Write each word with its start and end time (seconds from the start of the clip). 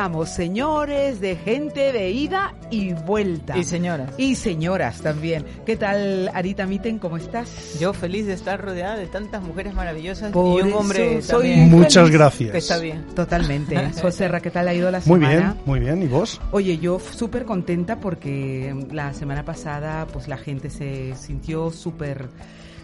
Señores 0.00 1.20
de 1.20 1.36
gente 1.36 1.92
de 1.92 2.10
ida 2.10 2.54
y 2.70 2.94
vuelta. 2.94 3.58
Y 3.58 3.64
señoras. 3.64 4.14
Y 4.16 4.34
señoras 4.34 5.02
también. 5.02 5.44
¿Qué 5.66 5.76
tal, 5.76 6.30
Arita 6.32 6.64
Miten? 6.64 6.98
¿Cómo 6.98 7.18
estás? 7.18 7.78
Yo 7.78 7.92
feliz 7.92 8.26
de 8.26 8.32
estar 8.32 8.58
rodeada 8.64 8.96
de 8.96 9.06
tantas 9.08 9.42
mujeres 9.42 9.74
maravillosas 9.74 10.32
Por 10.32 10.64
y 10.64 10.68
un 10.68 10.72
hombre 10.72 11.20
soy 11.20 11.50
también 11.50 11.70
Muchas 11.70 12.04
feliz. 12.04 12.12
gracias. 12.12 12.54
está 12.54 12.78
bien. 12.78 13.04
Totalmente. 13.14 13.92
Soserra, 14.00 14.40
¿qué 14.40 14.50
tal 14.50 14.68
ha 14.68 14.72
ido 14.74 14.90
la 14.90 15.00
Muy 15.00 15.20
semana? 15.20 15.28
bien, 15.36 15.54
muy 15.66 15.80
bien. 15.80 16.02
¿Y 16.02 16.06
vos? 16.06 16.40
Oye, 16.50 16.78
yo 16.78 16.98
súper 16.98 17.44
contenta 17.44 18.00
porque 18.00 18.74
la 18.90 19.12
semana 19.12 19.44
pasada 19.44 20.06
pues 20.10 20.28
la 20.28 20.38
gente 20.38 20.70
se 20.70 21.14
sintió 21.14 21.70
súper 21.70 22.30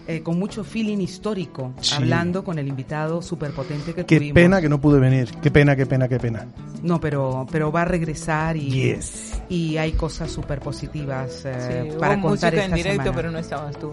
eh, 0.08 0.22
con 0.22 0.38
mucho 0.38 0.64
feeling 0.64 0.98
histórico 0.98 1.72
Sí. 1.80 1.94
hablando 1.96 2.44
con 2.44 2.58
el 2.58 2.68
invitado 2.68 3.22
súper 3.22 3.52
potente 3.52 3.92
que 3.94 4.04
Qué 4.06 4.16
tuvimos. 4.18 4.34
pena 4.34 4.60
que 4.60 4.68
no 4.68 4.80
pude 4.80 4.98
venir. 5.00 5.30
Qué 5.42 5.50
pena, 5.50 5.74
qué 5.76 5.86
pena, 5.86 6.08
qué 6.08 6.18
pena. 6.18 6.46
No, 6.82 7.00
pero 7.00 7.46
pero 7.50 7.72
va 7.72 7.82
a 7.82 7.86
regresar 7.86 8.56
y 8.56 8.70
Yes. 8.70 9.40
y 9.48 9.76
hay 9.78 9.92
cosas 9.92 10.30
súper 10.30 10.60
positivas 10.60 11.42
eh, 11.44 11.88
Sí, 11.90 11.96
para 11.98 12.14
hubo 12.16 12.28
contar 12.28 12.30
música 12.30 12.48
esta 12.48 12.64
en 12.64 12.74
directo, 12.74 13.02
semana. 13.02 13.16
pero 13.16 13.30
no 13.30 13.38
estabas 13.38 13.76
tú. 13.78 13.92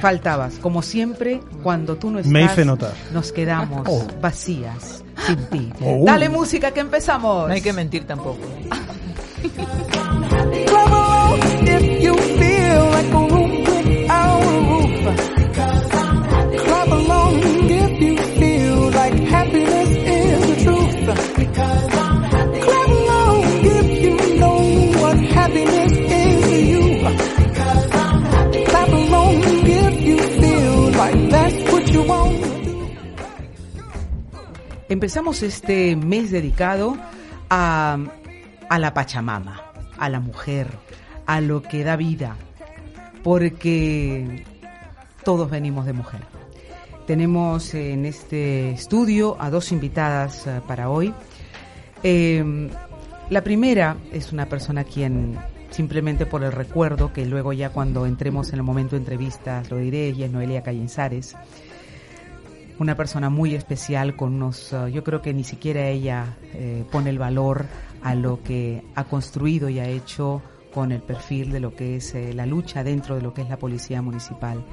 Faltabas, 0.00 0.54
como 0.58 0.82
siempre, 0.82 1.40
cuando 1.62 1.94
tú 1.96 2.10
no 2.10 2.18
estás, 2.18 2.32
Me 2.32 2.42
hice 2.44 2.64
notar. 2.64 2.92
nos 3.12 3.30
quedamos 3.30 3.86
Oh. 3.88 4.04
vacías 4.20 5.04
sin 5.24 5.36
ti. 5.50 5.72
Oh. 5.80 6.02
Dale 6.04 6.28
música 6.28 6.72
que 6.72 6.80
empezamos. 6.80 7.46
No 7.46 7.54
hay 7.54 7.60
que 7.60 7.72
mentir 7.72 8.04
tampoco. 8.04 8.40
Empezamos 34.94 35.42
este 35.42 35.96
mes 35.96 36.30
dedicado 36.30 36.96
a, 37.50 37.98
la 38.78 38.94
Pachamama, 38.94 39.60
a 39.98 40.08
la 40.08 40.20
mujer, 40.20 40.68
a 41.26 41.40
lo 41.40 41.62
que 41.62 41.82
da 41.82 41.96
vida, 41.96 42.36
porque 43.24 44.44
todos 45.24 45.50
venimos 45.50 45.86
de 45.86 45.94
mujer. 45.94 46.20
Tenemos 47.08 47.74
en 47.74 48.06
este 48.06 48.70
estudio 48.70 49.36
a 49.40 49.50
dos 49.50 49.72
invitadas 49.72 50.46
eh, 50.46 50.60
para 50.64 50.88
hoy. 50.88 51.12
Eh, 52.04 52.70
la 53.30 53.42
primera 53.42 53.96
es 54.12 54.30
una 54.30 54.48
persona 54.48 54.84
quien 54.84 55.36
simplemente 55.70 56.24
por 56.24 56.44
el 56.44 56.52
recuerdo, 56.52 57.12
que 57.12 57.26
luego 57.26 57.52
ya 57.52 57.70
cuando 57.70 58.06
entremos 58.06 58.50
en 58.50 58.60
el 58.60 58.62
momento 58.62 58.94
de 58.94 58.98
entrevistas 58.98 59.72
lo 59.72 59.78
diré, 59.78 60.10
y 60.10 60.22
es 60.22 60.30
Noelia 60.30 60.62
Callenzares 60.62 61.34
una 62.78 62.96
persona 62.96 63.30
muy 63.30 63.54
especial 63.54 64.16
con 64.16 64.34
unos, 64.34 64.72
uh, 64.72 64.88
yo 64.88 65.04
creo 65.04 65.22
que 65.22 65.32
ni 65.32 65.44
siquiera 65.44 65.88
ella 65.88 66.36
eh, 66.54 66.84
pone 66.90 67.10
el 67.10 67.18
valor 67.18 67.66
a 68.02 68.14
lo 68.14 68.42
que 68.42 68.82
ha 68.94 69.04
construido 69.04 69.68
y 69.68 69.78
ha 69.78 69.88
hecho 69.88 70.42
con 70.72 70.90
el 70.90 71.00
perfil 71.00 71.52
de 71.52 71.60
lo 71.60 71.74
que 71.74 71.96
es 71.96 72.14
eh, 72.14 72.32
la 72.34 72.46
lucha 72.46 72.82
dentro 72.82 73.14
de 73.14 73.22
lo 73.22 73.32
que 73.32 73.42
es 73.42 73.48
la 73.48 73.58
policía 73.58 74.02
municipal 74.02 74.64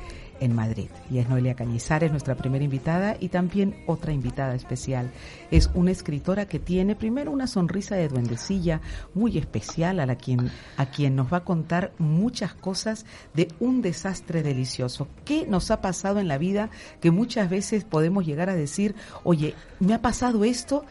en 0.41 0.53
Madrid. 0.53 0.89
Y 1.09 1.19
es 1.19 1.29
Noelia 1.29 1.55
Cañizares, 1.55 2.11
nuestra 2.11 2.35
primera 2.35 2.65
invitada, 2.65 3.15
y 3.17 3.29
también 3.29 3.75
otra 3.87 4.11
invitada 4.11 4.55
especial. 4.55 5.11
Es 5.51 5.69
una 5.73 5.91
escritora 5.91 6.47
que 6.47 6.59
tiene 6.59 6.95
primero 6.95 7.31
una 7.31 7.47
sonrisa 7.47 7.95
de 7.95 8.09
duendecilla 8.09 8.81
muy 9.13 9.37
especial 9.37 10.01
a 10.01 10.05
la 10.05 10.15
quien, 10.15 10.51
a 10.75 10.87
quien 10.87 11.15
nos 11.15 11.31
va 11.31 11.37
a 11.37 11.45
contar 11.45 11.93
muchas 11.99 12.53
cosas 12.53 13.05
de 13.33 13.47
un 13.59 13.81
desastre 13.81 14.43
delicioso. 14.43 15.07
¿Qué 15.23 15.45
nos 15.47 15.71
ha 15.71 15.79
pasado 15.79 16.19
en 16.19 16.27
la 16.27 16.37
vida 16.37 16.69
que 16.99 17.11
muchas 17.11 17.49
veces 17.49 17.83
podemos 17.85 18.25
llegar 18.25 18.49
a 18.49 18.55
decir, 18.55 18.95
oye, 19.23 19.53
me 19.79 19.93
ha 19.93 20.01
pasado 20.01 20.43
esto? 20.43 20.85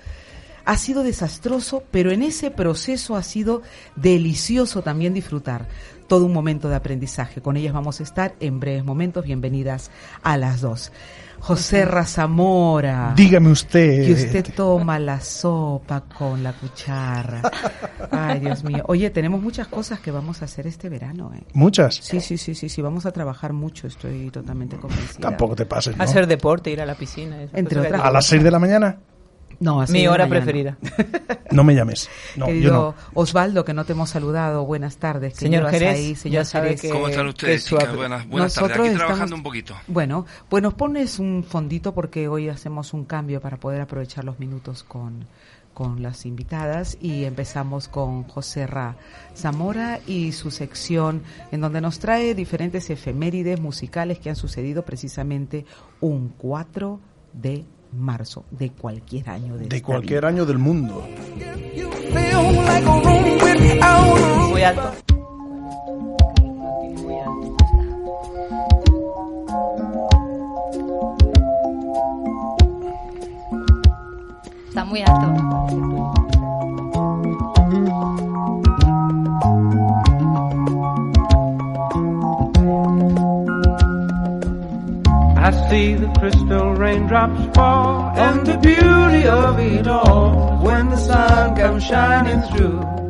Ha 0.71 0.77
sido 0.77 1.03
desastroso, 1.03 1.83
pero 1.91 2.13
en 2.13 2.23
ese 2.23 2.53
proceso 2.53 3.17
ha 3.17 3.25
sido 3.25 3.63
delicioso 3.97 4.83
también 4.83 5.13
disfrutar 5.13 5.67
todo 6.07 6.25
un 6.25 6.33
momento 6.33 6.69
de 6.69 6.77
aprendizaje. 6.77 7.41
Con 7.41 7.57
ellas 7.57 7.73
vamos 7.73 7.99
a 7.99 8.05
estar 8.05 8.37
en 8.39 8.61
breves 8.61 8.85
momentos. 8.85 9.25
Bienvenidas 9.25 9.91
a 10.23 10.37
las 10.37 10.61
dos. 10.61 10.93
José 11.41 11.85
Razamora. 11.87 13.15
Dígame 13.17 13.51
usted. 13.51 14.07
Que 14.07 14.13
usted 14.13 14.55
toma 14.55 15.01
la 15.01 15.21
sopa 15.21 16.03
con 16.03 16.45
la 16.45 16.53
cuchara. 16.53 17.43
Ay, 18.13 18.39
Dios 18.39 18.63
mío. 18.63 18.85
Oye, 18.87 19.11
tenemos 19.11 19.43
muchas 19.43 19.67
cosas 19.67 19.99
que 19.99 20.13
vamos 20.13 20.41
a 20.43 20.45
hacer 20.45 20.69
este 20.69 20.89
verano. 20.89 21.33
¿eh? 21.35 21.43
Muchas. 21.53 21.97
Sí, 21.97 22.21
sí, 22.21 22.39
sí, 22.39 22.55
sí, 22.55 22.69
sí. 22.69 22.81
Vamos 22.81 23.07
a 23.07 23.11
trabajar 23.11 23.53
mucho. 23.53 23.89
Estoy 23.89 24.31
totalmente 24.31 24.77
convencida. 24.77 25.31
Tampoco 25.31 25.57
te 25.57 25.67
pases, 25.67 25.97
¿no? 25.97 26.05
Hacer 26.05 26.29
deporte, 26.29 26.71
ir 26.71 26.81
a 26.81 26.87
la 26.87 26.95
piscina. 26.95 27.39
Entre 27.55 27.81
otras 27.81 28.01
A 28.01 28.13
las 28.13 28.27
6 28.27 28.45
de 28.45 28.51
la 28.53 28.61
mañana, 28.61 28.99
No, 29.61 29.81
así 29.83 29.93
Mi 29.93 30.07
hora 30.09 30.27
mañana. 30.27 30.45
preferida. 30.45 30.79
no 31.53 31.65
me 31.65 31.75
llames. 31.75 32.09
No, 32.37 32.47
Querido 32.47 32.67
yo 32.67 32.73
no. 32.73 32.95
Osvaldo, 33.15 33.65
que 33.65 33.75
no 33.75 33.85
te 33.85 33.93
hemos 33.93 34.09
saludado, 34.11 34.65
buenas 34.65 34.97
tardes. 34.97 35.35
¿Qué 35.35 35.41
Señor 35.41 35.69
Jerez, 35.71 35.95
ahí, 35.95 36.15
ya 36.31 36.45
señor 36.47 36.65
Jerez? 36.65 36.81
que- 36.81 36.89
¿Cómo 36.91 37.09
están 37.09 37.27
ustedes, 37.29 37.67
chicas? 37.67 37.95
Buenas, 37.95 38.27
buenas 38.27 38.57
Nosotros 38.57 38.71
tardes. 38.71 38.81
Aquí 38.81 38.87
estamos- 38.95 38.99
trabajando 39.07 39.37
un 39.37 39.43
poquito. 39.43 39.75
Bueno, 39.87 40.27
pues 40.49 40.63
nos 40.63 40.73
pones 40.75 41.19
un 41.19 41.45
fondito 41.47 41.93
porque 41.95 42.27
hoy 42.29 42.49
hacemos 42.49 42.95
un 42.95 43.05
cambio 43.05 43.41
para 43.43 43.59
poder 43.59 43.83
aprovechar 43.83 44.25
los 44.25 44.39
minutos 44.39 44.83
con, 44.83 45.27
con 45.75 46.03
las 46.03 46.25
invitadas 46.25 46.97
y 47.01 47.25
empezamos 47.25 47.89
con 47.89 48.23
José 48.25 48.67
Ra 48.67 48.97
Zamora 49.37 50.01
y 50.07 50.33
su 50.33 50.51
sección 50.51 51.23
en 51.53 51.61
donde 51.61 51.83
nos 51.83 51.99
trae 51.99 52.35
diferentes 52.35 52.89
efemérides 52.89 53.61
musicales 53.61 54.19
que 54.19 54.31
han 54.31 54.37
sucedido 54.37 54.87
precisamente 54.87 55.67
un 56.01 56.31
4 56.39 56.99
de 57.35 57.65
marzo 57.93 58.45
de 58.51 58.71
cualquier 58.71 59.29
año 59.31 59.57
de, 59.57 59.67
De 59.67 59.83
cualquier 59.83 60.21
vida. 60.21 60.29
año 60.29 60.47
del 60.47 60.59
mundo. 60.59 61.07
Muy 64.51 64.63
alto. 64.63 64.93
Está 74.69 74.85
muy 74.85 75.03
alto. 75.03 76.00
I 85.43 85.51
see 85.71 85.95
the 85.95 86.09
crystal 86.19 86.75
raindrops 86.75 87.57
fall, 87.57 88.13
and 88.17 88.47
the 88.47 88.59
beauty 88.59 89.27
of 89.27 89.59
it 89.59 89.87
all 89.87 90.59
when 90.63 90.91
the 90.91 90.97
sun 90.97 91.57
comes 91.57 91.85
shining 91.85 92.43
through. 92.51 93.01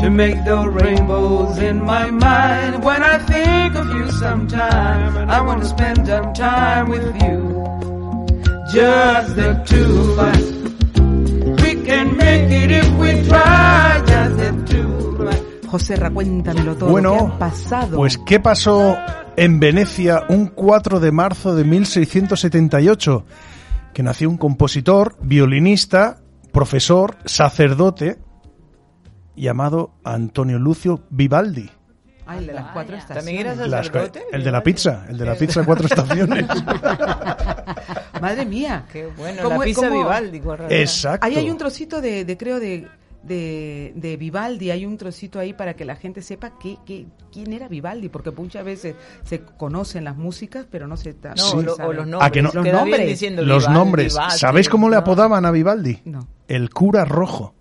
to 0.00 0.10
make 0.10 0.44
those 0.44 0.68
rainbows 0.68 1.58
in 1.58 1.84
my 1.84 2.10
mind. 2.10 2.84
When 2.84 3.02
I 3.02 3.18
think 3.18 3.74
of 3.74 3.86
you 3.96 4.10
sometime, 4.12 5.28
I 5.28 5.40
want 5.40 5.62
to 5.62 5.68
spend 5.68 6.06
some 6.06 6.32
time 6.34 6.88
with 6.88 7.20
you. 7.22 7.36
Just 8.72 9.34
the 9.34 9.50
two 9.66 10.12
of 10.12 10.18
us. 10.18 10.44
We 11.62 11.70
can 11.84 12.16
make 12.16 12.50
it 12.62 12.70
if 12.70 12.88
we 13.02 13.10
try. 13.28 14.02
Just 14.06 14.36
the 14.36 14.52
two 14.70 14.92
of 15.08 15.20
us. 15.28 15.40
José 15.66 15.98
cuéntamelo 16.12 16.76
todo. 16.76 16.90
Bueno, 16.90 17.18
¿Qué 17.18 17.34
ha 17.34 17.38
pasado? 17.38 17.96
Pues, 17.96 18.18
¿qué 18.18 18.40
pasó 18.40 18.96
en 19.38 19.60
Venecia 19.60 20.24
un 20.28 20.48
4 20.48 20.98
de 21.00 21.12
marzo 21.12 21.54
de 21.54 21.64
1678? 21.64 23.24
Que 23.94 24.02
nació 24.02 24.28
un 24.28 24.36
compositor, 24.36 25.16
violinista, 25.20 26.18
profesor, 26.52 27.16
sacerdote, 27.24 28.18
llamado 29.36 29.92
Antonio 30.04 30.58
Lucio 30.58 31.04
Vivaldi. 31.10 31.70
Ay, 32.26 32.40
el 32.40 32.46
de 32.48 32.52
las 32.52 32.72
cuatro 32.72 32.96
estaciones. 32.96 33.44
¿También 33.46 33.72
sacerdote? 33.72 34.22
el 34.32 34.44
de 34.44 34.50
la 34.50 34.62
pizza, 34.62 35.06
el 35.08 35.16
de 35.16 35.24
la 35.24 35.34
pizza 35.34 35.64
cuatro 35.64 35.86
estaciones. 35.86 36.44
Madre 38.20 38.44
mía. 38.44 38.84
Qué 38.92 39.06
bueno, 39.06 39.42
¿Cómo- 39.42 39.60
la 39.60 39.64
pizza 39.64 39.88
cómo- 39.88 40.02
Vivaldi. 40.02 40.42
Exacto. 40.68 41.26
Ahí 41.26 41.36
hay 41.36 41.48
un 41.48 41.56
trocito 41.56 42.00
de, 42.00 42.24
de 42.24 42.36
creo, 42.36 42.60
de, 42.60 42.86
de, 43.28 43.92
de 43.94 44.16
Vivaldi, 44.16 44.70
hay 44.70 44.84
un 44.86 44.96
trocito 44.96 45.38
ahí 45.38 45.52
para 45.52 45.74
que 45.74 45.84
la 45.84 45.94
gente 45.96 46.22
sepa 46.22 46.58
que, 46.58 46.78
que- 46.86 47.06
quién 47.32 47.52
era 47.52 47.68
Vivaldi, 47.68 48.08
porque 48.08 48.30
muchas 48.30 48.64
veces 48.64 48.94
se 49.24 49.42
conocen 49.42 50.04
las 50.04 50.16
músicas, 50.16 50.66
pero 50.70 50.88
no 50.88 50.96
se, 50.96 51.14
No, 51.36 51.50
o, 51.58 51.62
lo- 51.62 51.76
sabe. 51.76 51.88
o 51.88 51.92
los 51.92 52.04
¿A 52.04 52.08
nombres. 52.08 52.32
que 52.32 52.42
no? 52.42 52.50
Los 52.52 52.66
nombres. 52.72 53.06
diciendo 53.06 53.42
Los 53.42 53.64
Vivaldi, 53.64 53.78
nombres. 53.78 54.12
Vivaldi, 54.14 54.38
¿Sabéis 54.38 54.68
cómo 54.68 54.88
le 54.90 54.96
apodaban 54.96 55.44
a 55.46 55.50
Vivaldi? 55.50 56.00
No. 56.06 56.26
El 56.48 56.70
cura 56.70 57.04
rojo. 57.04 57.54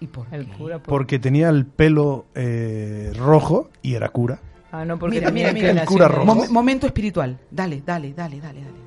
¿Y 0.00 0.06
por 0.06 0.26
El 0.32 0.46
qué? 0.46 0.52
cura. 0.56 0.78
por- 0.78 0.88
Porque 0.88 1.18
tenía 1.18 1.50
el 1.50 1.66
pelo 1.66 2.24
eh, 2.34 3.12
rojo 3.16 3.68
y 3.82 3.94
era 3.94 4.08
cura. 4.08 4.40
Ah, 4.72 4.84
no, 4.84 4.98
porque 4.98 5.16
Mira, 5.16 5.28
tenía 5.28 5.52
mira, 5.52 5.70
mira. 5.72 5.82
El 5.82 5.86
cura 5.88 6.08
rojo. 6.08 6.24
Mom- 6.24 6.48
momento 6.50 6.86
espiritual. 6.86 7.38
Dale, 7.50 7.82
dale, 7.84 8.14
dale, 8.14 8.40
dale, 8.40 8.60
dale. 8.62 8.80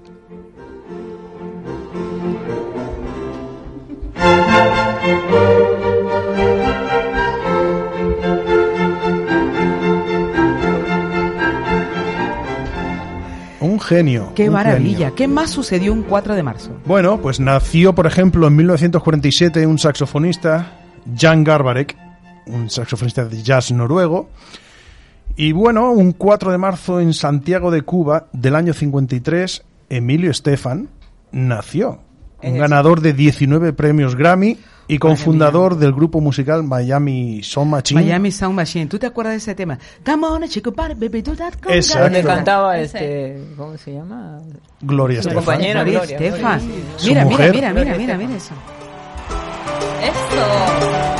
Un 13.63 13.79
genio. 13.79 14.33
Qué 14.35 14.47
un 14.49 14.53
maravilla. 14.53 14.97
genio. 14.97 15.15
¿Qué 15.15 15.27
más 15.27 15.49
sucedió 15.49 15.93
un 15.93 16.03
4 16.03 16.35
de 16.35 16.43
marzo? 16.43 16.71
Bueno, 16.85 17.19
pues 17.21 17.39
nació, 17.39 17.95
por 17.95 18.05
ejemplo, 18.05 18.47
en 18.47 18.55
1947 18.57 19.65
un 19.65 19.79
saxofonista, 19.79 20.73
Jan 21.17 21.43
Garbarek, 21.45 21.97
un 22.47 22.69
saxofonista 22.69 23.25
de 23.25 23.41
jazz 23.41 23.71
noruego. 23.71 24.29
Y 25.37 25.53
bueno, 25.53 25.91
un 25.91 26.11
4 26.11 26.51
de 26.51 26.57
marzo 26.57 26.99
en 26.99 27.13
Santiago 27.13 27.71
de 27.71 27.83
Cuba 27.83 28.27
del 28.33 28.55
año 28.55 28.73
53, 28.73 29.63
Emilio 29.89 30.29
Estefan 30.29 30.89
nació. 31.31 31.99
Un 32.43 32.57
ganador 32.57 32.99
de 32.99 33.13
19 33.13 33.71
premios 33.71 34.15
Grammy 34.17 34.57
y 34.87 34.97
cofundador 34.97 35.77
del 35.77 35.93
grupo 35.93 36.19
musical 36.19 36.63
Miami 36.63 37.41
Sound 37.43 37.71
Machine. 37.71 38.01
Miami 38.01 38.31
Sound 38.31 38.55
Machine. 38.55 38.87
¿Tú 38.87 38.99
te 38.99 39.07
acuerdas 39.07 39.33
de 39.33 39.37
ese 39.37 39.55
tema? 39.55 39.79
Come 40.05 40.27
on, 40.27 40.47
chico, 40.49 40.71
party, 40.73 40.95
baby, 40.95 41.21
do 41.21 41.35
that 41.35 41.53
conga. 41.61 41.75
Exacto. 41.75 42.03
Donde 42.03 42.23
cantaba 42.23 42.77
Ese. 42.79 42.97
este, 43.33 43.55
¿cómo 43.55 43.77
se 43.77 43.93
llama? 43.93 44.39
Gloria 44.81 45.21
Su 45.21 45.29
Estefan. 45.29 45.45
compañera. 45.45 45.83
Gloria 45.83 45.99
Gloria, 45.99 46.17
Estefan. 46.27 46.61
Mira, 47.05 47.25
mira, 47.25 47.51
mira, 47.51 47.51
mira, 47.53 47.73
mira, 47.73 47.91
Estefan. 47.95 48.17
mira 48.19 48.37
eso. 48.37 48.53
Esto. 50.01 51.12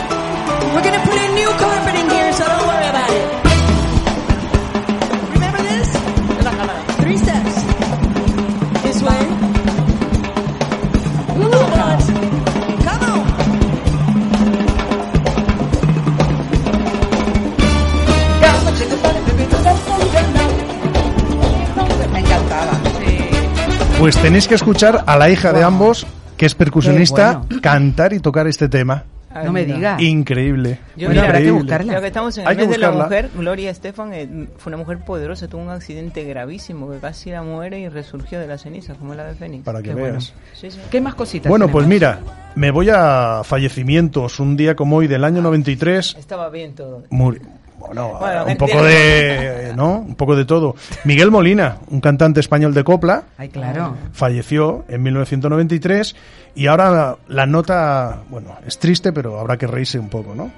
Pues 24.04 24.18
tenéis 24.22 24.50
que 24.50 24.56
escuchar 24.56 25.06
a 25.08 25.16
la 25.18 25.30
hija 25.30 25.54
de 25.54 25.64
ambos, 25.64 26.06
que 26.36 26.46
es 26.46 26.56
percusionista, 26.56 27.38
bueno. 27.48 27.62
cantar 27.62 28.12
y 28.12 28.20
tocar 28.20 28.48
este 28.48 28.68
tema. 28.68 29.06
No 29.46 29.54
me 29.54 29.62
Ay, 29.62 29.66
digas. 29.66 30.02
Increíble. 30.02 30.78
Yo, 30.98 31.08
Bueno, 31.08 31.22
mira, 31.22 31.24
habrá 31.24 31.38
que 31.40 31.46
Increíble. 31.46 31.62
buscarla. 31.62 32.02
Que 32.02 32.08
estamos 32.08 32.38
en 32.38 32.46
Hay 32.48 32.52
el 32.52 32.58
que 32.60 32.68
mes 32.68 32.72
de 32.76 32.78
la 32.82 32.90
buscarla. 32.90 33.06
mujer, 33.06 33.30
Gloria 33.34 33.72
Estefan 33.72 34.14
eh, 34.14 34.48
fue 34.58 34.72
una 34.72 34.78
mujer 34.78 35.00
poderosa, 35.06 35.48
tuvo 35.48 35.62
un 35.62 35.70
accidente 35.70 36.26
gravísimo 36.26 36.92
que 36.92 36.98
casi 37.00 37.32
la 37.32 37.44
muere 37.44 37.80
y 37.80 37.88
resurgió 37.88 38.40
de 38.42 38.46
las 38.48 38.62
cenizas, 38.64 38.98
como 38.98 39.16
la 39.16 39.24
de 39.24 39.36
Fénix. 39.36 39.64
Para 39.64 39.82
que 39.82 39.88
Qué 39.90 39.94
bueno. 39.96 40.12
veas. 40.20 40.34
Sí, 40.54 40.70
sí. 40.70 40.80
¿Qué 40.92 41.00
más 41.00 41.16
cositas? 41.16 41.50
Bueno, 41.50 41.70
pues 41.70 41.88
mira, 41.88 42.20
me 42.56 42.72
voy 42.72 42.90
a 42.94 43.42
fallecimientos. 43.46 44.38
Un 44.42 44.58
día 44.58 44.76
como 44.76 44.98
hoy 44.98 45.08
del 45.08 45.24
año 45.24 45.42
93, 45.42 46.18
Estaba 46.20 46.50
bien 46.50 46.76
todo. 46.76 47.04
muri- 47.10 47.40
bueno, 47.88 48.18
Bueno, 48.20 48.46
un 48.46 48.58
poco 48.58 48.84
de, 48.84 49.74
¿no? 49.76 50.00
Un 50.00 50.16
poco 50.16 50.36
de 50.36 50.46
todo. 50.46 50.76
Miguel 51.06 51.32
Molina, 51.32 51.78
un 51.90 52.00
cantante 52.02 52.40
español 52.40 52.74
de 52.74 52.84
copla, 52.84 53.24
Ay, 53.38 53.50
claro. 53.50 53.96
falleció 54.12 54.86
en 54.88 55.04
1993 55.04 56.16
y 56.56 56.68
ahora 56.68 56.92
la, 56.92 57.18
la 57.28 57.46
nota, 57.46 58.22
bueno, 58.30 58.56
es 58.66 58.80
triste, 58.80 59.12
pero 59.14 59.40
habrá 59.40 59.58
que 59.58 59.68
reírse 59.68 60.00
un 60.00 60.10
poco, 60.10 60.34
¿no? 60.36 60.52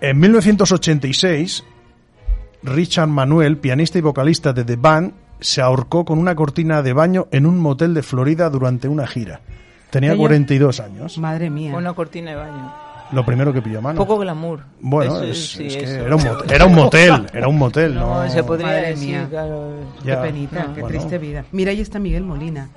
En 0.00 0.18
1986, 0.18 1.64
Richard 2.64 3.08
Manuel, 3.08 3.56
pianista 3.58 3.98
y 3.98 4.02
vocalista 4.02 4.52
de 4.52 4.64
The 4.64 4.76
Band, 4.76 5.12
se 5.40 5.60
ahorcó 5.60 6.04
con 6.04 6.18
una 6.18 6.34
cortina 6.34 6.82
de 6.82 6.92
baño 6.92 7.26
en 7.32 7.46
un 7.46 7.58
motel 7.58 7.94
de 7.94 8.02
Florida 8.02 8.48
durante 8.50 8.88
una 8.88 9.06
gira. 9.06 9.40
Tenía 9.90 10.10
Tenía- 10.10 10.22
42 10.22 10.80
años. 10.80 11.18
Madre 11.18 11.50
mía. 11.50 11.76
Una 11.76 11.92
cortina 11.92 12.30
de 12.30 12.36
baño. 12.36 12.72
Lo 13.12 13.24
primero 13.26 13.52
que 13.52 13.60
pilló 13.62 13.78
a 13.78 13.82
mano. 13.82 13.96
Poco 13.98 14.18
glamour. 14.18 14.60
Bueno, 14.80 15.16
Eso, 15.16 15.24
es, 15.24 15.50
sí, 15.52 15.66
es 15.66 15.76
que 15.76 15.94
era 15.96 16.16
un, 16.16 16.24
motel, 16.24 16.50
era 16.52 16.64
un 16.66 16.74
motel, 16.74 17.26
era 17.34 17.48
un 17.48 17.58
motel, 17.58 17.94
¿no? 17.94 18.22
No, 18.24 18.30
se 18.30 18.42
podría 18.42 18.66
Madre 18.68 18.86
decir, 18.88 19.08
mía. 19.08 19.26
claro. 19.28 19.70
Ya. 20.02 20.16
Qué 20.16 20.26
penita, 20.28 20.64
No. 20.64 20.74
qué 20.74 20.80
Bueno. 20.80 20.88
triste 20.98 21.18
vida. 21.18 21.44
Mira, 21.52 21.70
ahí 21.72 21.80
está 21.80 21.98
Miguel 21.98 22.24
Molina. 22.24 22.68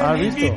¿Has 0.00 0.18
visto? 0.18 0.54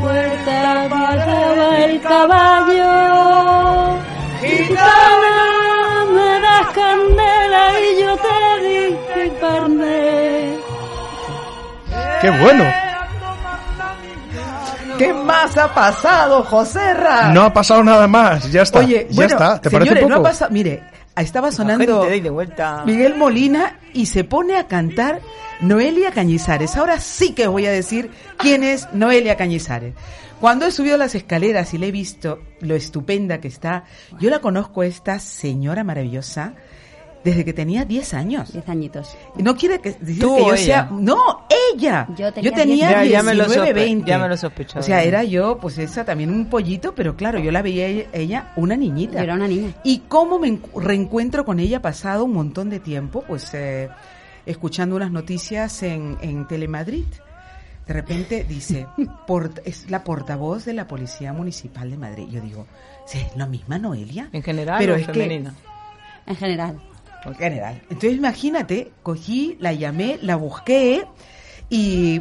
Puerta 0.00 0.86
pasaba 0.90 1.78
el 1.84 2.00
caballo. 2.00 3.98
Gitana, 4.40 5.36
me 6.12 6.40
das 6.40 6.66
candela 6.74 7.64
y 7.80 8.02
yo 8.02 8.16
te 9.14 9.32
carne. 9.40 10.56
¡Qué 12.20 12.30
bueno! 12.30 12.81
¿Qué 15.42 15.48
más 15.48 15.56
ha 15.58 15.74
pasado, 15.74 16.44
José 16.44 16.94
Ra? 16.94 17.32
No 17.32 17.42
ha 17.42 17.52
pasado 17.52 17.82
nada 17.82 18.06
más, 18.06 18.52
ya 18.52 18.62
está. 18.62 18.78
Oye, 18.78 19.08
ya 19.10 19.16
bueno, 19.16 19.32
está. 19.32 19.60
¿Te 19.60 19.70
señores, 19.70 19.88
parece 19.88 20.06
poco? 20.06 20.14
no 20.14 20.20
ha 20.20 20.22
pasado. 20.30 20.50
Mire, 20.52 20.84
estaba 21.16 21.50
sonando 21.50 21.84
gente 21.84 22.06
de 22.06 22.14
ahí 22.14 22.20
de 22.20 22.30
vuelta. 22.30 22.84
Miguel 22.86 23.16
Molina 23.16 23.80
y 23.92 24.06
se 24.06 24.22
pone 24.22 24.56
a 24.56 24.68
cantar 24.68 25.20
Noelia 25.60 26.12
Cañizares. 26.12 26.76
Ahora 26.76 27.00
sí 27.00 27.32
que 27.32 27.48
os 27.48 27.52
voy 27.52 27.66
a 27.66 27.72
decir 27.72 28.12
quién 28.36 28.62
es 28.62 28.88
Noelia 28.92 29.36
Cañizares. 29.36 29.94
Cuando 30.40 30.64
he 30.64 30.70
subido 30.70 30.96
las 30.96 31.16
escaleras 31.16 31.74
y 31.74 31.78
le 31.78 31.88
he 31.88 31.92
visto 31.92 32.38
lo 32.60 32.76
estupenda 32.76 33.40
que 33.40 33.48
está, 33.48 33.82
yo 34.20 34.30
la 34.30 34.38
conozco 34.38 34.82
a 34.82 34.86
esta 34.86 35.18
señora 35.18 35.82
maravillosa 35.82 36.54
desde 37.24 37.44
que 37.44 37.52
tenía 37.52 37.84
10 37.84 38.14
años. 38.14 38.52
Diez 38.52 38.68
añitos. 38.68 39.16
No 39.36 39.54
quiere 39.56 39.80
que, 39.80 39.92
decir 39.92 40.20
¿Tú 40.20 40.34
que 40.36 40.42
o 40.42 40.46
yo 40.48 40.54
ella? 40.54 40.64
sea... 40.64 40.88
No, 40.90 41.46
ella. 41.74 42.06
Yo 42.16 42.32
tenía 42.32 42.52
tenía 42.52 42.88
10. 42.88 42.90
Ya- 42.90 43.04
ya 43.04 43.22
me 43.22 43.34
lo 43.34 43.44
19, 43.44 43.70
sospe- 43.70 43.74
20. 43.74 44.08
ya 44.10 44.18
me 44.18 44.28
lo 44.28 44.36
sospechaba. 44.36 44.80
O 44.80 44.82
sea, 44.82 45.02
era 45.04 45.22
yo, 45.24 45.58
pues 45.58 45.78
esa 45.78 46.04
también 46.04 46.30
un 46.30 46.46
pollito, 46.50 46.94
pero 46.94 47.14
claro, 47.16 47.38
yo 47.38 47.50
la 47.52 47.62
veía 47.62 47.86
ella, 47.86 48.06
ella 48.12 48.52
una 48.56 48.76
niñita. 48.76 49.14
Yo 49.18 49.20
era 49.24 49.34
una 49.34 49.46
niña. 49.48 49.72
Y 49.84 50.00
cómo 50.08 50.38
me 50.38 50.48
encu- 50.48 50.80
reencuentro 50.80 51.44
con 51.44 51.60
ella 51.60 51.80
pasado 51.80 52.24
un 52.24 52.32
montón 52.32 52.70
de 52.70 52.80
tiempo, 52.80 53.22
pues 53.26 53.52
eh, 53.54 53.88
escuchando 54.46 54.96
unas 54.96 55.10
noticias 55.12 55.82
en, 55.82 56.18
en 56.22 56.48
Telemadrid. 56.48 57.04
De 57.86 57.94
repente 57.94 58.44
dice, 58.48 58.86
port- 59.26 59.60
es 59.64 59.90
la 59.90 60.02
portavoz 60.04 60.64
de 60.64 60.72
la 60.72 60.86
Policía 60.88 61.32
Municipal 61.32 61.90
de 61.90 61.96
Madrid. 61.98 62.26
Yo 62.30 62.40
digo, 62.40 62.66
¿sí, 63.06 63.18
¿es 63.18 63.36
la 63.36 63.46
misma 63.46 63.78
Noelia? 63.78 64.28
En 64.32 64.42
general 64.42 64.76
Pero 64.78 64.94
o 64.94 64.96
es 64.96 65.06
que- 65.06 65.12
femenina. 65.12 65.54
En 66.26 66.36
general. 66.36 66.80
En 67.24 67.34
general. 67.34 67.82
Entonces 67.90 68.14
imagínate, 68.14 68.92
cogí, 69.02 69.56
la 69.60 69.72
llamé, 69.72 70.18
la 70.22 70.36
busqué 70.36 71.04
y 71.70 72.20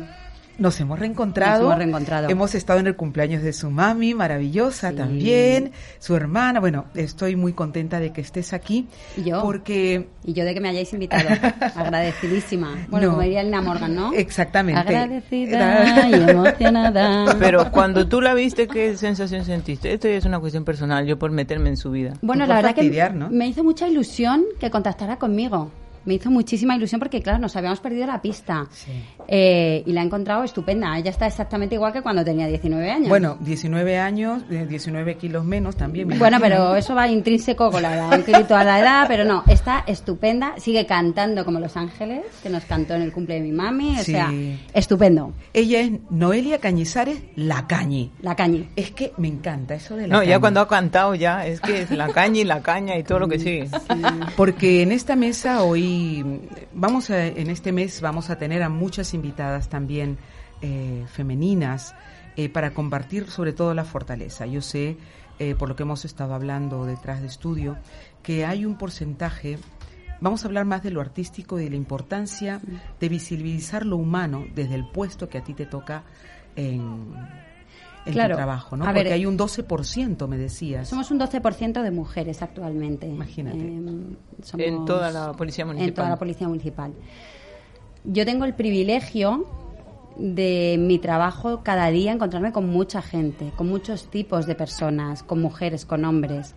Nos 0.62 0.80
hemos 0.80 1.00
reencontrado. 1.00 1.63
Nos 1.63 1.70
hemos 1.72 1.77
reencontrado. 1.80 2.30
Hemos 2.30 2.53
estado 2.53 2.80
en 2.80 2.86
el 2.88 2.96
cumpleaños 2.96 3.41
de 3.41 3.51
su 3.51 3.72
mami, 3.72 4.13
maravillosa 4.13 4.91
Sí. 4.91 4.96
también, 4.96 5.72
su 5.98 6.15
hermana. 6.15 6.60
Bueno, 6.60 6.86
estoy 6.94 7.36
muy 7.36 7.53
contenta 7.53 8.00
de 8.00 8.13
que 8.13 8.22
estés 8.22 8.53
aquí. 8.53 8.88
Y 9.18 9.24
yo. 9.24 9.41
Porque 9.41 10.08
Y 10.24 10.34
yo 10.34 10.46
de 10.46 10.53
que 10.53 10.62
me 10.62 10.70
hayáis 10.70 10.94
invitado. 10.94 11.27
Agradecidísima. 11.75 12.86
Bueno, 12.89 13.08
No. 13.08 13.12
como 13.13 13.24
diría 13.24 13.41
Lina 13.41 13.62
Morgan, 13.62 13.96
¿no? 13.96 14.13
Exactamente. 14.13 14.80
Agradecida 14.82 16.08
y 16.10 16.13
emocionada. 16.13 17.36
Pero 17.39 17.72
cuando 17.72 18.08
tú 18.08 18.22
la 18.22 18.36
viste, 18.36 18.68
¿qué 18.68 18.96
sensación 18.98 19.44
sentiste? 19.46 19.91
Esto 19.94 20.08
ya 20.08 20.15
es 20.15 20.25
una 20.25 20.39
cuestión 20.39 20.63
personal, 20.63 21.08
yo 21.08 21.18
por 21.18 21.32
meterme 21.32 21.70
en 21.70 21.77
su 21.77 21.89
vida. 21.89 22.13
Bueno, 22.22 22.46
la 22.46 22.56
verdad 22.56 22.75
que 22.75 23.12
¿no? 23.15 23.30
me 23.32 23.48
hizo 23.48 23.63
mucha 23.63 23.88
ilusión 23.88 24.44
que 24.60 24.70
contactara 24.70 25.18
conmigo. 25.18 25.72
Me 26.05 26.15
hizo 26.15 26.31
muchísima 26.31 26.75
ilusión 26.75 27.00
porque, 27.00 27.22
claro, 27.22 27.39
nos 27.39 27.55
habíamos 27.55 27.79
perdido 27.79 28.08
la 28.08 28.22
pista. 28.22 28.67
Sí. 28.72 28.91
Eh, 29.27 29.84
y 29.86 29.93
la 29.93 30.01
he 30.01 30.05
encontrado 30.05 30.43
estupenda. 30.43 30.98
Ella 30.98 31.12
está 31.12 31.27
exactamente 31.27 31.75
igual 31.75 31.93
que 31.93 32.01
cuando 32.01 32.24
tenía 32.25 32.48
19 32.48 32.89
años. 32.91 33.10
Bueno, 33.10 33.38
19 33.39 33.98
años, 34.00 34.43
eh, 34.50 34.65
19 34.67 35.15
kilos 35.17 35.46
menos 35.46 35.75
también. 35.75 36.08
me 36.08 36.17
Bueno, 36.17 36.38
imagino. 36.38 36.58
pero 36.63 36.75
eso 36.75 36.96
va 36.96 37.08
intrínseco 37.08 37.70
con 37.72 37.81
la 37.84 37.96
edad, 37.96 38.17
un 38.17 38.24
kilito 38.24 38.55
a 38.55 38.63
la 38.63 38.79
edad, 38.79 39.05
pero 39.08 39.24
no, 39.25 39.43
está 39.48 39.84
estupenda, 39.88 40.53
sigue 40.58 40.86
cantando 40.86 41.46
como 41.46 41.60
Los 41.60 41.77
Ángeles, 41.77 42.24
que 42.41 42.50
nos 42.50 42.65
cantó 42.65 42.96
en 42.96 43.03
el 43.03 43.12
cumple 43.13 43.36
de 43.36 43.41
mi 43.41 43.51
mami, 43.51 43.96
o 44.00 44.03
Sí. 44.03 44.12
sea, 44.13 44.31
estupendo, 44.74 45.34
Ella 45.53 45.81
es 45.81 45.91
Noelia 46.10 46.58
Cañizares 46.60 47.20
La 47.36 47.67
Cañi. 47.67 48.12
la 48.22 48.36
cañi. 48.36 48.67
Es 48.75 48.91
que 48.91 49.12
me 49.17 49.27
encanta 49.27 49.75
eso 49.75 49.96
de 49.96 50.08
la 50.08 50.15
No, 50.15 50.24
ya 50.24 50.31
cañi. 50.31 50.41
cuando 50.41 50.60
ha 50.62 50.67
cantado 50.67 51.15
ya, 51.15 51.46
es 51.46 51.62
que 51.62 51.84
es 51.84 51.91
la 51.91 52.08
caña 52.10 52.41
y 52.41 52.43
la 52.43 52.62
caña 52.62 52.98
y 52.98 53.03
todo 53.03 53.20
lo 53.20 53.27
que 53.27 53.39
sigue. 53.39 53.70
Porque 54.36 54.81
en 54.81 54.91
esta 54.91 55.15
mesa 55.15 55.63
hoy, 55.63 55.90
vamos 56.74 57.10
a, 57.10 57.27
en 57.27 57.50
este 57.50 57.71
mes 57.71 58.01
vamos 58.01 58.29
a 58.29 58.38
tener 58.38 58.63
a 58.63 58.69
muchas 58.69 59.13
invitadas 59.13 59.69
también 59.69 60.17
eh, 60.62 61.05
femeninas 61.07 61.95
eh, 62.36 62.50
para 62.50 62.74
compartir 62.74 63.29
sobre 63.29 63.53
todo 63.53 63.74
la 63.74 63.83
fortaleza. 63.83 64.45
Yo 64.45 64.62
sé, 64.62 64.98
eh, 65.39 65.55
por 65.55 65.69
lo 65.69 65.75
que 65.75 65.83
hemos 65.83 66.05
estado 66.05 66.33
hablando 66.33 66.86
detrás 66.86 67.21
de 67.21 67.27
estudio, 67.27 67.77
que 68.21 68.45
hay 68.45 68.65
un 68.65 68.77
porcentaje, 68.77 69.57
vamos 70.19 70.43
a 70.43 70.48
hablar 70.48 70.65
más 70.65 70.83
de 70.83 70.91
lo 70.91 71.01
artístico 71.01 71.60
y 71.60 71.63
de 71.63 71.71
la 71.71 71.75
importancia 71.77 72.62
de 73.00 73.10
visibilizar 73.10 73.86
lo 73.86 73.98
humano 73.98 74.45
desde 74.53 74.75
el 74.75 74.88
puesto 74.88 75.29
que 75.29 75.39
a 75.39 75.43
ti 75.43 75.53
te 75.53 75.65
toca 75.65 76.03
en, 76.55 77.13
en 78.05 78.13
Claro. 78.13 78.34
tu 78.36 78.38
trabajo, 78.38 78.75
¿no? 78.77 78.84
A 78.84 78.88
Porque 78.88 79.03
ver, 79.03 79.13
hay 79.13 79.25
un 79.25 79.38
12%, 79.38 80.27
me 80.27 80.38
decías. 80.38 80.88
Somos 80.88 81.12
un 81.12 81.20
12% 81.20 81.81
de 81.84 81.91
mujeres 81.91 82.41
actualmente. 82.41 83.08
Imagínate. 83.08 83.58
Eh, 83.60 83.81
somos- 84.43 84.65
En 84.65 84.86
toda 84.86 85.12
la 85.12 85.31
policía 85.34 85.63
En 85.63 85.67
toda 85.70 85.77
municipal. 85.79 86.10
la 86.10 86.17
policía 86.17 86.48
municipal. 86.48 86.93
Yo 88.03 88.25
tengo 88.25 88.46
el 88.46 88.53
privilegio 88.55 89.46
de 90.17 90.75
mi 90.79 91.00
trabajo 91.00 91.62
cada 91.63 91.89
día 91.89 92.12
encontrarme 92.12 92.51
con 92.51 92.67
mucha 92.67 93.01
gente, 93.01 93.51
con 93.55 93.67
muchos 93.70 94.05
tipos 94.10 94.46
de 94.46 94.55
personas, 94.55 95.24
con 95.24 95.41
mujeres, 95.41 95.86
con 95.86 96.03
hombres. 96.05 96.53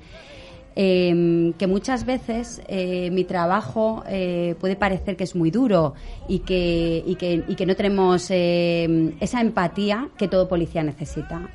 Eh, 0.76 1.52
que 1.56 1.66
muchas 1.68 2.04
veces 2.04 2.60
eh, 2.66 3.10
mi 3.10 3.24
trabajo 3.24 4.02
eh, 4.08 4.56
puede 4.60 4.74
parecer 4.74 5.16
que 5.16 5.24
es 5.24 5.36
muy 5.36 5.50
duro 5.50 5.94
y 6.26 6.40
que, 6.40 7.02
y 7.06 7.14
que, 7.14 7.44
y 7.46 7.54
que 7.54 7.66
no 7.66 7.76
tenemos 7.76 8.26
eh, 8.30 9.14
esa 9.20 9.40
empatía 9.40 10.08
que 10.18 10.28
todo 10.28 10.48
policía 10.48 10.82
necesita. 10.82 11.48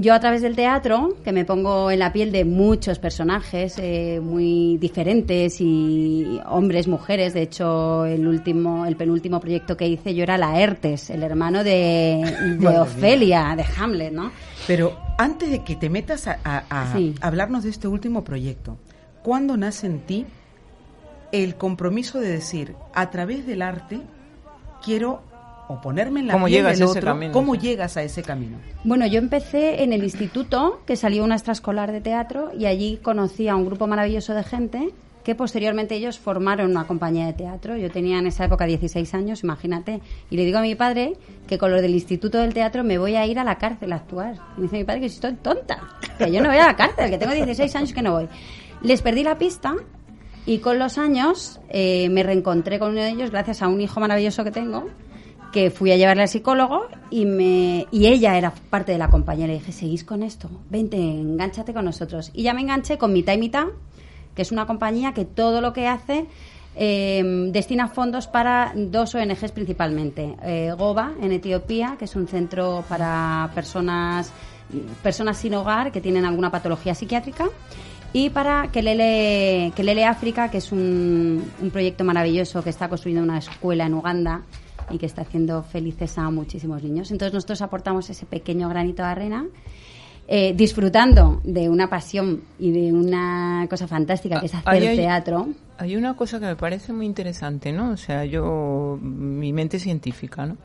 Yo 0.00 0.14
a 0.14 0.20
través 0.20 0.42
del 0.42 0.54
teatro, 0.54 1.16
que 1.24 1.32
me 1.32 1.44
pongo 1.44 1.90
en 1.90 1.98
la 1.98 2.12
piel 2.12 2.30
de 2.30 2.44
muchos 2.44 3.00
personajes 3.00 3.74
eh, 3.78 4.20
muy 4.22 4.76
diferentes 4.78 5.60
y 5.60 6.38
hombres, 6.48 6.86
mujeres, 6.86 7.34
de 7.34 7.42
hecho 7.42 8.04
el 8.06 8.24
último, 8.28 8.86
el 8.86 8.94
penúltimo 8.94 9.40
proyecto 9.40 9.76
que 9.76 9.88
hice 9.88 10.14
yo 10.14 10.22
era 10.22 10.38
Laertes, 10.38 11.10
el 11.10 11.24
hermano 11.24 11.64
de, 11.64 12.32
de. 12.60 12.68
Ofelia, 12.78 13.54
de 13.56 13.64
Hamlet, 13.76 14.12
¿no? 14.12 14.30
Pero 14.68 14.96
antes 15.18 15.50
de 15.50 15.64
que 15.64 15.74
te 15.74 15.90
metas 15.90 16.28
a, 16.28 16.38
a- 16.44 16.64
a 16.70 16.92
Sí. 16.96 17.16
hablarnos 17.20 17.64
de 17.64 17.70
este 17.70 17.88
último 17.88 18.22
proyecto, 18.22 18.76
¿cuándo 19.24 19.56
nace 19.56 19.88
en 19.88 19.98
ti 19.98 20.26
el 21.32 21.56
compromiso 21.56 22.20
de 22.20 22.28
decir, 22.28 22.76
a 22.94 23.10
través 23.10 23.48
del 23.48 23.62
arte, 23.62 23.98
quiero 24.84 25.22
o 25.68 25.80
ponerme 25.80 26.20
en 26.20 26.26
la 26.28 26.32
¿Cómo 26.34 26.46
piel 26.46 26.58
llegas 26.58 26.78
del 26.78 26.88
a 26.88 26.90
ese 26.90 26.98
otro? 26.98 27.10
camino? 27.12 27.32
¿Cómo 27.32 27.54
Sí. 27.54 27.60
llegas 27.60 27.96
a 27.96 28.02
ese 28.02 28.22
camino? 28.22 28.56
Bueno, 28.84 29.06
yo 29.06 29.18
empecé 29.18 29.82
en 29.82 29.92
el 29.92 30.02
instituto, 30.02 30.80
que 30.86 30.96
salió 30.96 31.22
una 31.24 31.34
extraescolar 31.34 31.92
de 31.92 32.00
teatro, 32.00 32.50
y 32.58 32.66
allí 32.66 32.98
conocí 33.02 33.48
a 33.48 33.56
un 33.56 33.66
grupo 33.66 33.86
maravilloso 33.86 34.34
de 34.34 34.42
gente 34.44 34.90
que 35.24 35.34
posteriormente 35.34 35.94
ellos 35.94 36.18
formaron 36.18 36.70
una 36.70 36.86
compañía 36.86 37.26
de 37.26 37.34
teatro. 37.34 37.76
Yo 37.76 37.90
tenía 37.90 38.18
en 38.18 38.26
esa 38.26 38.46
época 38.46 38.64
16 38.64 39.12
años, 39.12 39.42
imagínate, 39.44 40.00
y 40.30 40.36
le 40.38 40.46
digo 40.46 40.56
a 40.56 40.62
mi 40.62 40.74
padre 40.74 41.16
que 41.46 41.58
con 41.58 41.70
lo 41.70 41.82
del 41.82 41.90
instituto 41.90 42.38
del 42.38 42.54
teatro 42.54 42.82
me 42.82 42.96
voy 42.96 43.14
a 43.16 43.26
ir 43.26 43.38
a 43.38 43.44
la 43.44 43.58
cárcel 43.58 43.92
a 43.92 43.96
actuar. 43.96 44.36
Y 44.56 44.60
me 44.60 44.62
dice 44.62 44.78
mi 44.78 44.84
padre 44.84 45.02
que 45.02 45.08
si 45.10 45.16
estoy 45.16 45.34
tonta, 45.34 45.80
que 46.16 46.32
yo 46.32 46.40
no 46.40 46.48
voy 46.48 46.56
a 46.56 46.66
la 46.68 46.76
cárcel, 46.76 47.10
que 47.10 47.18
tengo 47.18 47.34
16 47.34 47.76
años 47.76 47.92
que 47.92 48.00
no 48.00 48.12
voy. 48.12 48.26
Les 48.80 49.02
perdí 49.02 49.22
la 49.22 49.36
pista 49.36 49.74
y 50.46 50.60
con 50.60 50.78
los 50.78 50.96
años 50.96 51.60
eh, 51.68 52.08
me 52.08 52.22
reencontré 52.22 52.78
con 52.78 52.92
uno 52.92 53.02
de 53.02 53.10
ellos 53.10 53.30
gracias 53.30 53.60
a 53.60 53.68
un 53.68 53.82
hijo 53.82 54.00
maravilloso 54.00 54.44
que 54.44 54.50
tengo 54.50 54.86
que 55.52 55.70
fui 55.70 55.92
a 55.92 55.96
llevarle 55.96 56.22
al 56.22 56.28
psicólogo 56.28 56.86
y 57.10 57.24
me 57.24 57.86
y 57.90 58.06
ella 58.06 58.36
era 58.36 58.52
parte 58.70 58.92
de 58.92 58.98
la 58.98 59.08
compañía. 59.08 59.46
Le 59.46 59.54
dije, 59.54 59.72
¿seguís 59.72 60.04
con 60.04 60.22
esto? 60.22 60.50
Vente, 60.70 60.96
engánchate 60.96 61.72
con 61.72 61.84
nosotros. 61.84 62.30
Y 62.34 62.42
ya 62.42 62.54
me 62.54 62.60
enganché 62.60 62.98
con 62.98 63.12
Mitad 63.12 63.34
y 63.34 63.38
Mitad, 63.38 63.66
que 64.34 64.42
es 64.42 64.52
una 64.52 64.66
compañía 64.66 65.14
que 65.14 65.24
todo 65.24 65.60
lo 65.60 65.72
que 65.72 65.86
hace 65.86 66.26
eh, 66.76 67.48
destina 67.50 67.88
fondos 67.88 68.26
para 68.26 68.72
dos 68.76 69.14
ONGs 69.14 69.52
principalmente. 69.52 70.36
Eh, 70.42 70.72
GOBA, 70.76 71.12
en 71.20 71.32
Etiopía, 71.32 71.96
que 71.98 72.04
es 72.04 72.14
un 72.14 72.28
centro 72.28 72.84
para 72.88 73.50
personas, 73.54 74.32
personas 75.02 75.38
sin 75.38 75.54
hogar 75.54 75.90
que 75.92 76.00
tienen 76.00 76.24
alguna 76.24 76.50
patología 76.50 76.94
psiquiátrica. 76.94 77.46
Y 78.12 78.30
para 78.30 78.70
Kelele, 78.70 79.72
Kelele 79.76 80.04
África, 80.04 80.50
que 80.50 80.58
es 80.58 80.72
un 80.72 81.42
proyecto 81.72 82.04
maravilloso 82.04 82.62
que 82.62 82.70
está 82.70 82.88
construyendo 82.88 83.22
una 83.22 83.38
escuela 83.38 83.84
en 83.84 83.94
Uganda 83.94 84.42
y 84.90 84.98
que 84.98 85.06
está 85.06 85.22
haciendo 85.22 85.62
felices 85.62 86.18
a 86.18 86.30
muchísimos 86.30 86.82
niños. 86.82 87.10
Entonces 87.10 87.34
nosotros 87.34 87.62
aportamos 87.62 88.08
ese 88.10 88.26
pequeño 88.26 88.68
granito 88.68 89.02
de 89.02 89.08
arena, 89.08 89.46
eh, 90.26 90.52
disfrutando 90.54 91.40
de 91.44 91.68
una 91.68 91.88
pasión 91.88 92.42
y 92.58 92.70
de 92.70 92.92
una 92.92 93.66
cosa 93.70 93.86
fantástica 93.86 94.40
que 94.40 94.46
es 94.46 94.54
hacer 94.54 94.88
hay- 94.88 94.96
teatro. 94.96 95.48
Hay 95.78 95.96
una 95.96 96.14
cosa 96.16 96.38
que 96.40 96.46
me 96.46 96.56
parece 96.56 96.92
muy 96.92 97.06
interesante, 97.06 97.72
¿no? 97.72 97.90
O 97.92 97.96
sea, 97.96 98.24
yo, 98.24 98.98
mi 99.00 99.52
mente 99.52 99.76
es 99.78 99.84
científica, 99.84 100.44
¿no? 100.44 100.56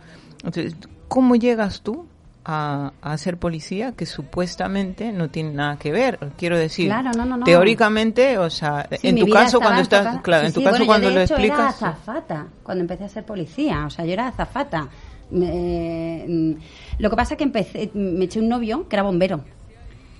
Entonces, 0.43 0.75
¿cómo 1.07 1.35
llegas 1.35 1.81
tú 1.81 2.07
a, 2.45 2.91
a 3.01 3.17
ser 3.17 3.37
policía 3.37 3.93
que 3.93 4.05
supuestamente 4.05 5.11
no 5.11 5.29
tiene 5.29 5.51
nada 5.53 5.77
que 5.77 5.91
ver? 5.91 6.19
Quiero 6.37 6.57
decir, 6.57 6.87
Claro, 6.87 7.11
no, 7.15 7.25
no, 7.25 7.37
no. 7.37 7.45
teóricamente, 7.45 8.37
o 8.37 8.49
sea, 8.49 8.87
Sí, 8.99 9.07
en 9.07 9.17
tu 9.19 9.29
caso 9.29 9.59
cuando 9.59 9.81
estás, 9.81 10.01
enfocada- 10.01 10.21
claro, 10.23 10.41
Sí, 10.41 10.47
en 10.47 10.53
tu 10.53 10.59
sí, 10.59 10.63
caso 10.65 10.71
bueno, 10.77 10.83
yo 10.85 10.87
cuando 10.87 11.07
de 11.09 11.13
lo 11.15 11.21
hecho 11.21 11.35
Era 11.37 11.45
explicas, 11.45 11.75
azafata 11.83 12.47
cuando 12.63 12.81
empecé 12.81 13.03
a 13.05 13.09
ser 13.09 13.25
policía, 13.25 13.85
o 13.85 13.89
sea, 13.89 14.05
yo 14.05 14.13
era 14.13 14.27
azafata. 14.27 14.89
Mm, 15.31 16.53
lo 16.99 17.09
que 17.09 17.15
pasa 17.15 17.33
es 17.33 17.37
que 17.37 17.43
empecé, 17.43 17.89
me 17.93 18.25
eché 18.25 18.39
un 18.39 18.49
novio 18.49 18.87
que 18.87 18.95
era 18.95 19.03
bombero 19.03 19.41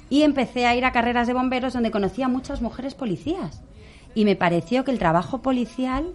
y 0.10 0.24
empecé 0.24 0.65
a 0.65 0.75
ir 0.75 0.86
a 0.86 0.92
carreras 0.92 1.27
de 1.27 1.34
bomberos 1.34 1.74
donde 1.74 1.92
conocía 1.92 2.25
a 2.25 2.30
muchas 2.30 2.62
mujeres 2.62 2.96
policías 2.96 3.62
y 4.15 4.25
me 4.25 4.36
pareció 4.36 4.84
que 4.84 4.92
el 4.92 5.00
trabajo 5.00 5.42
policial 5.42 6.13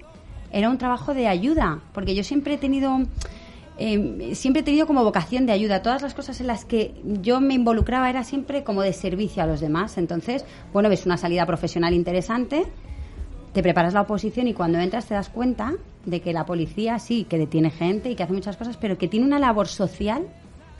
era 0.52 0.70
un 0.70 0.78
trabajo 0.78 1.14
de 1.14 1.28
ayuda, 1.28 1.80
porque 1.92 2.14
yo 2.14 2.24
siempre 2.24 2.54
he 2.54 2.58
tenido 2.58 2.98
eh, 3.78 4.34
siempre 4.34 4.60
he 4.60 4.64
tenido 4.64 4.86
como 4.86 5.04
vocación 5.04 5.46
de 5.46 5.52
ayuda. 5.52 5.82
Todas 5.82 6.02
las 6.02 6.14
cosas 6.14 6.40
en 6.40 6.48
las 6.48 6.64
que 6.64 6.94
yo 7.04 7.40
me 7.40 7.54
involucraba 7.54 8.10
era 8.10 8.24
siempre 8.24 8.64
como 8.64 8.82
de 8.82 8.92
servicio 8.92 9.42
a 9.42 9.46
los 9.46 9.60
demás. 9.60 9.98
Entonces, 9.98 10.44
bueno, 10.72 10.88
ves 10.88 11.06
una 11.06 11.16
salida 11.16 11.46
profesional 11.46 11.94
interesante, 11.94 12.66
te 13.52 13.62
preparas 13.62 13.94
la 13.94 14.02
oposición 14.02 14.48
y 14.48 14.54
cuando 14.54 14.78
entras 14.78 15.06
te 15.06 15.14
das 15.14 15.28
cuenta 15.28 15.74
de 16.04 16.20
que 16.20 16.32
la 16.32 16.44
policía 16.44 16.98
sí, 16.98 17.24
que 17.24 17.38
detiene 17.38 17.70
gente 17.70 18.10
y 18.10 18.16
que 18.16 18.22
hace 18.22 18.32
muchas 18.32 18.56
cosas, 18.56 18.76
pero 18.76 18.98
que 18.98 19.08
tiene 19.08 19.26
una 19.26 19.38
labor 19.38 19.68
social 19.68 20.26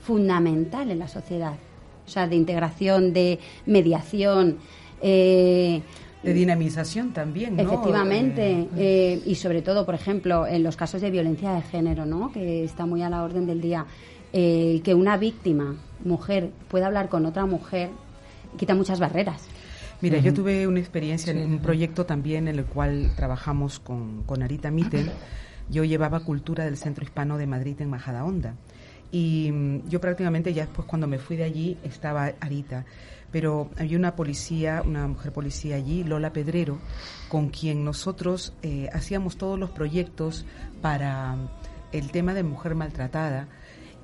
fundamental 0.01 0.91
en 0.91 0.99
la 0.99 1.09
sociedad. 1.09 1.55
O 2.07 2.11
sea, 2.11 2.27
de 2.27 2.37
integración, 2.37 3.13
de 3.13 3.39
mediación. 3.67 4.59
Eh, 5.03 5.83
De 6.23 6.33
dinamización 6.33 7.13
también, 7.13 7.57
¿no? 7.57 7.63
Efectivamente, 7.63 8.51
Eh, 8.51 8.69
eh, 8.77 9.23
y 9.25 9.37
sobre 9.37 9.63
todo, 9.63 9.87
por 9.87 9.95
ejemplo, 9.95 10.47
en 10.47 10.63
los 10.63 10.77
casos 10.77 11.01
de 11.01 11.11
violencia 11.11 11.53
de 11.53 11.63
género, 11.63 12.07
¿no? 12.07 12.33
que 12.33 12.65
está 12.65 12.87
muy 12.87 13.03
a 13.03 13.11
la 13.11 13.23
orden 13.23 13.47
del 13.47 13.61
día, 13.61 13.87
eh, 14.33 14.81
que 14.83 14.95
una 14.95 15.17
víctima, 15.17 15.77
mujer, 16.05 16.51
pueda 16.69 16.87
hablar 16.87 17.09
con 17.09 17.25
otra 17.25 17.47
mujer, 17.47 17.91
quita 18.57 18.75
muchas 18.75 18.99
barreras. 18.99 19.47
Mira, 20.01 20.19
yo 20.19 20.33
tuve 20.33 20.67
una 20.67 20.79
experiencia 20.79 21.33
en 21.33 21.45
un 21.45 21.59
proyecto 21.59 22.07
también 22.07 22.47
en 22.47 22.59
el 22.59 22.65
cual 22.65 23.11
trabajamos 23.17 23.81
con, 23.81 24.23
con 24.25 24.43
Arita 24.43 24.71
Mitten. 24.71 25.11
Yo 25.71 25.85
llevaba 25.85 26.21
cultura 26.21 26.65
del 26.65 26.77
Centro 26.77 27.05
Hispano 27.05 27.37
de 27.37 27.47
Madrid 27.47 27.77
en 27.81 27.91
Majadahonda. 27.91 28.55
Y 29.11 29.51
mm, 29.53 29.89
yo 29.89 30.01
prácticamente 30.01 30.53
ya 30.55 30.67
después 30.67 30.87
cuando 30.87 31.07
me 31.07 31.19
fui 31.19 31.37
de 31.37 31.45
allí 31.45 31.77
estaba 31.83 32.33
Arita. 32.41 32.85
Pero 33.31 33.71
había 33.79 33.99
una 33.99 34.17
policía, 34.17 34.83
una 34.85 35.07
mujer 35.07 35.33
policía 35.33 35.77
allí, 35.77 36.03
Lola 36.03 36.33
Pedrero, 36.33 36.79
con 37.29 37.49
quien 37.51 37.85
nosotros 37.85 38.55
eh, 38.63 38.89
hacíamos 38.93 39.37
todos 39.37 39.59
los 39.59 39.71
proyectos 39.71 40.47
para 40.81 41.37
el 41.93 42.11
tema 42.11 42.35
de 42.35 42.43
mujer 42.43 42.75
maltratada. 42.75 43.49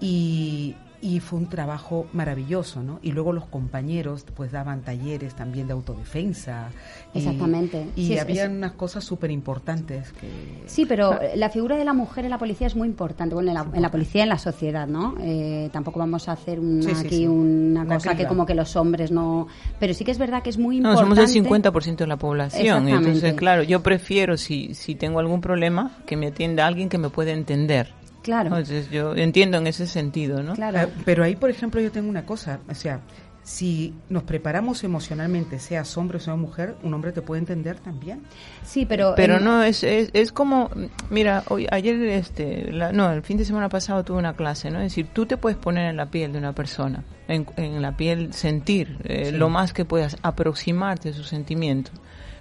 y, 0.00 0.76
y 1.04 1.20
fue 1.20 1.38
un 1.38 1.50
trabajo 1.50 2.06
maravilloso, 2.14 2.82
¿no? 2.82 2.99
Y 3.02 3.12
luego 3.12 3.34
los 3.34 3.44
compañeros 3.44 4.25
pues 4.34 4.52
daban 4.52 4.80
talleres 4.80 5.34
también 5.34 5.66
de 5.66 5.75
autodefensa. 5.75 6.70
y- 7.12 7.18
Exactamente. 7.18 7.87
Y, 7.94 8.06
Sí, 8.06 8.14
es- 8.14 8.23
había 8.23 8.46
unas 8.49 8.73
cosas 8.73 9.04
súper 9.04 9.30
importantes 9.30 10.12
que... 10.12 10.62
Sí, 10.66 10.87
pero 10.87 11.20
la 11.37 11.50
figura 11.50 11.76
de 11.76 11.84
la 11.84 11.92
mujer 11.92 12.25
en 12.25 12.30
la 12.30 12.38
policía 12.38 12.66
es 12.68 12.75
muy 12.75 12.88
importante. 12.88 13.34
Bueno, 13.34 13.50
en 13.50 13.54
la, 13.54 13.66
en 13.75 13.82
la 13.82 13.90
policía 13.90 14.20
y 14.20 14.23
en 14.23 14.28
la 14.30 14.38
sociedad, 14.38 14.87
¿no? 14.88 15.14
Eh, 15.20 15.68
tampoco 15.73 15.99
vamos 15.99 16.26
a 16.28 16.32
hacer 16.32 16.58
una, 16.58 16.82
Sí, 16.82 16.94
sí, 16.94 17.06
aquí 17.06 17.16
sí. 17.16 17.26
una 17.26 17.82
Una 17.82 17.94
cosa 17.96 18.16
que 18.16 18.26
como 18.26 18.46
que 18.46 18.54
los 18.54 18.75
hombres 18.76 19.11
no... 19.11 19.46
Pero 19.78 19.92
sí 19.92 20.04
que 20.06 20.11
es 20.11 20.18
verdad 20.18 20.42
que 20.42 20.49
es 20.50 20.56
muy 20.58 20.80
No, 20.80 20.88
importante... 20.92 21.16
somos 21.20 21.37
el 21.37 21.44
50% 21.44 21.96
de 21.96 22.06
la 22.06 22.16
población. 22.16 22.62
Exactamente. 22.62 22.96
Entonces, 23.08 23.34
claro, 23.34 23.62
yo 23.62 23.82
prefiero, 23.82 24.38
si, 24.38 24.73
si 24.75 24.94
tengo 24.94 25.18
algún 25.20 25.42
problema, 25.42 25.90
que 26.06 26.16
me 26.16 26.28
atienda 26.28 26.66
alguien 26.66 26.88
que 26.88 26.96
me 26.96 27.11
pueda 27.11 27.32
entender. 27.32 27.92
Claro. 28.25 28.49
Entonces, 28.49 28.90
yo 28.90 29.14
entiendo 29.14 29.59
en 29.59 29.69
ese 29.69 29.87
sentido, 29.87 30.43
¿no? 30.43 30.54
Claro. 30.54 30.78
Eh, 30.81 30.88
Pero 31.04 31.23
ahí, 31.23 31.37
por 31.37 31.50
ejemplo, 31.50 31.81
yo 31.81 31.93
tengo 31.93 32.09
una 32.09 32.25
cosa, 32.26 32.59
o 32.69 32.75
sea, 32.75 32.99
si 33.43 33.93
nos 34.09 34.23
preparamos 34.23 34.83
emocionalmente, 34.85 35.59
seas 35.59 35.95
hombre 35.99 36.16
o 36.16 36.21
seas 36.21 36.38
mujer, 36.38 36.75
un 36.83 36.95
hombre 36.95 37.12
te 37.12 37.21
puede 37.21 37.40
entender 37.40 37.78
también. 37.78 38.23
Sí, 38.64 38.87
pero... 38.87 39.12
Pero 39.14 39.38
no, 39.38 39.62
es, 39.62 39.85
es, 39.85 40.09
es 40.14 40.33
como, 40.33 40.71
mira, 41.11 41.45
hoy, 41.50 41.66
ayer, 41.71 42.00
este, 42.09 42.73
la- 42.73 42.90
no, 42.93 43.12
el 43.12 43.21
fin 43.23 43.37
de 43.37 43.45
semana 43.45 43.69
pasado 43.69 44.02
tuve 44.02 44.16
una 44.16 44.33
clase, 44.33 44.71
¿no? 44.71 44.78
Es 44.78 44.85
decir, 44.85 45.09
tú 45.12 45.26
te 45.26 45.37
puedes 45.37 45.59
poner 45.59 45.90
en 45.90 45.99
la 45.99 46.07
piel 46.07 46.33
de 46.33 46.38
una 46.38 46.54
persona, 46.54 47.04
en, 47.28 47.47
en 47.59 47.83
la 47.83 47.95
piel 47.99 48.33
sentir 48.33 48.97
eh, 49.04 49.26
Sí. 49.26 49.33
lo 49.37 49.50
más 49.50 49.75
que 49.75 49.85
puedas, 49.85 50.16
aproximarte 50.23 51.11
a 51.11 51.12
sus 51.12 51.28
sentimientos. 51.28 51.93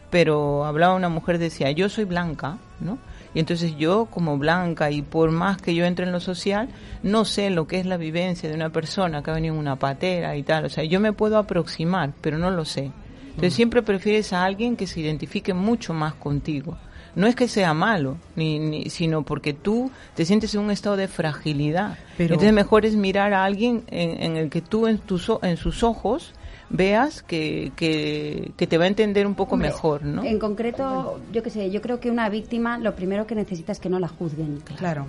Pero 0.09 0.63
hablaba 0.63 0.95
una 0.95 1.09
mujer, 1.09 1.37
decía, 1.39 1.69
yo 1.71 1.89
soy 1.89 2.05
blanca, 2.05 2.57
¿no? 2.79 2.97
Y 3.33 3.39
entonces 3.39 3.75
yo, 3.77 4.05
como 4.05 4.37
blanca, 4.37 4.91
y 4.91 5.01
por 5.01 5.31
más 5.31 5.57
que 5.61 5.73
yo 5.73 5.85
entre 5.85 6.05
en 6.05 6.11
lo 6.11 6.19
social, 6.19 6.69
no 7.01 7.25
sé 7.25 7.49
lo 7.49 7.65
que 7.67 7.79
es 7.79 7.85
la 7.85 7.97
vivencia 7.97 8.47
de 8.47 8.55
una 8.55 8.69
persona 8.69 9.23
que 9.23 9.31
ha 9.31 9.33
venido 9.33 9.53
en 9.55 9.59
una 9.59 9.75
patera 9.77 10.35
y 10.35 10.43
tal. 10.43 10.65
O 10.65 10.69
sea, 10.69 10.83
yo 10.83 10.99
me 10.99 11.13
puedo 11.13 11.37
aproximar, 11.37 12.13
pero 12.21 12.37
no 12.37 12.51
lo 12.51 12.63
sé. 12.65 12.91
Entonces 13.29 13.55
siempre 13.55 13.81
prefieres 13.81 14.31
a 14.33 14.43
alguien 14.43 14.75
que 14.75 14.85
se 14.85 14.99
identifique 14.99 15.53
mucho 15.55 15.93
más 15.93 16.13
contigo. 16.13 16.77
No 17.15 17.25
es 17.27 17.35
que 17.35 17.47
sea 17.47 17.73
malo, 17.73 18.17
ni, 18.35 18.59
ni- 18.59 18.89
sino 18.89 19.23
porque 19.23 19.53
tú 19.53 19.91
te 20.15 20.25
sientes 20.25 20.53
en 20.55 20.61
un 20.61 20.71
estado 20.71 20.95
de 20.95 21.07
fragilidad. 21.07 21.97
Pero- 22.17 22.35
Entonces 22.35 22.53
mejor 22.53 22.85
es 22.85 22.95
mirar 22.95 23.33
a 23.33 23.43
alguien 23.45 23.83
en, 23.87 24.21
en 24.21 24.37
el 24.37 24.49
que 24.49 24.61
tú 24.61 24.87
en, 24.87 24.99
tus, 24.99 25.31
en 25.41 25.57
sus 25.57 25.83
ojos 25.83 26.33
veas 26.73 27.23
que, 27.23 27.71
que, 27.77 28.51
que 28.57 28.67
te 28.67 28.77
va 28.77 28.83
a 28.83 28.87
entender 28.87 29.25
un 29.25 29.35
poco 29.35 29.53
Hombre, 29.53 29.69
mejor, 29.69 30.03
¿no? 30.03 30.23
En 30.23 30.39
concreto, 30.39 31.21
yo 31.31 31.41
qué 31.43 31.49
sé, 31.49 31.69
yo 31.71 31.81
creo 31.81 31.99
que 32.01 32.11
una 32.11 32.27
víctima 32.29 32.77
lo 32.79 32.95
primero 32.95 33.25
que 33.25 33.35
necesita 33.35 33.71
es 33.71 33.79
que 33.79 33.89
no 33.89 33.99
la 33.99 34.07
juzguen. 34.09 34.57
Claro. 34.77 35.05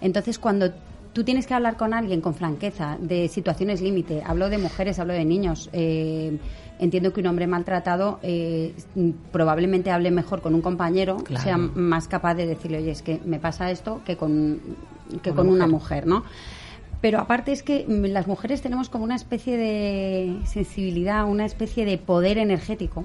Entonces, 0.00 0.38
cuando 0.38 0.72
tú 1.12 1.22
tienes 1.22 1.46
que 1.46 1.54
hablar 1.54 1.76
con 1.76 1.94
alguien 1.94 2.20
con 2.20 2.34
franqueza 2.34 2.96
de 3.00 3.28
situaciones 3.28 3.80
límite, 3.80 4.22
hablo 4.26 4.48
de 4.50 4.58
mujeres, 4.58 4.98
hablo 4.98 5.12
de 5.12 5.24
niños, 5.24 5.70
eh, 5.72 6.36
entiendo 6.78 7.12
que 7.12 7.20
un 7.20 7.26
hombre 7.26 7.46
maltratado 7.46 8.18
eh, 8.22 8.74
probablemente 9.32 9.90
hable 9.90 10.10
mejor 10.10 10.40
con 10.42 10.54
un 10.54 10.60
compañero, 10.62 11.16
Claro. 11.18 11.42
sea 11.44 11.56
más 11.56 12.08
capaz 12.08 12.34
de 12.34 12.46
decirle, 12.46 12.78
oye, 12.78 12.90
es 12.90 13.02
que 13.02 13.20
me 13.24 13.38
pasa 13.38 13.70
esto 13.70 14.00
que 14.04 14.16
con, 14.16 14.60
que 15.22 15.30
Una 15.30 15.36
con 15.36 15.48
una 15.48 15.66
mujer. 15.66 16.04
mujer, 16.04 16.06
¿no? 16.06 16.24
Pero 17.00 17.20
aparte 17.20 17.52
es 17.52 17.62
que 17.62 17.84
las 17.88 18.26
mujeres 18.26 18.62
tenemos 18.62 18.88
como 18.88 19.04
una 19.04 19.16
especie 19.16 19.56
de 19.56 20.38
sensibilidad, 20.44 21.26
una 21.26 21.44
especie 21.44 21.84
de 21.84 21.98
poder 21.98 22.38
energético 22.38 23.04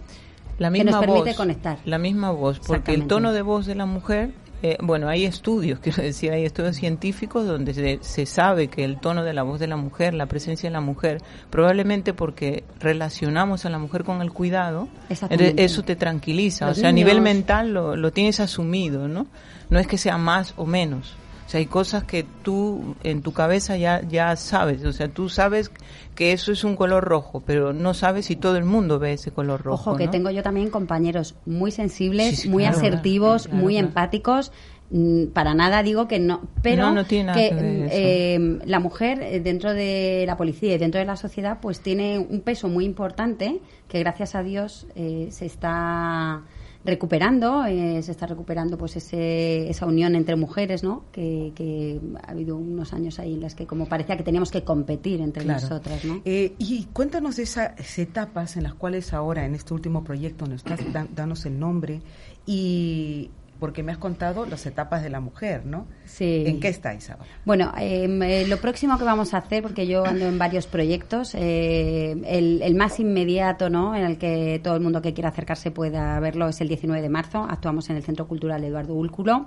la 0.61 0.71
que 0.71 0.83
nos 0.83 0.97
permite 0.97 1.29
voz, 1.29 1.35
conectar. 1.35 1.79
La 1.85 1.97
misma 1.97 2.31
voz, 2.31 2.59
porque 2.59 2.93
el 2.93 3.07
tono 3.07 3.33
de 3.33 3.41
voz 3.41 3.65
de 3.65 3.75
la 3.75 3.85
mujer, 3.85 4.31
eh, 4.63 4.77
bueno, 4.81 5.09
hay 5.09 5.25
estudios, 5.25 5.79
quiero 5.83 6.03
decir, 6.03 6.31
hay 6.31 6.45
estudios 6.45 6.75
científicos 6.75 7.47
donde 7.47 7.73
se, 7.73 7.99
se 8.01 8.25
sabe 8.25 8.67
que 8.67 8.83
el 8.83 8.99
tono 8.99 9.23
de 9.23 9.33
la 9.33 9.43
voz 9.43 9.59
de 9.59 9.67
la 9.67 9.75
mujer, 9.75 10.13
la 10.13 10.27
presencia 10.27 10.69
de 10.69 10.73
la 10.73 10.81
mujer, 10.81 11.21
probablemente 11.49 12.13
porque 12.13 12.63
relacionamos 12.79 13.65
a 13.65 13.69
la 13.69 13.79
mujer 13.79 14.03
con 14.03 14.21
el 14.21 14.31
cuidado, 14.31 14.87
eso 15.29 15.83
te 15.83 15.95
tranquiliza, 15.95 16.67
Los 16.67 16.77
o 16.77 16.81
sea, 16.81 16.89
a 16.89 16.93
nivel 16.93 17.21
mental 17.21 17.73
lo, 17.73 17.95
lo 17.95 18.11
tienes 18.11 18.39
asumido, 18.39 19.07
¿no? 19.07 19.27
No 19.69 19.79
es 19.79 19.87
que 19.87 19.97
sea 19.97 20.17
más 20.17 20.53
o 20.57 20.65
menos. 20.65 21.15
Sea, 21.51 21.59
hay 21.59 21.65
cosas 21.65 22.05
que 22.05 22.23
tú 22.43 22.95
en 23.03 23.21
tu 23.21 23.33
cabeza 23.33 23.75
ya, 23.75 24.01
ya 24.07 24.33
sabes. 24.37 24.85
O 24.85 24.93
sea, 24.93 25.09
tú 25.09 25.27
sabes 25.27 25.69
que 26.15 26.31
eso 26.31 26.53
es 26.53 26.63
un 26.63 26.77
color 26.77 27.03
rojo, 27.03 27.43
pero 27.45 27.73
no 27.73 27.93
sabes 27.93 28.27
si 28.27 28.37
todo 28.37 28.55
el 28.55 28.63
mundo 28.63 28.99
ve 28.99 29.11
ese 29.11 29.31
color 29.31 29.61
rojo. 29.61 29.89
Ojo, 29.91 29.97
que 29.97 30.05
¿no? 30.05 30.11
tengo 30.11 30.29
yo 30.29 30.43
también 30.43 30.69
compañeros 30.69 31.35
muy 31.45 31.71
sensibles, 31.71 32.29
Sí, 32.29 32.35
sí, 32.43 32.49
muy 32.49 32.63
claro, 32.63 32.77
asertivos, 32.77 33.47
claro, 33.47 33.61
muy 33.61 33.73
claro. 33.73 33.87
empáticos. 33.89 34.53
Mm, 34.91 35.25
Para 35.33 35.53
nada 35.53 35.83
digo 35.83 36.07
que 36.07 36.19
no, 36.19 36.39
pero 36.61 36.83
No, 36.83 36.93
no 36.93 37.05
tiene 37.05 37.25
nada 37.25 37.37
que 37.37 37.53
ver 37.53 37.63
mm, 37.63 37.87
eh, 37.91 38.59
la 38.63 38.79
mujer 38.79 39.21
eh, 39.21 39.41
dentro 39.41 39.73
de 39.73 40.23
la 40.25 40.37
policía 40.37 40.75
y 40.75 40.77
dentro 40.77 40.99
de 40.99 41.05
la 41.05 41.17
sociedad 41.17 41.57
pues 41.61 41.81
tiene 41.81 42.17
un 42.17 42.39
peso 42.39 42.69
muy 42.69 42.85
importante 42.85 43.59
que 43.89 43.99
gracias 43.99 44.35
a 44.35 44.41
Dios 44.43 44.87
eh, 44.95 45.27
se 45.31 45.47
está 45.47 46.43
recuperando, 46.83 47.63
eh, 47.65 48.01
se 48.01 48.11
está 48.11 48.25
recuperando 48.25 48.77
pues 48.77 48.95
ese, 48.95 49.69
esa 49.69 49.85
unión 49.85 50.15
entre 50.15 50.35
mujeres, 50.35 50.83
¿no? 50.83 51.03
Que, 51.11 51.51
que 51.55 51.99
ha 52.23 52.31
habido 52.31 52.55
unos 52.57 52.93
años 52.93 53.19
ahí 53.19 53.33
en 53.35 53.41
las 53.41 53.53
que 53.55 53.67
como 53.67 53.87
parecía 53.87 54.17
que 54.17 54.23
teníamos 54.23 54.49
que 54.51 54.63
competir 54.63 55.21
entre 55.21 55.43
Claro. 55.43 55.61
nosotras, 55.61 56.03
¿no? 56.05 56.21
Eh, 56.25 56.53
y 56.57 56.85
cuéntanos 56.93 57.35
de 57.35 57.43
esas 57.43 57.99
etapas 57.99 58.57
en 58.57 58.63
las 58.63 58.73
cuales 58.73 59.13
ahora, 59.13 59.45
en 59.45 59.53
este 59.55 59.73
último 59.73 60.03
proyecto, 60.03 60.45
nos 60.47 60.57
estás 60.65 60.79
dan- 60.91 61.09
danos 61.15 61.45
el 61.45 61.59
nombre 61.59 62.01
y 62.45 63.29
porque 63.61 63.83
me 63.83 63.91
has 63.91 63.99
contado 63.99 64.47
las 64.47 64.65
etapas 64.65 65.03
de 65.03 65.11
la 65.11 65.19
mujer, 65.19 65.67
¿no? 65.67 65.85
Sí. 66.05 66.45
¿En 66.47 66.59
qué 66.59 66.69
estáis 66.69 67.11
ahora? 67.11 67.25
Bueno, 67.45 67.71
em, 67.77 68.19
eh, 68.23 68.47
lo 68.47 68.57
próximo 68.57 68.97
que 68.97 69.03
vamos 69.03 69.35
a 69.35 69.37
hacer, 69.37 69.61
porque 69.61 69.85
yo 69.85 70.03
ando 70.03 70.25
en 70.25 70.39
varios 70.39 70.65
proyectos, 70.65 71.35
eh, 71.35 72.19
el, 72.25 72.63
el 72.63 72.73
más 72.73 72.99
inmediato, 72.99 73.69
¿no? 73.69 73.95
En 73.95 74.03
el 74.03 74.17
que 74.17 74.59
todo 74.63 74.75
el 74.75 74.81
mundo 74.81 74.99
que 75.03 75.13
quiera 75.13 75.29
acercarse 75.29 75.69
pueda 75.69 76.19
verlo 76.19 76.47
es 76.49 76.59
el 76.59 76.69
19 76.69 77.03
de 77.03 77.09
marzo. 77.09 77.45
Actuamos 77.47 77.87
en 77.91 77.97
el 77.97 78.03
Centro 78.03 78.27
Cultural 78.27 78.63
Eduardo 78.63 78.95
Úlculo. 78.95 79.45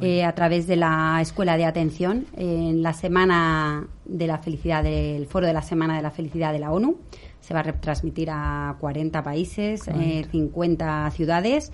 eh, 0.00 0.24
a 0.24 0.34
través 0.34 0.66
de 0.66 0.76
la 0.76 1.18
Escuela 1.20 1.56
de 1.56 1.66
Atención 1.66 2.26
en 2.36 2.82
la 2.82 2.92
Semana 2.94 3.86
de 4.04 4.26
la 4.26 4.38
Felicidad, 4.38 4.82
del 4.82 5.26
Foro 5.26 5.46
de 5.46 5.52
la 5.52 5.62
Semana 5.62 5.94
de 5.96 6.02
la 6.02 6.10
Felicidad 6.10 6.52
de 6.52 6.58
la 6.58 6.72
ONU. 6.72 6.96
Se 7.44 7.52
va 7.52 7.60
a 7.60 7.62
retransmitir 7.64 8.30
a 8.30 8.74
40 8.80 9.22
países, 9.22 9.86
eh, 9.88 10.26
50 10.30 11.10
ciudades 11.10 11.72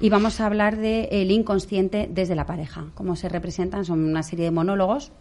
y 0.00 0.08
vamos 0.08 0.40
a 0.40 0.46
hablar 0.46 0.78
de 0.78 1.10
el 1.12 1.30
inconsciente 1.30 2.08
desde 2.10 2.34
la 2.34 2.46
pareja. 2.46 2.86
Cómo 2.94 3.16
se 3.16 3.28
representan, 3.28 3.84
son 3.84 4.02
una 4.02 4.22
serie 4.22 4.46
de 4.46 4.50
monólogos 4.50 5.12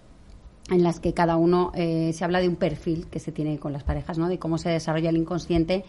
en 0.69 0.83
las 0.83 1.01
que 1.01 1.13
cada 1.13 1.35
uno 1.35 1.73
eh, 1.75 2.13
se 2.13 2.23
habla 2.23 2.39
de 2.39 2.47
un 2.47 2.55
perfil 2.55 3.07
que 3.07 3.19
se 3.19 3.33
tiene 3.33 3.59
con 3.59 3.73
las 3.73 3.83
parejas, 3.83 4.17
¿no? 4.17 4.29
De 4.29 4.39
cómo 4.39 4.57
se 4.57 4.69
desarrolla 4.69 5.09
el 5.09 5.17
inconsciente 5.17 5.83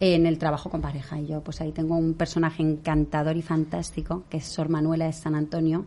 en 0.00 0.24
el 0.24 0.38
trabajo 0.38 0.70
con 0.70 0.80
pareja. 0.80 1.20
Y 1.20 1.26
yo, 1.26 1.42
pues 1.42 1.60
ahí 1.60 1.72
tengo 1.72 1.96
un 1.96 2.14
personaje 2.14 2.62
encantador 2.62 3.36
y 3.36 3.42
fantástico, 3.42 4.24
que 4.30 4.38
es 4.38 4.44
Sor 4.46 4.70
Manuela 4.70 5.04
de 5.04 5.12
San 5.12 5.34
Antonio, 5.34 5.84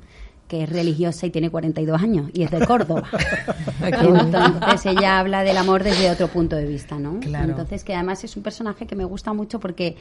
que 0.48 0.64
es 0.64 0.70
religiosa 0.70 1.26
y 1.26 1.32
tiene 1.32 1.50
42 1.50 2.02
años 2.02 2.30
y 2.34 2.44
es 2.44 2.52
de 2.52 2.60
Córdoba. 2.66 3.04
Entonces 3.82 4.86
ella 4.86 5.20
habla 5.20 5.44
del 5.44 5.58
amor 5.58 5.84
desde 5.84 6.10
otro 6.12 6.28
punto 6.28 6.56
de 6.56 6.66
vista, 6.66 6.98
¿no? 7.00 7.20
Claro. 7.20 7.50
Entonces 7.50 7.84
que 7.84 7.94
además 7.96 8.24
es 8.24 8.36
un 8.38 8.44
personaje 8.44 8.86
que 8.86 8.96
me 8.96 9.06
gusta 9.06 9.34
mucho 9.34 9.60
porque 9.60 9.96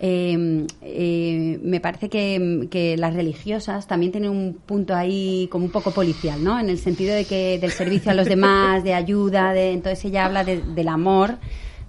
eh, 0.00 0.66
eh, 0.82 1.58
me 1.62 1.80
parece 1.80 2.08
que, 2.08 2.68
que 2.70 2.96
las 2.96 3.14
religiosas 3.14 3.86
también 3.86 4.12
tienen 4.12 4.30
un 4.30 4.54
punto 4.64 4.94
ahí 4.94 5.48
como 5.50 5.64
un 5.64 5.72
poco 5.72 5.90
policial, 5.90 6.42
¿no? 6.42 6.58
En 6.58 6.68
el 6.68 6.78
sentido 6.78 7.14
de 7.14 7.24
que 7.24 7.58
del 7.60 7.72
servicio 7.72 8.10
a 8.12 8.14
los 8.14 8.26
demás, 8.28 8.84
de 8.84 8.94
ayuda, 8.94 9.52
de 9.52 9.72
entonces 9.72 10.04
ella 10.04 10.26
habla 10.26 10.44
de- 10.44 10.62
del 10.62 10.88
amor 10.88 11.36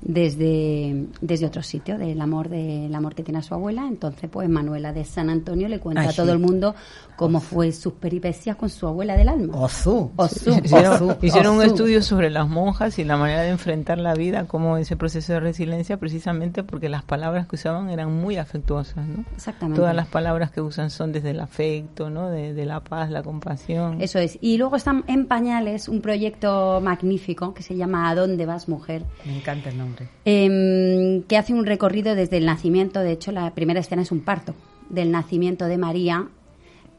desde, 0.01 1.07
desde 1.21 1.45
otro 1.45 1.61
sitio, 1.61 1.97
del 1.97 2.19
amor 2.21 2.49
del 2.49 2.93
amor 2.93 3.15
que 3.15 3.23
tiene 3.23 3.39
a 3.39 3.41
su 3.43 3.53
abuela. 3.53 3.87
Entonces, 3.87 4.29
pues 4.29 4.49
Manuela 4.49 4.93
de 4.93 5.03
San 5.05 5.29
Antonio 5.29 5.67
le 5.67 5.79
cuenta 5.79 6.01
Ay, 6.01 6.07
a 6.09 6.13
todo 6.13 6.27
sí. 6.27 6.31
el 6.31 6.39
mundo 6.39 6.75
cómo 7.15 7.41
fue 7.41 7.71
sus 7.71 7.93
peripecias 7.93 8.55
con 8.55 8.69
su 8.69 8.87
abuela 8.87 9.17
del 9.17 9.29
alma. 9.29 9.53
Ozu. 9.57 10.11
Ozu, 10.15 10.61
Hicieron, 10.63 10.93
Ozu, 10.93 11.17
hicieron 11.21 11.57
un 11.57 11.63
estudio 11.63 12.01
sobre 12.01 12.29
las 12.29 12.47
monjas 12.47 12.97
y 12.97 13.03
la 13.03 13.17
manera 13.17 13.41
de 13.41 13.49
enfrentar 13.49 13.97
la 13.97 14.13
vida, 14.13 14.45
como 14.45 14.77
ese 14.77 14.95
proceso 14.95 15.33
de 15.33 15.41
resiliencia, 15.41 15.97
precisamente 15.97 16.63
porque 16.63 16.87
las 16.87 17.03
palabras 17.03 17.47
que 17.47 17.55
usaban 17.57 17.89
eran 17.89 18.13
muy 18.13 18.37
afectuosas, 18.37 19.05
¿no? 19.07 19.25
Exactamente. 19.35 19.79
Todas 19.79 19.95
las 19.95 20.07
palabras 20.07 20.51
que 20.51 20.61
usan 20.61 20.89
son 20.89 21.11
desde 21.11 21.31
el 21.31 21.39
afecto, 21.41 22.09
¿no? 22.09 22.29
De, 22.29 22.53
de 22.53 22.65
la 22.65 22.79
paz, 22.79 23.09
la 23.09 23.21
compasión. 23.21 24.01
Eso 24.01 24.19
es. 24.19 24.37
Y 24.41 24.57
luego 24.57 24.77
están 24.77 25.03
en 25.07 25.25
pañales 25.27 25.89
un 25.89 26.01
proyecto 26.01 26.79
magnífico 26.81 27.53
que 27.53 27.63
se 27.63 27.75
llama 27.75 28.09
¿A 28.09 28.15
dónde 28.15 28.45
vas, 28.45 28.69
mujer? 28.69 29.03
Me 29.25 29.37
encanta 29.37 29.69
el 29.69 29.77
nombre. 29.77 29.88
Em, 30.25 31.23
que 31.23 31.37
hace 31.37 31.53
un 31.53 31.65
recorrido 31.65 32.15
desde 32.15 32.37
el 32.37 32.45
nacimiento. 32.45 32.99
De 33.01 33.11
hecho, 33.11 33.31
la 33.31 33.53
primera 33.53 33.79
escena 33.79 34.01
es 34.01 34.11
un 34.11 34.21
parto 34.21 34.53
del 34.89 35.11
nacimiento 35.11 35.65
de 35.65 35.77
María 35.77 36.27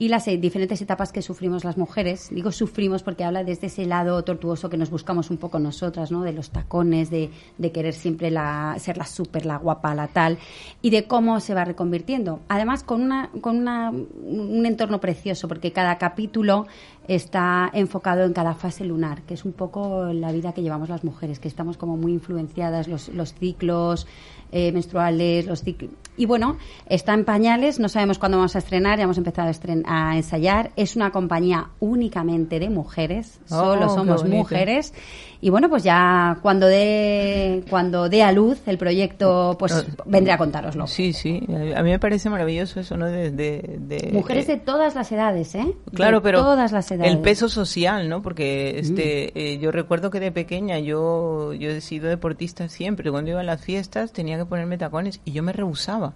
y 0.00 0.08
las 0.08 0.26
eh, 0.28 0.38
diferentes 0.38 0.80
etapas 0.80 1.12
que 1.12 1.20
sufrimos 1.20 1.62
las 1.62 1.76
mujeres. 1.76 2.30
Digo 2.30 2.52
sufrimos 2.52 3.02
porque 3.02 3.22
habla 3.22 3.44
desde 3.44 3.66
ese 3.66 3.84
lado 3.84 4.24
tortuoso 4.24 4.70
que 4.70 4.78
nos 4.78 4.88
buscamos 4.88 5.28
un 5.28 5.36
poco 5.36 5.58
nosotras, 5.58 6.10
¿no? 6.10 6.22
De 6.22 6.32
los 6.32 6.48
tacones, 6.48 7.10
de, 7.10 7.28
de 7.58 7.70
querer 7.70 7.92
siempre 7.92 8.30
la, 8.30 8.76
ser 8.78 8.96
la 8.96 9.04
súper, 9.04 9.44
la 9.44 9.58
guapa, 9.58 9.94
la 9.94 10.08
tal, 10.08 10.38
y 10.80 10.88
de 10.88 11.04
cómo 11.04 11.38
se 11.38 11.52
va 11.52 11.66
reconvirtiendo. 11.66 12.40
Además, 12.48 12.82
con, 12.82 13.02
una, 13.02 13.28
con 13.42 13.58
una, 13.58 13.90
un 13.90 14.64
entorno 14.64 15.00
precioso, 15.00 15.48
porque 15.48 15.70
cada 15.70 15.98
capítulo 15.98 16.66
está 17.06 17.70
enfocado 17.74 18.24
en 18.24 18.32
cada 18.32 18.54
fase 18.54 18.86
lunar, 18.86 19.20
que 19.22 19.34
es 19.34 19.44
un 19.44 19.52
poco 19.52 20.14
la 20.14 20.32
vida 20.32 20.54
que 20.54 20.62
llevamos 20.62 20.88
las 20.88 21.04
mujeres, 21.04 21.40
que 21.40 21.48
estamos 21.48 21.76
como 21.76 21.98
muy 21.98 22.12
influenciadas, 22.12 22.88
los, 22.88 23.08
los 23.10 23.34
ciclos 23.34 24.06
eh, 24.50 24.72
menstruales, 24.72 25.44
los 25.44 25.60
ciclos... 25.62 25.90
Y 26.16 26.26
bueno, 26.26 26.58
está 26.86 27.14
en 27.14 27.24
pañales, 27.24 27.78
no 27.80 27.88
sabemos 27.88 28.18
cuándo 28.18 28.36
vamos 28.36 28.54
a 28.54 28.58
estrenar, 28.58 28.98
ya 28.98 29.04
hemos 29.04 29.16
empezado 29.16 29.48
a, 29.48 29.50
estren- 29.52 29.84
a 29.86 30.16
ensayar. 30.16 30.70
Es 30.76 30.94
una 30.96 31.12
compañía 31.12 31.68
únicamente 31.80 32.58
de 32.58 32.68
mujeres, 32.68 33.40
Oh, 33.50 33.54
solo 33.74 33.88
somos 33.88 34.24
mujeres. 34.24 34.92
Y 35.42 35.48
bueno, 35.48 35.70
pues 35.70 35.82
ya 35.82 36.38
cuando 36.42 36.66
dé, 36.66 37.64
cuando 37.70 38.10
dé 38.10 38.22
a 38.22 38.32
luz 38.32 38.60
el 38.66 38.76
proyecto, 38.76 39.56
pues 39.58 39.86
vendré 40.04 40.32
a 40.32 40.36
contároslo. 40.38 40.86
Sí, 40.86 41.14
sí. 41.14 41.42
A 41.74 41.82
mí 41.82 41.90
me 41.90 41.98
parece 41.98 42.28
maravilloso 42.28 42.80
eso, 42.80 42.98
¿no? 42.98 43.06
De, 43.06 43.30
de- 43.30 43.78
de- 43.80 44.10
Mujeres 44.12 44.46
de 44.46 44.54
eh, 44.54 44.62
todas 44.62 44.94
las 44.94 45.10
edades, 45.12 45.54
¿eh? 45.54 45.74
Claro, 45.94 46.18
De 46.18 46.22
pero 46.24 46.40
todas 46.42 46.72
las 46.72 46.90
edades. 46.90 47.10
el 47.10 47.20
peso 47.20 47.48
social, 47.48 48.10
¿no? 48.10 48.20
Porque 48.20 48.78
este, 48.78 49.52
eh, 49.54 49.58
yo 49.58 49.70
recuerdo 49.72 50.10
que 50.10 50.20
de 50.20 50.30
pequeña 50.32 50.78
yo, 50.78 51.54
yo 51.54 51.70
he 51.70 51.80
sido 51.80 52.10
deportista 52.10 52.68
siempre. 52.68 53.10
Cuando 53.10 53.30
iba 53.30 53.40
a 53.40 53.44
las 53.44 53.62
fiestas 53.64 54.12
tenía 54.12 54.36
que 54.36 54.44
ponerme 54.44 54.76
tacones 54.76 55.20
y 55.24 55.32
yo 55.32 55.42
me 55.42 55.54
rehusaba. 55.54 56.09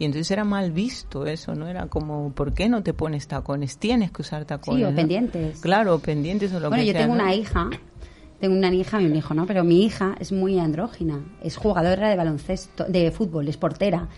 Y 0.00 0.06
entonces 0.06 0.30
era 0.30 0.44
mal 0.44 0.72
visto 0.72 1.26
eso, 1.26 1.54
¿no? 1.54 1.68
Era 1.68 1.86
como, 1.88 2.32
¿por 2.32 2.54
qué 2.54 2.70
no 2.70 2.82
te 2.82 2.94
pones 2.94 3.28
tacones? 3.28 3.76
Tienes 3.76 4.10
que 4.10 4.22
usar 4.22 4.46
tacones. 4.46 4.80
Sí, 4.80 4.84
o 4.84 4.90
¿no? 4.90 4.96
pendientes. 4.96 5.60
Claro, 5.60 5.98
pendientes 5.98 6.50
o 6.54 6.58
lo 6.58 6.70
Bueno, 6.70 6.80
que 6.80 6.86
yo 6.86 6.92
sea, 6.92 7.02
tengo 7.02 7.16
¿no? 7.16 7.22
una 7.22 7.34
hija, 7.34 7.68
tengo 8.40 8.56
una 8.56 8.72
hija 8.74 9.02
y 9.02 9.04
un 9.04 9.14
hijo, 9.14 9.34
¿no? 9.34 9.44
Pero 9.44 9.62
mi 9.62 9.84
hija 9.84 10.16
es 10.18 10.32
muy 10.32 10.58
andrógina, 10.58 11.22
es 11.42 11.58
jugadora 11.58 12.08
de 12.08 12.16
baloncesto, 12.16 12.86
de 12.86 13.10
fútbol, 13.10 13.46
es 13.48 13.58
portera. 13.58 14.08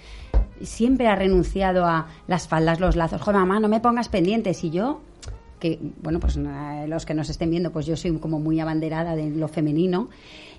Siempre 0.63 1.09
ha 1.09 1.17
renunciado 1.17 1.85
a 1.85 2.07
las 2.29 2.47
faldas, 2.47 2.79
los 2.79 2.95
lazos. 2.95 3.21
Joder, 3.21 3.41
mamá, 3.41 3.59
no 3.59 3.67
me 3.67 3.81
pongas 3.81 4.09
pendientes. 4.09 4.63
Y 4.63 4.71
yo, 4.71 5.01
que, 5.59 5.81
bueno, 6.01 6.21
pues 6.21 6.37
eh, 6.37 6.87
los 6.87 7.05
que 7.05 7.15
nos 7.15 7.29
estén 7.29 7.51
viendo, 7.51 7.73
pues 7.73 7.87
yo 7.87 7.97
soy 7.97 8.17
como 8.19 8.39
muy 8.39 8.61
abanderada 8.61 9.17
de 9.17 9.31
lo 9.31 9.49
femenino. 9.49 10.11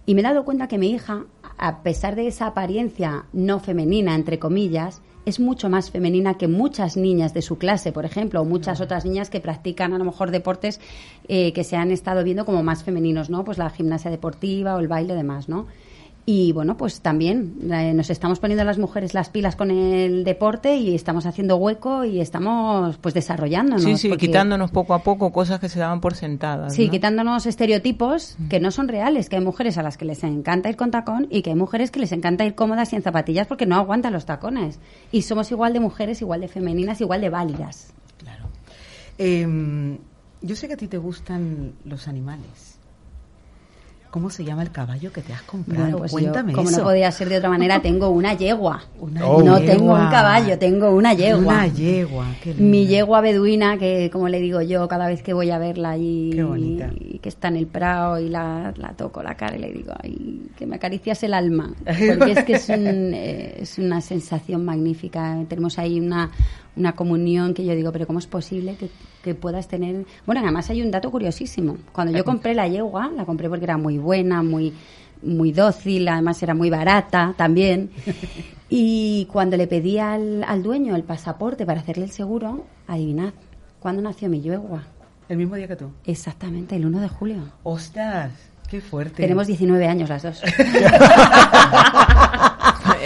Y 0.05 0.15
me 0.15 0.19
he 0.19 0.23
dado 0.25 0.43
cuenta 0.43 0.67
que 0.67 0.77
mi 0.77 0.91
hija, 0.91 1.23
a 1.57 1.81
pesar 1.81 2.17
de 2.17 2.27
esa 2.27 2.47
apariencia 2.47 3.23
no 3.31 3.61
femenina, 3.61 4.15
entre 4.15 4.37
comillas, 4.37 5.01
es 5.25 5.39
mucho 5.39 5.69
más 5.69 5.91
femenina 5.91 6.37
que 6.37 6.47
muchas 6.47 6.97
niñas 6.97 7.33
de 7.33 7.41
su 7.41 7.57
clase, 7.57 7.91
por 7.91 8.05
ejemplo, 8.05 8.41
o 8.41 8.45
muchas 8.45 8.81
otras 8.81 9.05
niñas 9.05 9.29
que 9.29 9.39
practican 9.39 9.93
a 9.93 9.97
lo 9.97 10.05
mejor 10.05 10.31
deportes 10.31 10.79
eh, 11.27 11.53
que 11.53 11.63
se 11.63 11.75
han 11.75 11.91
estado 11.91 12.23
viendo 12.23 12.45
como 12.45 12.63
más 12.63 12.83
femeninos, 12.83 13.29
¿no? 13.29 13.43
Pues 13.43 13.57
la 13.57 13.69
gimnasia 13.69 14.11
deportiva 14.11 14.75
o 14.75 14.79
el 14.79 14.87
baile 14.87 15.13
y 15.13 15.17
demás, 15.17 15.49
¿no? 15.49 15.67
Y 16.25 16.53
bueno, 16.53 16.77
pues 16.77 17.01
también 17.01 17.55
eh, 17.69 17.93
nos 17.93 18.09
estamos 18.09 18.39
poniendo 18.39 18.63
las 18.63 18.77
mujeres 18.79 19.13
las 19.13 19.27
pilas 19.27 19.57
con 19.57 19.71
el 19.71 20.23
deporte 20.23 20.77
y 20.77 20.95
estamos 20.95 21.25
haciendo 21.25 21.57
hueco 21.57 22.05
y 22.05 22.21
estamos 22.21 22.95
pues 22.99 23.13
desarrollándonos. 23.13 23.83
Sí, 23.83 23.97
sí, 23.97 24.07
porque- 24.07 24.27
quitándonos 24.27 24.71
poco 24.71 24.93
a 24.93 24.99
poco 25.03 25.33
cosas 25.33 25.59
que 25.59 25.67
se 25.67 25.79
daban 25.79 25.99
por 25.99 26.15
sentadas. 26.15 26.73
Sí, 26.75 26.85
¿no? 26.85 26.91
quitándonos 26.91 27.45
estereotipos 27.45 28.37
que 28.49 28.61
no 28.61 28.71
son 28.71 28.87
reales, 28.87 29.27
que 29.27 29.35
hay 29.35 29.43
mujeres 29.43 29.77
a 29.77 29.83
las 29.83 29.97
que 29.97 30.05
les 30.05 30.23
encanta 30.23 30.69
ir 30.69 30.77
con 30.77 30.91
tacón 30.91 31.27
y 31.29 31.41
que 31.41 31.49
hay 31.49 31.57
mujeres 31.57 31.91
que 31.91 31.99
les 31.99 32.13
encanta 32.13 32.45
ir 32.45 32.55
cómodas 32.55 32.93
y 32.93 32.95
en 32.95 33.01
zapatillas 33.01 33.45
porque 33.47 33.65
no 33.65 33.75
aguantan 33.75 34.13
los 34.13 34.25
tacones. 34.25 34.79
Y 35.11 35.23
somos 35.23 35.51
igual 35.51 35.73
de 35.73 35.81
mujeres, 35.81 36.21
igual 36.21 36.39
de 36.39 36.47
femeninas, 36.47 37.01
igual 37.01 37.19
de 37.19 37.29
válidas. 37.29 37.91
Em, 39.17 39.97
yo 40.41 40.55
sé 40.55 40.67
que 40.67 40.73
a 40.73 40.77
ti 40.77 40.87
te 40.87 40.97
gustan 40.97 41.73
los 41.85 42.07
animales. 42.07 42.72
¿Cómo 44.13 44.29
se 44.29 44.45
llama 44.45 44.61
el 44.61 44.69
caballo 44.69 45.11
que 45.11 45.21
te 45.23 45.33
has 45.33 45.41
comprado? 45.41 45.81
Bueno, 45.85 45.97
pues 45.97 46.11
yo, 46.11 46.17
Cuéntame 46.19 46.53
como 46.53 46.69
eso. 46.69 46.77
no 46.77 46.83
podía 46.83 47.11
ser 47.11 47.29
de 47.29 47.37
otra 47.39 47.49
manera, 47.49 47.81
tengo 47.81 48.09
una 48.09 48.35
yegua. 48.35 48.83
Una 48.99 49.25
Oh. 49.27 49.41
No 49.41 49.57
yegua. 49.57 49.73
tengo 49.75 49.91
un 49.93 50.09
caballo, 50.11 50.59
tengo 50.59 50.91
una 50.91 51.13
yegua. 51.15 51.39
Una 51.41 51.67
yegua, 51.67 52.27
qué 52.43 52.49
linda. 52.53 52.63
Mi 52.63 52.85
yegua 52.85 53.21
beduina, 53.21 53.79
que 53.79 54.11
como 54.13 54.29
le 54.29 54.39
digo 54.39 54.61
yo 54.61 54.87
cada 54.87 55.07
vez 55.07 55.23
que 55.23 55.33
voy 55.33 55.49
a 55.49 55.57
verla 55.57 55.89
allí, 55.89 56.29
y 56.99 57.17
que 57.17 57.29
está 57.29 57.47
en 57.47 57.55
el 57.57 57.65
prado 57.65 58.19
y 58.19 58.29
la, 58.29 58.71
la 58.77 58.89
toco 58.89 59.23
la 59.23 59.33
cara 59.33 59.55
y 59.55 59.59
le 59.59 59.71
digo, 59.73 59.93
ay, 60.03 60.43
que 60.55 60.67
me 60.67 60.75
acaricias 60.75 61.23
el 61.23 61.33
alma. 61.33 61.73
Porque 62.19 62.31
es 62.33 62.43
que 62.43 62.53
es, 62.53 62.69
un, 62.69 63.13
eh, 63.15 63.55
es 63.61 63.79
una 63.79 63.99
sensación 63.99 64.63
magnífica. 64.63 65.37
Tenemos 65.49 65.79
ahí 65.79 65.99
una, 65.99 66.29
una 66.75 66.93
comunión 66.93 67.53
que 67.53 67.65
yo 67.65 67.75
digo, 67.75 67.91
pero 67.91 68.07
¿cómo 68.07 68.19
es 68.19 68.27
posible 68.27 68.75
que, 68.75 68.89
que 69.23 69.35
puedas 69.35 69.67
tener...? 69.67 70.05
Bueno, 70.25 70.41
además 70.41 70.69
hay 70.69 70.81
un 70.81 70.91
dato 70.91 71.11
curiosísimo. 71.11 71.77
Cuando 71.91 72.17
yo 72.17 72.23
compré 72.23 72.53
la 72.53 72.67
yegua, 72.67 73.11
la 73.15 73.25
compré 73.25 73.49
porque 73.49 73.65
era 73.65 73.77
muy 73.77 73.97
buena, 73.97 74.41
muy 74.43 74.73
muy 75.23 75.51
dócil, 75.51 76.07
además 76.07 76.41
era 76.43 76.53
muy 76.53 76.69
barata 76.69 77.33
también. 77.37 77.91
Y 78.75 79.27
cuando 79.31 79.55
le 79.55 79.67
pedí 79.67 79.99
al, 79.99 80.43
al 80.45 80.63
dueño 80.63 80.95
el 80.95 81.03
pasaporte 81.03 81.63
para 81.63 81.81
hacerle 81.81 82.05
el 82.05 82.09
seguro, 82.09 82.65
adivinad, 82.87 83.33
¿cuándo 83.79 84.01
nació 84.01 84.29
mi 84.29 84.41
yegua? 84.41 84.81
El 85.29 85.37
mismo 85.37 85.55
día 85.55 85.67
que 85.67 85.75
tú. 85.75 85.91
Exactamente, 86.05 86.75
el 86.75 86.87
1 86.87 87.01
de 87.01 87.07
julio. 87.07 87.37
Ostras, 87.61 88.31
qué 88.67 88.81
fuerte. 88.81 89.21
Tenemos 89.21 89.45
19 89.45 89.87
años 89.87 90.09
las 90.09 90.23
dos. 90.23 90.41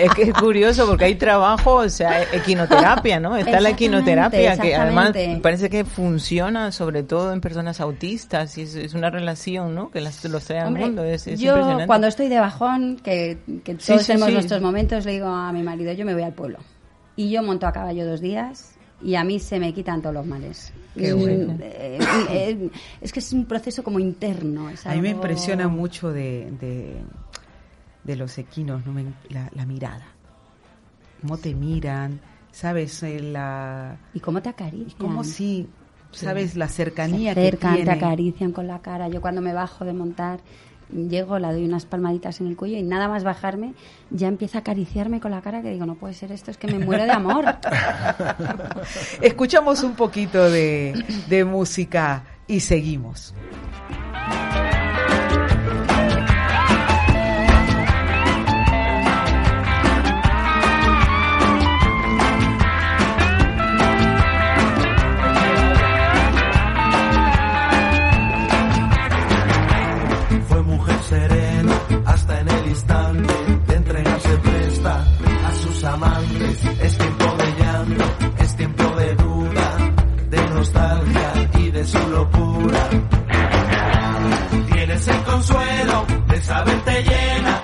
Es 0.04 0.14
que 0.14 0.24
es 0.24 0.34
curioso 0.34 0.86
porque 0.88 1.06
hay 1.06 1.16
trabajo, 1.16 1.76
o 1.76 1.90
sea, 1.90 2.24
equinoterapia, 2.32 3.20
¿no? 3.20 3.36
Está 3.36 3.60
la 3.60 3.70
equinoterapia 3.70 4.58
que 4.58 4.76
además 4.76 5.14
parece 5.42 5.70
que 5.70 5.86
funciona 5.86 6.72
sobre 6.72 7.04
todo 7.04 7.34
en 7.34 7.42
personas 7.42 7.80
autistas 7.82 8.58
y 8.58 8.62
es, 8.64 8.76
es 8.76 8.94
una 8.94 9.10
relación, 9.10 9.76
¿no? 9.76 9.92
Que 9.92 10.02
las, 10.02 10.24
los 10.26 10.44
trae 10.46 10.60
al 10.60 10.74
mundo. 10.74 11.04
Es, 11.04 11.28
es 11.28 11.40
yo 11.40 11.52
impresionante. 11.52 11.88
cuando 11.88 12.08
estoy 12.08 12.28
de 12.28 12.40
bajón, 12.40 12.98
que, 13.04 13.38
que 13.64 13.76
todos 13.76 14.02
sí, 14.02 14.08
tenemos 14.08 14.28
sí. 14.28 14.34
nuestros 14.34 14.62
momentos, 14.62 15.06
le 15.06 15.14
digo 15.14 15.28
a 15.28 15.52
mi 15.52 15.64
marido, 15.64 15.94
yo 15.94 16.06
me 16.06 16.14
voy 16.14 16.24
al 16.24 16.34
pueblo. 16.34 16.60
Y 17.16 17.30
yo 17.30 17.42
monto 17.42 17.68
a 17.68 17.72
caballo 17.72 18.06
dos 18.06 18.22
días 18.22 18.78
y 19.02 19.16
a 19.16 19.24
mí 19.24 19.40
se 19.40 19.60
me 19.60 19.74
quitan 19.74 20.02
todos 20.02 20.16
los 20.16 20.26
males. 20.26 20.72
Qué 20.96 21.14
bueno. 21.14 21.56
eh, 21.62 22.00
eh, 22.32 22.70
es 23.02 23.14
que 23.14 23.20
es 23.20 23.32
un 23.34 23.46
proceso 23.46 23.84
como 23.84 24.00
interno. 24.00 24.70
es 24.70 24.86
A 24.86 24.94
mí 24.94 25.02
me 25.02 25.10
impresiona 25.10 25.68
mucho 25.68 26.12
de, 26.12 26.52
de, 26.60 26.96
de 28.08 28.16
los 28.16 28.38
equinos, 28.40 28.84
¿no? 28.86 28.94
Me- 28.94 29.14
la, 29.30 29.50
la 29.54 29.66
mirada. 29.66 30.06
Cómo 31.22 31.38
te 31.38 31.54
miran, 31.54 32.20
¿sabes? 32.52 33.04
Eh, 33.04 33.20
la, 33.20 33.98
¿Y 34.14 34.20
cómo 34.20 34.42
te 34.42 34.50
acarician? 34.50 34.98
cómo 34.98 35.24
sí, 35.24 35.68
¿sabes? 36.12 36.56
La 36.56 36.68
Se 36.68 36.76
cercanía 36.76 37.34
que 37.36 37.42
acercan, 37.42 37.72
te 37.76 37.84
tiene. 37.84 37.92
acarician 37.92 38.52
con 38.52 38.68
la 38.68 38.80
cara. 38.80 39.08
Yo 39.10 39.20
cuando 39.22 39.42
me 39.42 39.52
bajo 39.54 39.84
de 39.84 39.94
montar, 39.94 40.40
llego, 40.92 41.38
le 41.40 41.48
doy 41.52 41.66
unas 41.66 41.86
palmaditas 41.86 42.40
en 42.40 42.48
el 42.48 42.56
cuello 42.56 42.78
y 42.78 42.84
nada 42.84 43.08
más 43.10 43.24
bajarme, 43.24 43.74
ya 44.10 44.28
empieza 44.28 44.60
a 44.60 44.62
acariciarme 44.62 45.20
con 45.20 45.32
la 45.32 45.42
cara 45.42 45.62
que 45.62 45.72
digo, 45.72 45.86
no 45.86 45.96
puede 45.96 46.14
ser 46.14 46.32
esto, 46.32 46.50
es 46.52 46.58
que 46.58 46.68
me 46.68 46.80
muero 46.80 47.04
de 47.04 47.12
amor. 47.12 47.46
Escuchamos 49.22 49.84
un 49.84 49.96
poquito 49.96 50.50
de, 50.50 51.04
de 51.28 51.46
música 51.46 52.24
y 52.48 52.60
seguimos. 52.62 53.34
Llena 87.02 87.57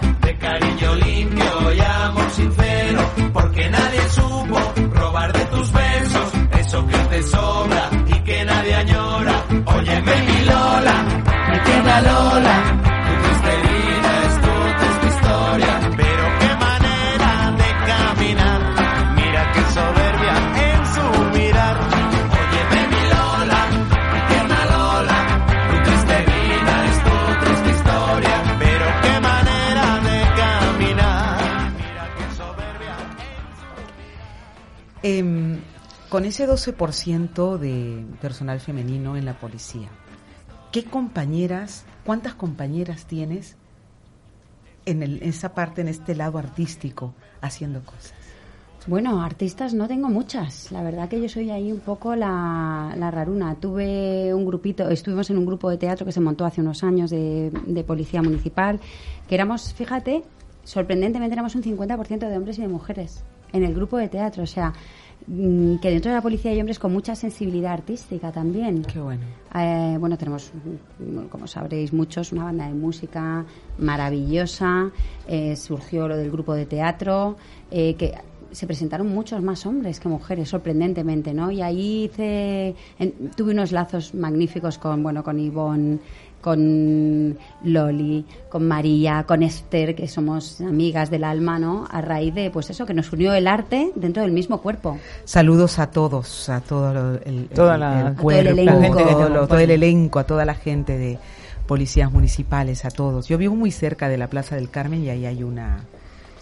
con 36.13 36.25
ese 36.25 36.47
12% 36.47 37.57
de 37.57 38.05
personal 38.21 38.59
femenino 38.59 39.17
en 39.17 39.25
la 39.25 39.33
policía, 39.33 39.89
¿qué 40.71 40.83
compañeras, 40.83 41.85
cuántas 42.05 42.35
compañeras 42.35 43.05
tienes 43.07 43.55
en 44.85 45.01
el- 45.01 45.23
esa 45.23 45.55
parte, 45.55 45.81
en 45.81 45.87
este 45.87 46.13
lado 46.13 46.37
artístico, 46.37 47.15
haciendo 47.41 47.81
cosas? 47.81 48.13
Bueno, 48.85 49.23
artistas 49.23 49.73
no 49.73 49.87
tengo 49.87 50.07
muchas. 50.07 50.71
La 50.71 50.83
verdad 50.83 51.09
que 51.09 51.19
yo 51.19 51.27
soy 51.27 51.49
ahí 51.49 51.71
un 51.71 51.79
poco 51.79 52.15
la, 52.15 52.93
la 52.95 53.09
raruna. 53.09 53.55
Tuve 53.55 54.35
un 54.35 54.45
grupito, 54.45 54.87
estuvimos 54.89 55.31
en 55.31 55.39
un 55.39 55.47
grupo 55.47 55.67
de 55.71 55.77
teatro 55.77 56.05
que 56.05 56.11
se 56.11 56.19
montó 56.19 56.45
hace 56.45 56.61
unos 56.61 56.83
años 56.83 57.09
de, 57.09 57.49
de 57.65 57.83
policía 57.83 58.21
municipal, 58.21 58.79
que 59.27 59.33
éramos, 59.33 59.73
fíjate, 59.73 60.23
sorprendentemente 60.63 61.33
éramos 61.33 61.55
un 61.55 61.63
50% 61.63 62.29
de 62.29 62.37
hombres 62.37 62.59
y 62.59 62.61
de 62.61 62.67
mujeres 62.67 63.23
en 63.53 63.63
el 63.63 63.73
grupo 63.73 63.97
de 63.97 64.09
teatro. 64.09 64.43
O 64.43 64.47
sea, 64.47 64.73
mm, 65.27 65.75
que 65.77 65.89
dentro 65.91 66.11
de 66.11 66.17
la 66.17 66.21
policía 66.21 66.51
hay 66.51 66.59
hombres 66.59 66.79
con 66.79 66.91
mucha 66.91 67.15
sensibilidad 67.15 67.71
artística 67.73 68.31
también. 68.31 68.81
Qué 68.83 68.99
bueno. 68.99 69.21
Eh, 69.55 69.95
bueno, 69.99 70.17
tenemos, 70.17 70.51
mm, 70.99 71.27
como 71.29 71.47
sabréis 71.47 71.93
muchos, 71.93 72.31
una 72.33 72.43
banda 72.45 72.67
de 72.67 72.73
música 72.73 73.45
maravillosa. 73.77 74.91
eh, 75.27 75.55
surgió 75.55 76.07
lo 76.09 76.17
del 76.17 76.29
grupo 76.29 76.53
de 76.53 76.65
teatro, 76.65 77.37
eh, 77.71 77.95
que 77.95 78.13
se 78.51 78.67
presentaron 78.67 79.07
muchos 79.07 79.41
más 79.41 79.65
hombres 79.65 79.99
que 80.01 80.09
mujeres, 80.09 80.49
sorprendentemente, 80.49 81.33
¿no? 81.33 81.49
Y 81.49 81.61
ahí 81.61 82.03
hice, 82.03 82.75
en- 82.99 83.31
tuve 83.35 83.53
unos 83.53 83.71
lazos 83.71 84.13
magníficos 84.13 84.77
con, 84.77 85.01
bueno, 85.01 85.23
con 85.23 85.39
Ivonne, 85.39 85.99
con 86.43 87.37
Loli, 87.63 88.25
con 88.49 88.67
María, 88.67 89.23
con 89.25 89.41
Esther, 89.41 89.95
que 89.95 90.07
somos 90.07 90.59
amigas 90.61 91.09
del 91.09 91.23
alma, 91.23 91.57
¿no? 91.57 91.87
A 91.89 92.01
raíz 92.01 92.35
de, 92.35 92.51
pues 92.51 92.69
eso, 92.69 92.85
que 92.85 92.93
nos 92.93 93.11
unió 93.13 93.33
el 93.33 93.47
arte 93.47 93.91
dentro 93.95 94.21
del 94.23 94.31
mismo 94.33 94.61
cuerpo. 94.61 94.99
Saludos 95.23 95.79
a 95.79 95.89
todos, 95.89 96.49
a 96.49 96.59
todo 96.61 97.19
el, 97.25 97.47
Toda 97.47 97.77
la- 97.77 97.91
el 98.01 98.07
A 98.07 98.09
todo 98.09 98.09
el 98.09 98.15
cuerpo, 98.21 98.49
elenco. 98.51 98.73
La 98.73 98.81
gente 98.87 99.03
te 99.05 99.13
todo, 99.47 99.57
el 99.59 99.71
elenco, 99.71 100.19
a 100.19 100.23
toda 100.25 100.45
la 100.45 100.53
gente 100.55 100.97
de 100.97 101.17
policías 101.65 102.11
municipales, 102.11 102.83
a 102.85 102.91
todos. 102.91 103.27
Yo 103.29 103.37
vivo 103.37 103.55
muy 103.55 103.71
cerca 103.71 104.09
de 104.09 104.17
la 104.17 104.27
Plaza 104.27 104.55
del 104.55 104.69
Carmen 104.69 105.03
y 105.03 105.09
ahí 105.09 105.25
hay 105.25 105.43
una... 105.43 105.79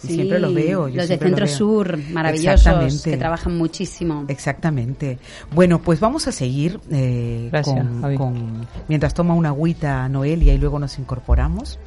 y 0.04 0.06
Sí, 0.08 0.14
siempre 0.14 0.38
los 0.38 0.52
veo. 0.54 0.88
yo 0.88 0.96
Los 0.96 1.08
de 1.08 1.18
Centro. 1.18 1.46
Sur, 1.46 1.98
maravillosos, 2.10 2.60
Exactamente. 2.60 3.10
que 3.10 3.16
trabajan 3.16 3.56
muchísimo. 3.56 4.24
Exactamente. 4.28 5.18
Bueno, 5.54 5.80
pues 5.80 6.00
vamos 6.00 6.26
a 6.28 6.32
seguir 6.32 6.80
eh, 6.90 7.48
Gracias, 7.50 7.86
con, 8.16 8.66
mientras 8.88 9.14
toma 9.14 9.34
una 9.34 9.48
agüita 9.50 10.08
Noelia 10.08 10.52
y 10.54 10.58
luego 10.58 10.78
nos 10.78 10.98
incorporamos. 10.98 11.78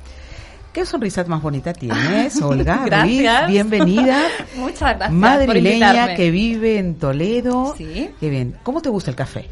¿Qué 0.73 0.85
sonrisa 0.85 1.23
más 1.25 1.41
bonita 1.41 1.71
tienes, 1.71 2.41
Olga? 2.41 2.75
Ruiz? 2.77 3.21
Gracias. 3.21 3.47
Bienvenida. 3.49 4.23
Muchas 4.57 4.79
gracias 4.97 5.09
por 5.09 5.17
Madrileña 5.17 5.87
invitarme. 5.87 6.15
que 6.15 6.31
vive 6.31 6.79
en 6.79 6.95
Toledo. 6.95 7.73
Sí. 7.77 8.09
Qué 8.19 8.29
bien. 8.29 8.55
¿Cómo 8.63 8.81
te 8.81 8.89
gusta 8.89 9.09
el 9.09 9.15
café? 9.15 9.47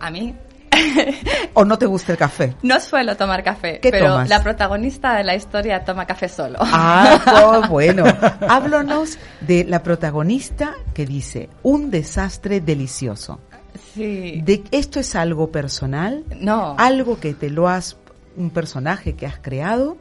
A 0.00 0.10
mí 0.10 0.34
¿O 1.54 1.64
no 1.64 1.78
te 1.78 1.86
gusta 1.86 2.12
el 2.12 2.18
café? 2.18 2.54
no 2.62 2.78
suelo 2.80 3.16
tomar 3.16 3.42
café, 3.42 3.80
¿Qué 3.80 3.90
pero 3.90 4.08
tomas? 4.08 4.28
la 4.28 4.42
protagonista 4.42 5.14
de 5.16 5.24
la 5.24 5.34
historia 5.34 5.84
toma 5.84 6.06
café 6.06 6.28
solo. 6.28 6.58
Ah, 6.60 7.62
oh, 7.64 7.68
bueno. 7.70 8.04
Háblanos 8.48 9.18
de 9.40 9.64
la 9.64 9.82
protagonista 9.82 10.74
que 10.94 11.06
dice, 11.06 11.48
un 11.62 11.90
desastre 11.90 12.60
delicioso. 12.60 13.40
Sí. 13.94 14.40
De, 14.44 14.64
¿Esto 14.70 15.00
es 15.00 15.14
algo 15.14 15.50
personal? 15.50 16.24
No. 16.40 16.74
¿Algo 16.78 17.18
que 17.20 17.34
te 17.34 17.50
lo 17.50 17.68
has, 17.68 17.96
un 18.36 18.50
personaje 18.50 19.14
que 19.14 19.26
has 19.26 19.38
creado? 19.38 19.96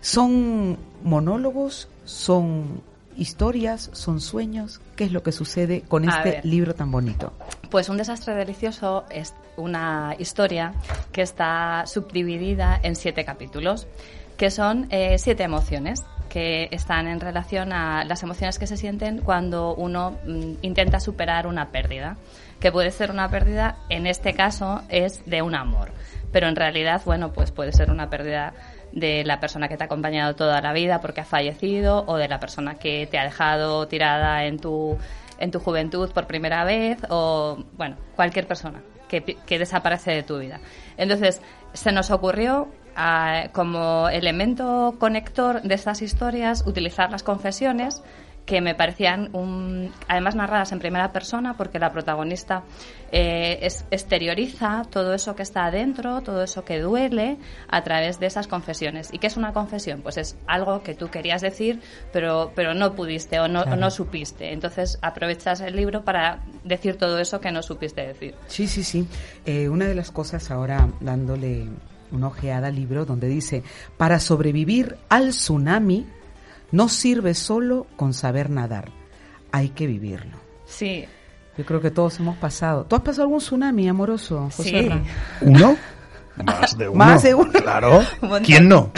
¿Son 0.00 0.76
monólogos? 1.02 1.88
¿Son 2.04 2.82
historias? 3.16 3.90
¿Son 3.92 4.20
sueños? 4.20 4.80
¿Qué 4.96 5.04
es 5.04 5.12
lo 5.12 5.22
que 5.22 5.32
sucede 5.32 5.82
con 5.82 6.08
A 6.08 6.16
este 6.18 6.30
ver. 6.30 6.44
libro 6.44 6.74
tan 6.74 6.90
bonito? 6.90 7.32
Pues 7.70 7.88
Un 7.88 7.96
desastre 7.96 8.34
delicioso 8.34 9.04
es 9.10 9.34
una 9.56 10.14
historia 10.18 10.72
que 11.12 11.22
está 11.22 11.84
subdividida 11.86 12.78
en 12.82 12.96
siete 12.96 13.24
capítulos, 13.24 13.86
que 14.36 14.50
son 14.50 14.86
eh, 14.90 15.18
siete 15.18 15.44
emociones 15.44 16.04
que 16.28 16.68
están 16.72 17.06
en 17.06 17.20
relación 17.20 17.72
a 17.72 18.04
las 18.04 18.24
emociones 18.24 18.58
que 18.58 18.66
se 18.66 18.76
sienten 18.76 19.20
cuando 19.20 19.72
uno 19.76 20.18
mm, 20.26 20.54
intenta 20.62 20.98
superar 20.98 21.46
una 21.46 21.70
pérdida, 21.70 22.16
que 22.58 22.72
puede 22.72 22.90
ser 22.90 23.12
una 23.12 23.28
pérdida, 23.28 23.76
en 23.88 24.08
este 24.08 24.34
caso 24.34 24.82
es 24.88 25.24
de 25.26 25.42
un 25.42 25.54
amor, 25.54 25.92
pero 26.32 26.48
en 26.48 26.56
realidad, 26.56 27.02
bueno, 27.04 27.32
pues 27.32 27.52
puede 27.52 27.72
ser 27.72 27.90
una 27.90 28.10
pérdida 28.10 28.52
de 28.90 29.22
la 29.24 29.38
persona 29.38 29.68
que 29.68 29.76
te 29.76 29.84
ha 29.84 29.86
acompañado 29.86 30.34
toda 30.34 30.60
la 30.60 30.72
vida 30.72 31.00
porque 31.00 31.20
ha 31.20 31.24
fallecido 31.24 32.04
o 32.06 32.16
de 32.16 32.26
la 32.26 32.40
persona 32.40 32.76
que 32.76 33.06
te 33.08 33.18
ha 33.18 33.24
dejado 33.24 33.86
tirada 33.86 34.44
en 34.44 34.58
tu 34.58 34.98
en 35.38 35.50
tu 35.50 35.58
juventud 35.58 36.10
por 36.12 36.26
primera 36.26 36.64
vez 36.64 36.98
o, 37.10 37.58
bueno, 37.76 37.96
cualquier 38.14 38.46
persona 38.46 38.80
que, 39.08 39.58
desaparece 39.58 40.12
de 40.12 40.22
tu 40.22 40.38
vida. 40.38 40.60
Entonces, 40.96 41.40
se 41.72 41.92
nos 41.92 42.10
ocurrió 42.10 42.68
ah, 42.96 43.48
como 43.52 44.08
elemento 44.08 44.96
conector 44.98 45.62
de 45.62 45.74
estas 45.74 46.02
historias 46.02 46.64
utilizar 46.66 47.10
las 47.10 47.22
confesiones 47.22 48.02
que 48.46 48.60
me 48.60 48.74
parecían 48.74 49.30
un- 49.34 49.90
además 50.06 50.34
narradas 50.34 50.70
en 50.72 50.78
primera 50.78 51.12
persona 51.12 51.56
porque 51.56 51.78
la 51.78 51.90
protagonista 51.92 52.62
eh, 53.10 53.60
es- 53.62 53.84
exterioriza 53.90 54.82
todo 54.90 55.14
eso 55.14 55.34
que 55.34 55.42
está 55.42 55.66
adentro, 55.66 56.20
todo 56.20 56.42
eso 56.42 56.64
que 56.64 56.78
duele 56.80 57.38
a 57.68 57.82
través 57.84 58.18
de 58.20 58.26
esas 58.26 58.46
confesiones. 58.46 59.08
¿Y 59.12 59.18
qué 59.18 59.28
es 59.28 59.36
una 59.36 59.52
confesión? 59.52 60.02
Pues 60.02 60.16
es 60.18 60.36
algo 60.46 60.82
que 60.82 60.94
tú 60.94 61.08
querías 61.10 61.40
decir 61.40 61.80
pero, 62.12 62.52
pero 62.54 62.74
no 62.74 62.94
pudiste 62.94 63.38
o 63.40 63.48
no, 63.48 63.62
o 63.62 63.76
no 63.76 63.90
supiste. 63.90 64.52
Entonces 64.52 64.98
aprovechas 65.00 65.60
el 65.60 65.76
libro 65.76 66.04
para 66.04 66.40
decir 66.64 66.96
todo 66.96 67.18
eso 67.18 67.40
que 67.40 67.50
no 67.52 67.62
supiste 67.62 68.06
decir. 68.06 68.34
Sí, 68.48 68.66
sí, 68.66 68.82
sí. 68.84 69.06
Eh, 69.46 69.68
una 69.68 69.86
de 69.86 69.94
las 69.94 70.10
cosas 70.10 70.50
ahora 70.50 70.88
dándole 71.00 71.68
una 72.12 72.26
ojeada 72.28 72.68
al 72.68 72.74
libro 72.74 73.04
donde 73.06 73.28
dice, 73.28 73.62
para 73.96 74.18
sobrevivir 74.20 74.96
al 75.08 75.30
tsunami 75.30 76.06
no 76.74 76.88
sirve 76.88 77.34
solo 77.34 77.86
con 77.96 78.12
saber 78.14 78.50
nadar, 78.50 78.90
hay 79.52 79.68
que 79.70 79.86
vivirlo. 79.86 80.36
Sí, 80.66 81.04
Yo 81.56 81.64
creo 81.64 81.80
que 81.80 81.92
todos 81.92 82.18
hemos 82.18 82.36
pasado. 82.36 82.84
¿Tú 82.84 82.96
has 82.96 83.02
pasado 83.02 83.22
algún 83.22 83.38
tsunami 83.38 83.88
amoroso, 83.88 84.50
José 84.56 84.90
sí. 84.90 84.90
¿Uno? 85.40 85.76
Más 86.44 86.76
de 86.76 86.88
uno. 86.88 86.98
Más 86.98 87.22
de 87.22 87.32
uno. 87.32 87.52
Claro. 87.52 88.02
¿Quién 88.44 88.68
no? 88.68 88.90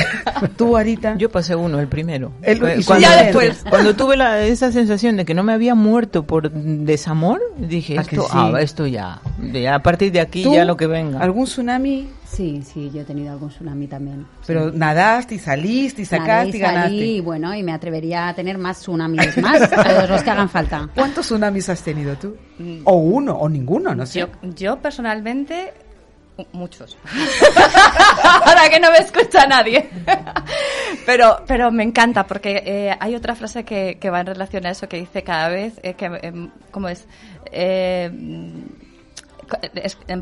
Tú, 0.57 0.75
Arita. 0.75 1.17
Yo 1.19 1.29
pasé 1.31 1.55
uno, 1.55 1.79
el 1.81 1.87
primero. 1.87 2.33
El- 2.41 2.65
Eh, 2.65 2.81
cuando, 2.87 3.07
ya 3.07 3.25
después. 3.25 3.63
cuando 3.69 3.95
tuve 3.95 4.17
la, 4.17 4.41
esa 4.43 4.73
sensación 4.73 5.19
de 5.19 5.27
que 5.27 5.35
no 5.35 5.43
me 5.43 5.53
había 5.53 5.75
muerto 5.75 6.23
por 6.27 6.51
desamor, 6.51 7.43
dije, 7.59 7.99
¿A 7.99 8.05
que 8.05 8.17
esto, 8.17 8.27
sí? 8.27 8.33
ah, 8.39 8.53
esto 8.59 8.87
ya, 8.87 9.21
de- 9.37 9.69
a 9.69 9.81
partir 9.81 10.13
de 10.13 10.21
aquí 10.21 10.43
¿Tú? 10.45 10.55
ya 10.55 10.65
lo 10.65 10.79
que 10.79 10.87
venga. 10.87 11.21
¿Algún 11.21 11.45
tsunami? 11.45 12.09
Sí, 12.29 12.61
sí, 12.63 12.91
yo 12.93 13.03
he 13.03 13.05
tenido 13.05 13.33
algún 13.33 13.51
tsunami 13.51 13.87
también. 13.87 14.27
Pero 14.47 14.73
nadaste 14.73 15.37
y 15.37 15.39
saliste 15.39 16.03
y 16.03 16.05
Nadé 16.05 16.19
sacaste 16.19 16.57
y 16.57 16.57
y 16.57 16.59
ganaste. 16.63 16.89
salí, 16.91 17.17
y 17.17 17.21
bueno, 17.21 17.55
y 17.55 17.63
me 17.63 17.73
atrevería 17.73 18.29
a 18.29 18.35
tener 18.35 18.59
más 18.59 18.81
tsunamis 18.81 19.37
más, 19.39 19.71
todos 19.71 20.09
los 20.11 20.23
que 20.23 20.31
hagan 20.31 20.49
falta. 20.49 20.89
¿Cuántos 20.95 21.27
tsunamis 21.27 21.69
has 21.69 21.83
tenido 21.83 22.17
tú? 22.17 22.37
O 22.85 22.97
uno, 22.97 23.37
o 23.37 23.49
ninguno, 23.49 23.95
no 23.95 24.05
sé. 24.07 24.21
Yo, 24.21 24.29
yo 24.55 24.77
personalmente, 24.83 25.73
mu- 26.37 26.45
muchos. 26.53 26.97
Ahora 28.45 28.69
que 28.71 28.81
no 28.81 28.91
me 28.91 28.99
escucha 28.99 29.47
nadie. 29.47 29.89
pero, 31.07 31.45
pero 31.47 31.71
me 31.71 31.85
encanta 31.85 32.27
porque 32.27 32.63
eh, 32.67 32.97
hay 32.99 33.15
otra 33.15 33.35
frase 33.37 33.65
que, 33.65 33.99
que 34.01 34.11
va 34.11 34.21
en 34.21 34.27
relación 34.27 34.67
a 34.67 34.71
eso 34.71 34.89
que 34.89 34.99
dice 34.99 35.23
cada 35.23 35.49
vez, 35.49 35.75
eh, 35.83 35.95
que, 35.95 36.07
em, 36.23 36.51
¿cómo 36.73 36.89
es? 36.89 37.07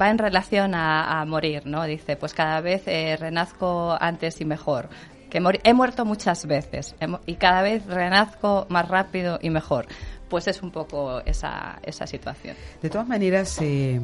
Va 0.00 0.10
en 0.10 0.18
relación 0.18 0.74
a, 0.74 1.20
a 1.20 1.24
morir, 1.24 1.66
¿no? 1.66 1.84
Dice, 1.84 2.16
pues 2.16 2.34
cada 2.34 2.60
vez 2.60 2.82
eh, 2.86 3.16
renazco 3.18 3.96
antes 4.00 4.40
y 4.40 4.44
mejor. 4.44 4.88
Que 5.30 5.42
he 5.64 5.74
muerto 5.74 6.04
muchas 6.04 6.46
veces 6.46 6.94
y 7.26 7.34
cada 7.34 7.62
vez 7.62 7.84
renazco 7.86 8.66
más 8.68 8.88
rápido 8.88 9.40
y 9.42 9.50
mejor. 9.50 9.86
Pues 10.28 10.46
es 10.46 10.62
un 10.62 10.70
poco 10.70 11.20
esa, 11.26 11.80
esa 11.82 12.06
situación. 12.06 12.56
De 12.80 12.88
todas 12.88 13.08
maneras, 13.08 13.58
eh, 13.60 14.00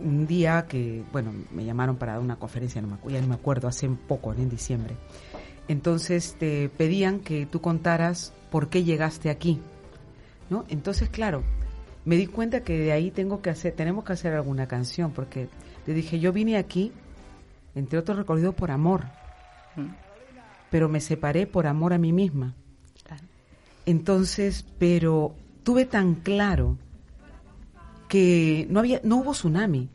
un 0.00 0.26
día 0.26 0.66
que, 0.68 1.04
bueno, 1.12 1.32
me 1.52 1.64
llamaron 1.64 1.96
para 1.96 2.14
dar 2.14 2.20
una 2.20 2.36
conferencia, 2.36 2.82
no 2.82 2.88
me, 2.88 3.12
ya 3.12 3.20
no 3.20 3.28
me 3.28 3.34
acuerdo, 3.36 3.68
hace 3.68 3.88
poco, 3.88 4.32
en 4.32 4.48
diciembre. 4.48 4.96
Entonces 5.68 6.34
te 6.38 6.68
pedían 6.68 7.20
que 7.20 7.46
tú 7.46 7.60
contaras 7.60 8.32
por 8.50 8.68
qué 8.68 8.82
llegaste 8.82 9.30
aquí, 9.30 9.60
¿no? 10.50 10.64
Entonces, 10.68 11.08
claro, 11.08 11.44
me 12.04 12.16
di 12.16 12.26
cuenta 12.26 12.62
que 12.64 12.78
de 12.78 12.92
ahí 12.92 13.10
tengo 13.10 13.42
que 13.42 13.50
hacer, 13.50 13.74
tenemos 13.74 14.04
que 14.04 14.12
hacer 14.12 14.34
alguna 14.34 14.66
canción, 14.66 15.12
porque 15.12 15.48
le 15.86 15.94
dije, 15.94 16.18
yo 16.20 16.32
vine 16.32 16.56
aquí, 16.56 16.92
entre 17.74 17.98
otros 17.98 18.18
recorrido 18.18 18.52
por 18.52 18.70
amor, 18.70 19.04
Mm. 19.76 19.86
pero 20.70 20.88
me 20.88 21.00
separé 21.00 21.46
por 21.46 21.66
amor 21.66 21.92
a 21.94 21.98
mí 21.98 22.12
misma. 22.12 22.54
Claro. 23.04 23.24
Entonces, 23.86 24.66
pero 24.78 25.34
tuve 25.62 25.86
tan 25.86 26.16
claro 26.16 26.76
que 28.08 28.66
no 28.68 28.80
había, 28.80 29.00
no 29.04 29.16
hubo 29.18 29.32
tsunami. 29.32 29.88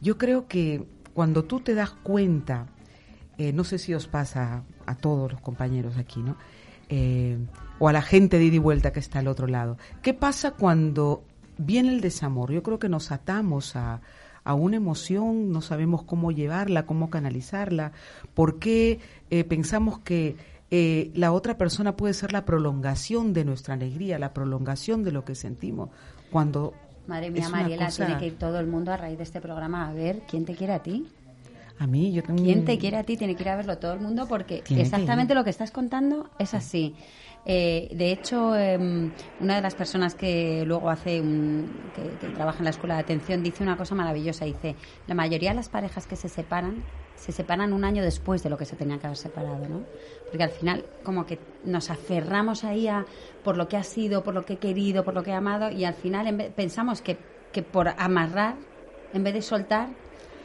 Yo 0.00 0.18
creo 0.18 0.46
que 0.46 0.86
cuando 1.12 1.44
tú 1.44 1.60
te 1.60 1.74
das 1.74 1.90
cuenta, 1.90 2.66
eh, 3.38 3.52
no 3.52 3.64
sé 3.64 3.78
si 3.78 3.94
os 3.94 4.06
pasa 4.06 4.62
a 4.86 4.94
todos 4.94 5.32
los 5.32 5.40
compañeros 5.40 5.96
aquí, 5.96 6.22
¿no? 6.22 6.36
Eh, 6.88 7.38
o 7.78 7.88
a 7.88 7.92
la 7.92 8.02
gente 8.02 8.38
de 8.38 8.44
ida 8.44 8.56
y 8.56 8.58
vuelta 8.58 8.92
que 8.92 9.00
está 9.00 9.18
al 9.18 9.26
otro 9.28 9.46
lado. 9.46 9.78
¿Qué 10.02 10.14
pasa 10.14 10.52
cuando 10.52 11.24
viene 11.58 11.90
el 11.90 12.00
desamor? 12.00 12.50
Yo 12.52 12.62
creo 12.62 12.78
que 12.78 12.88
nos 12.88 13.12
atamos 13.12 13.76
a, 13.76 14.00
a 14.44 14.54
una 14.54 14.76
emoción, 14.76 15.50
no 15.52 15.60
sabemos 15.60 16.02
cómo 16.02 16.32
llevarla, 16.32 16.86
cómo 16.86 17.10
canalizarla, 17.10 17.92
por 18.34 18.58
qué 18.58 19.00
eh, 19.30 19.44
pensamos 19.44 19.98
que 20.00 20.36
eh, 20.70 21.10
la 21.14 21.32
otra 21.32 21.56
persona 21.56 21.96
puede 21.96 22.14
ser 22.14 22.32
la 22.32 22.44
prolongación 22.44 23.32
de 23.32 23.44
nuestra 23.44 23.74
alegría, 23.74 24.18
la 24.18 24.32
prolongación 24.32 25.04
de 25.04 25.12
lo 25.12 25.24
que 25.24 25.34
sentimos. 25.34 25.90
Cuando 26.30 26.74
Madre 27.06 27.30
mía, 27.30 27.48
Mariela, 27.48 27.86
cosa- 27.86 28.06
tiene 28.06 28.18
que 28.20 28.26
ir 28.28 28.38
todo 28.38 28.58
el 28.58 28.66
mundo 28.66 28.90
a 28.92 28.96
raíz 28.96 29.18
de 29.18 29.24
este 29.24 29.40
programa 29.40 29.88
a 29.88 29.92
ver 29.92 30.22
quién 30.28 30.44
te 30.44 30.54
quiere 30.54 30.72
a 30.72 30.82
ti. 30.82 31.06
A 31.76 31.86
mí, 31.86 32.12
yo 32.12 32.22
tengo 32.22 32.42
¿Quién 32.42 32.58
un- 32.60 32.64
te 32.64 32.78
quiere 32.78 32.96
a 32.98 33.04
ti? 33.04 33.16
Tiene 33.16 33.36
que 33.36 33.42
ir 33.42 33.48
a 33.48 33.56
verlo 33.56 33.78
todo 33.78 33.92
el 33.92 34.00
mundo 34.00 34.28
porque 34.28 34.62
que 34.62 34.80
exactamente 34.82 35.34
lo 35.34 35.44
que 35.44 35.50
estás 35.50 35.70
contando 35.70 36.30
es 36.38 36.54
así. 36.54 36.96
Eh, 37.44 37.88
de 37.94 38.12
hecho, 38.12 38.56
em, 38.56 39.14
una 39.38 39.56
de 39.56 39.62
las 39.62 39.74
personas 39.74 40.14
que 40.14 40.64
luego 40.66 40.88
hace 40.90 41.20
un, 41.20 41.90
que, 41.92 42.18
que 42.18 42.30
trabaja 42.30 42.58
en 42.58 42.64
la 42.64 42.70
escuela 42.70 42.94
de 42.94 43.00
atención 43.00 43.42
dice 43.42 43.62
una 43.62 43.76
cosa 43.76 43.94
maravillosa. 43.94 44.44
Dice, 44.44 44.76
la 45.06 45.14
mayoría 45.14 45.50
de 45.50 45.56
las 45.56 45.68
parejas 45.68 46.06
que 46.06 46.16
se 46.16 46.28
separan 46.28 46.86
se 47.14 47.30
separan 47.32 47.72
un 47.72 47.84
año 47.84 48.02
después 48.02 48.42
de 48.42 48.50
lo 48.50 48.56
que 48.58 48.64
se 48.66 48.74
tenían 48.76 48.98
que 48.98 49.06
haber 49.06 49.16
separado, 49.16 49.68
¿no? 49.68 49.86
Porque 50.26 50.42
al 50.42 50.50
final 50.50 50.86
como 51.04 51.26
que 51.26 51.46
nos 51.62 51.90
aferramos 51.90 52.64
ahí 52.64 52.88
a 52.88 53.06
por 53.42 53.56
lo 53.56 53.68
que 53.68 53.76
ha 53.76 53.84
sido, 53.84 54.24
por 54.24 54.34
lo 54.34 54.44
que 54.44 54.54
he 54.54 54.58
querido, 54.58 55.04
por 55.04 55.14
lo 55.14 55.22
que 55.22 55.30
he 55.30 55.34
amado 55.34 55.70
y 55.70 55.84
al 55.84 55.94
final 55.94 56.26
en 56.26 56.38
vez- 56.38 56.52
pensamos 56.54 57.02
que, 57.02 57.28
que 57.52 57.62
por 57.62 57.88
amarrar, 57.98 58.58
en 59.12 59.22
vez 59.22 59.34
de 59.34 59.42
soltar, 59.42 59.96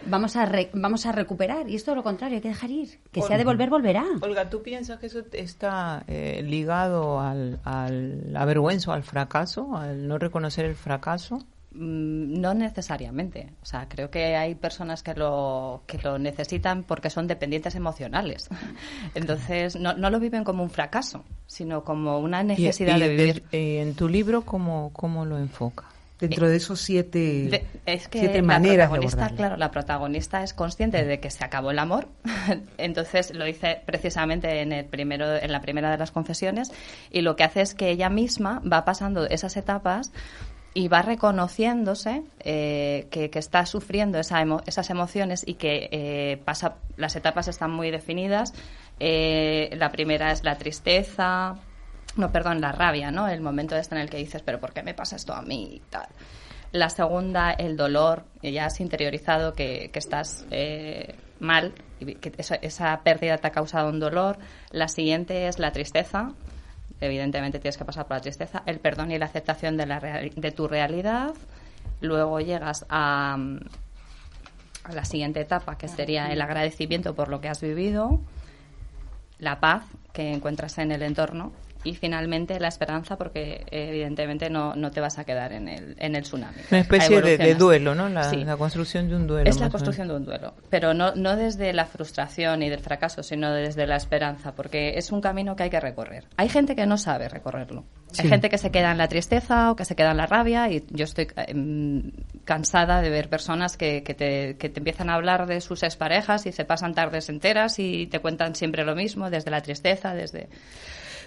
vamos 0.06 0.36
a 0.36 0.46
re- 0.46 0.70
vamos 0.74 1.06
a 1.06 1.12
recuperar 1.12 1.70
y 1.70 1.76
esto 1.76 1.92
es 1.92 1.98
lo 1.98 2.04
contrario, 2.04 2.36
hay 2.38 2.42
que 2.42 2.50
dejar 2.50 2.72
ir, 2.72 3.00
que 3.12 3.22
sea 3.22 3.38
de 3.38 3.44
volver 3.44 3.70
volverá. 3.70 4.06
Olga, 4.22 4.50
¿tú 4.50 4.62
piensas 4.64 5.00
que 5.00 5.08
eso 5.08 5.22
está 5.34 6.04
eh, 6.08 6.42
ligado 6.44 7.20
al, 7.20 7.60
al 7.64 8.36
al 8.36 9.04
fracaso, 9.04 9.76
al 9.76 10.08
no 10.08 10.18
reconocer 10.18 10.66
el 10.66 10.76
fracaso? 10.76 11.38
Mm, 11.72 12.40
No 12.42 12.54
necesariamente. 12.56 13.54
O 13.62 13.66
sea, 13.66 13.88
creo 13.88 14.10
que 14.10 14.36
hay 14.36 14.56
personas 14.56 15.04
que 15.04 15.14
lo, 15.14 15.84
que 15.86 16.00
lo 16.00 16.18
necesitan 16.18 16.84
porque 16.84 17.10
son 17.12 17.28
dependientes 17.28 17.76
emocionales. 17.76 18.50
Entonces, 19.16 19.76
no, 19.76 19.94
no 19.94 20.10
lo 20.10 20.20
viven 20.20 20.44
como 20.44 20.64
un 20.64 20.70
fracaso, 20.72 21.24
sino 21.46 21.84
como 21.84 22.20
una 22.20 22.42
necesidad 22.44 22.96
Y- 22.98 22.98
y 22.98 23.02
de 23.02 23.10
vivir. 23.16 23.44
eh, 23.52 23.82
en 23.82 23.94
tu 23.96 24.08
libro, 24.10 24.42
¿cómo, 24.44 24.90
cómo 24.94 25.26
lo 25.26 25.38
enfoca? 25.38 25.86
Dentro 26.20 26.50
de 26.50 26.58
esos 26.58 26.80
siete, 26.82 27.20
De- 27.50 27.66
es 27.86 28.08
que 28.08 28.20
siete 28.20 28.42
maneras 28.42 28.90
de 28.90 28.98
protagonista, 29.00 29.18
abordarlo. 29.22 29.38
claro, 29.38 29.58
la 29.58 29.72
protagonista 29.72 30.44
es 30.44 30.54
consciente 30.54 31.04
de 31.06 31.20
que 31.20 31.32
se 31.32 31.44
acabó 31.46 31.72
el 31.72 31.80
amor, 31.80 32.08
entonces 32.78 33.34
lo 33.34 33.46
dice 33.46 33.82
precisamente 33.86 34.62
en 34.62 34.72
el 34.74 34.86
primero, 34.86 35.36
en 35.38 35.52
la 35.52 35.62
primera 35.62 35.90
de 35.92 35.98
las 35.98 36.12
confesiones, 36.12 36.72
y 37.12 37.22
lo 37.22 37.36
que 37.36 37.44
hace 37.44 37.62
es 37.62 37.74
que 37.74 37.90
ella 37.90 38.10
misma 38.10 38.62
va 38.70 38.84
pasando 38.86 39.26
esas 39.26 39.56
etapas 39.58 40.12
y 40.74 40.88
va 40.88 41.02
reconociéndose 41.02 42.22
eh, 42.42 43.08
que, 43.10 43.30
que 43.30 43.40
está 43.40 43.66
sufriendo 43.66 44.20
esa 44.20 44.40
emo- 44.42 44.62
esas 44.68 44.90
emociones 44.90 45.44
y 45.48 45.56
que 45.56 45.90
eh, 45.92 46.42
pasa, 46.46 46.76
las 46.96 47.16
etapas 47.16 47.48
están 47.48 47.72
muy 47.72 47.90
definidas. 47.92 48.54
Eh, 49.00 49.70
la 49.78 49.92
primera 49.92 50.32
es 50.32 50.44
la 50.44 50.58
tristeza, 50.58 51.56
no, 52.20 52.32
perdón, 52.32 52.62
la 52.62 52.72
rabia, 52.72 53.12
¿no? 53.12 53.28
El 53.28 53.42
momento 53.42 53.76
este 53.76 53.96
en 53.96 54.02
el 54.02 54.10
que 54.10 54.18
dices, 54.18 54.42
pero 54.44 54.60
¿por 54.60 54.74
qué 54.74 54.84
me 54.84 54.94
pasa 54.94 55.16
esto 55.16 55.34
a 55.34 55.42
mí? 55.42 55.82
tal. 55.90 56.08
La 56.72 56.90
segunda, 56.90 57.52
el 57.52 57.76
dolor, 57.78 58.26
ya 58.44 58.66
has 58.66 58.80
interiorizado 58.80 59.54
que, 59.54 59.90
que 59.92 59.98
estás 59.98 60.46
eh, 60.52 61.16
mal, 61.40 61.74
que 62.00 62.32
esa, 62.38 63.00
pérdida 63.02 63.38
te 63.38 63.48
ha 63.48 63.52
causado 63.52 63.90
un 63.90 64.00
dolor. 64.00 64.38
La 64.72 64.88
siguiente 64.88 65.48
es 65.48 65.58
la 65.58 65.72
tristeza, 65.72 66.34
evidentemente 67.02 67.60
tienes 67.60 67.78
que 67.78 67.86
pasar 67.86 68.06
por 68.06 68.18
la 68.18 68.22
tristeza, 68.22 68.62
el 68.68 68.80
perdón 68.80 69.12
y 69.12 69.18
la 69.18 69.26
aceptación 69.26 69.78
de, 69.78 69.88
la 69.88 70.00
de 70.00 70.52
tu 70.52 70.68
realidad. 70.68 71.34
Luego 72.02 72.40
llegas 72.40 72.86
a, 72.90 73.36
a 74.84 74.92
la 74.94 75.06
siguiente 75.06 75.42
etapa, 75.42 75.76
que 75.78 75.88
sería 75.88 76.32
el 76.32 76.42
agradecimiento 76.42 77.16
por 77.16 77.30
lo 77.30 77.42
que 77.42 77.50
has 77.50 77.62
vivido, 77.62 78.22
la 79.40 79.60
paz 79.60 79.86
que 80.14 80.34
encuentras 80.34 80.78
en 80.78 80.92
el 80.92 81.02
entorno 81.02 81.52
y 81.84 81.96
finalmente 81.96 82.60
la 82.60 82.68
esperanza 82.68 83.18
porque 83.18 83.66
eh, 83.72 83.90
evidentemente 83.90 84.50
no, 84.50 84.76
no 84.76 84.92
te 84.92 85.00
vas 85.00 85.18
a 85.18 85.24
quedar 85.24 85.54
en 85.54 85.70
el, 85.70 85.96
en 85.98 86.16
el 86.16 86.24
tsunami. 86.24 86.58
Una 86.72 86.82
especie 86.82 87.22
de, 87.22 87.56
duelo, 87.56 87.96
¿no? 87.96 88.10
La, 88.10 88.24
Sí. 88.30 88.44
la 88.44 88.58
construcción 88.58 89.08
de 89.08 89.16
un 89.16 89.28
duelo. 89.28 89.50
Es 89.50 89.60
la 89.60 89.70
construcción 89.70 90.08
de 90.08 90.16
un 90.16 90.26
duelo, 90.26 90.54
pero 90.70 90.94
no, 90.94 91.16
no 91.16 91.36
desde 91.36 91.72
la 91.74 91.86
frustración 91.86 92.64
y 92.64 92.70
del 92.70 92.80
fracaso, 92.80 93.24
sino 93.24 93.52
desde 93.54 93.88
la 93.88 93.96
esperanza, 93.96 94.54
porque 94.54 94.98
es 94.98 95.12
un 95.12 95.22
camino 95.22 95.56
que 95.56 95.64
hay 95.64 95.70
que 95.70 95.80
recorrer. 95.80 96.26
Hay 96.38 96.50
gente 96.50 96.76
que 96.76 96.86
no 96.86 96.98
sabe 96.98 97.30
recorrerlo. 97.30 97.86
Sí. 98.12 98.24
Hay 98.24 98.30
gente 98.30 98.50
que 98.50 98.58
se 98.58 98.72
queda 98.72 98.92
en 98.92 98.98
la 98.98 99.08
tristeza 99.08 99.72
o 99.72 99.76
que 99.76 99.86
se 99.86 99.96
queda 99.96 100.12
en 100.12 100.18
la 100.18 100.26
rabia 100.26 100.70
y 100.70 100.84
yo 100.90 101.06
estoy 101.06 101.28
em, 101.48 102.12
cansada 102.44 103.02
de 103.02 103.10
ver 103.10 103.30
personas 103.30 103.78
que, 103.78 104.04
que, 104.04 104.14
te, 104.16 104.58
que 104.58 104.70
te 104.70 104.80
empiezan 104.80 105.10
a 105.10 105.14
hablar 105.14 105.46
de 105.46 105.62
sus 105.62 105.84
exparejas 105.84 106.46
y 106.46 106.52
se 106.52 106.66
pasan 106.66 106.94
tardes 106.94 107.30
enteras 107.30 107.78
y 107.80 108.08
te 108.08 108.20
cuentan 108.20 108.56
siempre 108.56 108.84
lo 108.84 108.96
mismo, 108.96 109.30
desde 109.30 109.52
la 109.52 109.62
tristeza, 109.62 110.14
desde... 110.14 110.50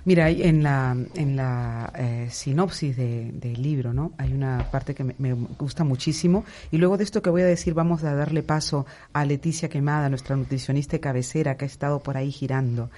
Mira, 0.04 0.30
en 0.30 0.64
la, 0.64 0.96
en 1.14 1.36
la 1.36 1.92
eh, 1.96 2.26
sinopsis 2.28 2.96
de- 2.96 3.30
del 3.32 3.62
libro, 3.62 3.92
¿no? 3.92 4.12
Hay 4.18 4.32
una 4.32 4.68
parte 4.70 4.94
que 4.96 5.04
me, 5.04 5.14
me 5.18 5.32
gusta 5.32 5.84
muchísimo. 5.84 6.44
Y 6.72 6.78
luego 6.78 6.96
de 6.96 7.04
esto 7.04 7.22
que 7.22 7.30
voy 7.30 7.42
a 7.42 7.46
decir, 7.46 7.72
vamos 7.72 8.02
a 8.02 8.12
darle 8.14 8.42
paso 8.42 8.84
a 9.12 9.24
Leticia 9.24 9.68
Quemada, 9.68 10.08
nuestra 10.08 10.34
nutricionista 10.34 10.92
de 10.96 11.00
cabecera, 11.00 11.56
que 11.56 11.66
ha 11.66 11.68
estado 11.68 12.00
por 12.00 12.16
ahí 12.16 12.32
girando. 12.32 12.90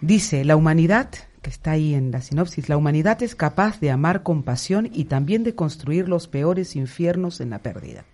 Dice, 0.00 0.46
la 0.46 0.56
humanidad, 0.56 1.10
que 1.42 1.50
está 1.50 1.72
ahí 1.72 1.94
en 1.94 2.10
la 2.10 2.22
sinopsis, 2.22 2.70
la 2.70 2.78
humanidad 2.78 3.22
es 3.22 3.34
capaz 3.34 3.78
de 3.80 3.90
amar 3.90 4.22
con 4.22 4.42
pasión 4.42 4.88
y 4.90 5.04
también 5.04 5.44
de 5.44 5.54
construir 5.54 6.08
los 6.08 6.26
peores 6.26 6.74
infiernos 6.74 7.42
en 7.42 7.50
la 7.50 7.58
pérdida. 7.58 8.06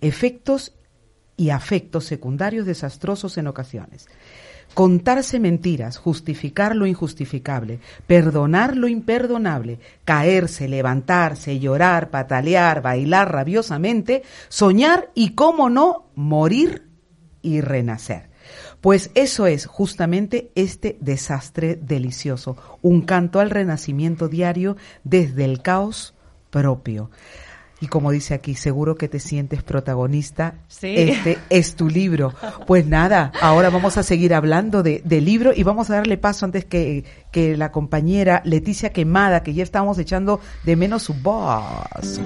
Efectos 0.00 0.72
y 1.36 1.50
afectos 1.50 2.04
secundarios 2.06 2.66
desastrosos 2.66 3.38
en 3.38 3.46
ocasiones. 3.46 4.08
Contarse 4.74 5.38
mentiras, 5.38 5.98
justificar 5.98 6.74
lo 6.74 6.86
injustificable, 6.86 7.78
perdonar 8.06 8.76
lo 8.76 8.88
imperdonable, 8.88 9.78
caerse, 10.04 10.66
levantarse, 10.66 11.58
llorar, 11.58 12.10
patalear, 12.10 12.80
bailar 12.80 13.30
rabiosamente, 13.32 14.22
soñar 14.48 15.10
y, 15.14 15.30
cómo 15.34 15.68
no, 15.68 16.06
morir 16.14 16.88
y 17.42 17.60
renacer. 17.60 18.30
Pues 18.80 19.10
eso 19.14 19.46
es 19.46 19.66
justamente 19.66 20.50
este 20.54 20.96
desastre 21.00 21.76
delicioso, 21.76 22.56
un 22.80 23.02
canto 23.02 23.40
al 23.40 23.50
renacimiento 23.50 24.28
diario 24.28 24.76
desde 25.04 25.44
el 25.44 25.62
caos 25.62 26.14
propio. 26.50 27.10
Y 27.82 27.88
como 27.88 28.12
dice 28.12 28.34
aquí, 28.34 28.54
seguro 28.54 28.94
que 28.94 29.08
te 29.08 29.18
sientes 29.18 29.64
protagonista. 29.64 30.54
Sí. 30.68 30.94
Este 30.96 31.38
es 31.50 31.74
tu 31.74 31.88
libro. 31.88 32.32
Pues 32.64 32.86
nada, 32.86 33.32
ahora 33.40 33.70
vamos 33.70 33.98
a 33.98 34.04
seguir 34.04 34.34
hablando 34.34 34.84
de, 34.84 35.02
del 35.04 35.24
libro 35.24 35.50
y 35.52 35.64
vamos 35.64 35.90
a 35.90 35.94
darle 35.94 36.16
paso 36.16 36.46
antes 36.46 36.64
que, 36.64 37.04
que 37.32 37.56
la 37.56 37.72
compañera 37.72 38.40
Leticia 38.44 38.90
Quemada, 38.90 39.42
que 39.42 39.52
ya 39.52 39.64
estábamos 39.64 39.98
echando 39.98 40.38
de 40.62 40.76
menos 40.76 41.02
su 41.02 41.14
voz. 41.14 42.20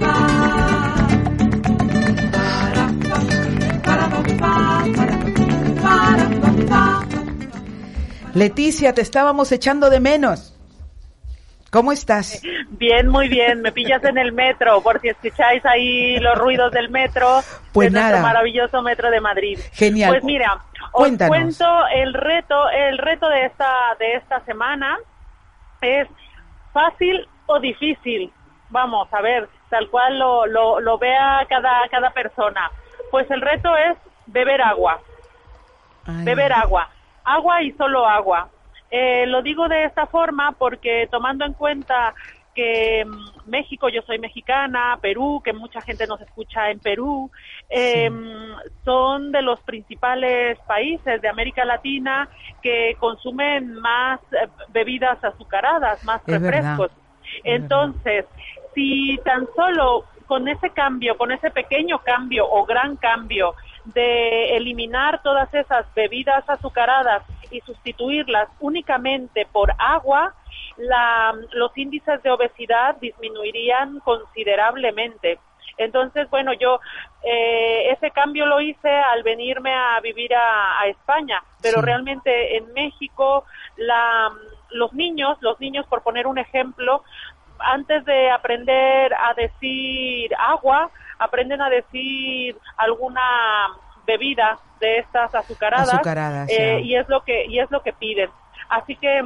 Hablar. 0.00 0.99
Leticia, 8.34 8.94
te 8.94 9.02
estábamos 9.02 9.50
echando 9.52 9.90
de 9.90 10.00
menos. 10.00 10.56
¿Cómo 11.70 11.92
estás? 11.92 12.42
Bien, 12.70 13.06
muy 13.08 13.28
bien. 13.28 13.62
Me 13.62 13.70
pillas 13.70 14.02
en 14.04 14.18
el 14.18 14.32
metro, 14.32 14.80
por 14.82 15.00
si 15.00 15.08
escucháis 15.08 15.64
ahí 15.64 16.18
los 16.18 16.36
ruidos 16.36 16.72
del 16.72 16.90
metro. 16.90 17.42
Pues 17.72 17.92
de 17.92 17.98
nuestro 18.00 18.16
nada. 18.16 18.22
maravilloso 18.22 18.82
metro 18.82 19.10
de 19.10 19.20
Madrid. 19.20 19.58
Genial. 19.72 20.10
Pues 20.10 20.24
mira, 20.24 20.54
os 20.54 20.90
Cuéntanos. 20.90 21.28
cuento 21.36 21.86
el 21.94 22.12
reto, 22.14 22.68
el 22.70 22.98
reto 22.98 23.28
de 23.28 23.46
esta 23.46 23.70
de 24.00 24.14
esta 24.14 24.44
semana 24.44 24.98
es 25.80 26.08
fácil 26.72 27.28
o 27.46 27.60
difícil. 27.60 28.32
Vamos 28.70 29.06
a 29.12 29.20
ver, 29.20 29.48
tal 29.68 29.88
cual 29.90 30.18
lo, 30.18 30.46
lo, 30.46 30.80
lo 30.80 30.98
vea 30.98 31.46
cada 31.48 31.88
cada 31.88 32.10
persona. 32.10 32.68
Pues 33.12 33.30
el 33.30 33.40
reto 33.40 33.76
es 33.76 33.96
beber 34.26 34.60
agua 34.62 35.00
beber 36.24 36.52
agua, 36.52 36.88
agua 37.24 37.62
y 37.62 37.72
solo 37.72 38.06
agua. 38.06 38.48
Eh, 38.90 39.24
lo 39.26 39.42
digo 39.42 39.68
de 39.68 39.84
esta 39.84 40.06
forma 40.06 40.52
porque 40.52 41.08
tomando 41.10 41.44
en 41.44 41.52
cuenta 41.52 42.14
que 42.54 43.04
mm, 43.04 43.48
México, 43.50 43.88
yo 43.88 44.02
soy 44.02 44.18
mexicana, 44.18 44.98
Perú, 45.00 45.40
que 45.44 45.52
mucha 45.52 45.80
gente 45.80 46.06
nos 46.06 46.20
escucha 46.20 46.70
en 46.70 46.80
Perú, 46.80 47.30
eh, 47.68 48.10
son 48.84 49.30
de 49.30 49.42
los 49.42 49.60
principales 49.60 50.58
países 50.66 51.22
de 51.22 51.28
América 51.28 51.64
Latina 51.64 52.28
que 52.62 52.96
consumen 52.98 53.74
más 53.74 54.20
eh, 54.32 54.48
bebidas 54.68 55.22
azucaradas, 55.22 56.02
más 56.04 56.20
Es 56.26 56.40
verdad. 56.40 56.76
refrescos. 56.76 56.90
Entonces, 57.44 58.26
si 58.74 59.18
tan 59.24 59.46
solo 59.54 60.04
con 60.26 60.48
ese 60.48 60.70
cambio, 60.70 61.16
con 61.16 61.32
ese 61.32 61.50
pequeño 61.50 61.98
cambio 62.00 62.46
o 62.48 62.64
gran 62.64 62.96
cambio 62.96 63.54
de 63.84 64.56
eliminar 64.56 65.22
todas 65.22 65.52
esas 65.54 65.86
bebidas 65.94 66.48
azucaradas 66.48 67.22
y 67.50 67.60
sustituirlas 67.60 68.48
únicamente 68.60 69.46
por 69.50 69.72
agua, 69.78 70.34
la- 70.76 71.34
los 71.52 71.76
índices 71.76 72.22
de 72.22 72.30
obesidad 72.30 72.96
disminuirían 73.00 74.00
considerablemente. 74.00 75.38
Entonces, 75.78 76.28
bueno, 76.30 76.52
yo 76.52 76.78
eh, 77.22 77.90
ese 77.92 78.10
cambio 78.10 78.44
lo 78.46 78.60
hice 78.60 78.88
al 78.90 79.22
venirme 79.22 79.74
a 79.74 79.98
vivir 80.00 80.34
a, 80.34 80.80
a 80.80 80.86
España, 80.86 81.42
pero 81.62 81.80
Sí. 81.80 81.86
realmente 81.86 82.56
en 82.56 82.72
México 82.74 83.44
la, 83.76 84.30
los 84.70 84.92
niños, 84.92 85.38
los 85.40 85.58
niños 85.60 85.86
por 85.86 86.02
poner 86.02 86.26
un 86.26 86.38
ejemplo, 86.38 87.02
antes 87.58 88.04
de 88.04 88.30
aprender 88.30 89.12
a 89.14 89.34
decir 89.34 90.34
agua, 90.38 90.90
aprenden 91.20 91.60
a 91.60 91.68
decir 91.70 92.56
alguna 92.76 93.20
bebida 94.06 94.58
de 94.80 94.98
estas 94.98 95.32
azucaradas, 95.34 95.92
Azucaradas, 95.94 96.48
eh, 96.50 96.80
y 96.82 96.96
es 96.96 97.08
lo 97.08 97.22
que 97.22 97.46
y 97.46 97.60
es 97.60 97.70
lo 97.70 97.82
que 97.82 97.92
piden. 97.92 98.30
Así 98.68 98.96
que 98.96 99.22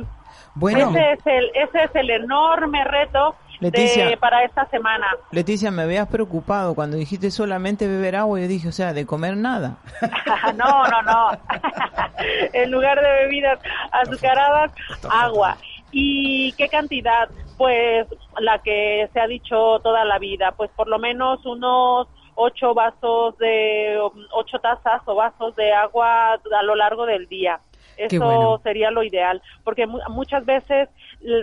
Bueno. 0.55 0.91
ese 0.91 1.13
es 1.13 1.27
el 1.27 1.51
ese 1.55 1.85
es 1.85 1.95
el 1.95 2.11
enorme 2.11 2.85
reto 2.85 3.37
de- 3.61 4.17
para 4.21 4.43
esta 4.45 4.67
semana. 4.67 5.07
Leticia, 5.31 5.71
me 5.71 5.83
habías 5.83 6.09
preocupado 6.09 6.75
cuando 6.75 6.97
dijiste 6.97 7.31
solamente 7.31 7.87
beber 7.87 8.17
agua. 8.17 8.41
Yo 8.41 8.49
dije, 8.49 8.69
o 8.69 8.73
sea, 8.73 8.93
de 8.93 9.07
comer 9.07 9.37
nada. 9.37 9.77
no, 10.57 10.85
no, 10.89 11.03
no. 11.03 11.31
en 12.53 12.71
lugar 12.71 13.01
de 13.01 13.11
bebidas 13.11 13.59
azucaradas, 13.93 14.73
agua. 15.11 15.57
¿Y 15.93 16.53
qué 16.55 16.69
cantidad? 16.69 17.29
Pues 17.57 18.09
la 18.39 18.59
que 18.59 19.09
se 19.13 19.21
ha 19.21 19.27
dicho 19.27 19.79
toda 19.81 20.05
la 20.05 20.19
vida, 20.19 20.53
pues 20.53 20.71
por 20.73 20.89
lo 20.89 20.99
menos 20.99 21.45
unos 21.47 22.09
ocho 22.35 22.75
vasos 22.75 23.39
de, 23.39 23.97
ocho 24.33 24.59
tazas 24.59 25.03
o 25.07 25.15
vasos 25.15 25.55
de 25.55 25.73
agua 25.73 26.33
a 26.35 26.63
lo 26.65 26.75
largo 26.75 27.07
del 27.07 27.29
día. 27.29 27.61
Eso 27.97 28.25
bueno. 28.25 28.61
sería 28.65 28.91
lo 28.91 29.05
ideal, 29.05 29.41
porque 29.63 29.87
mu- 29.87 30.01
muchas 30.09 30.45
veces 30.45 30.89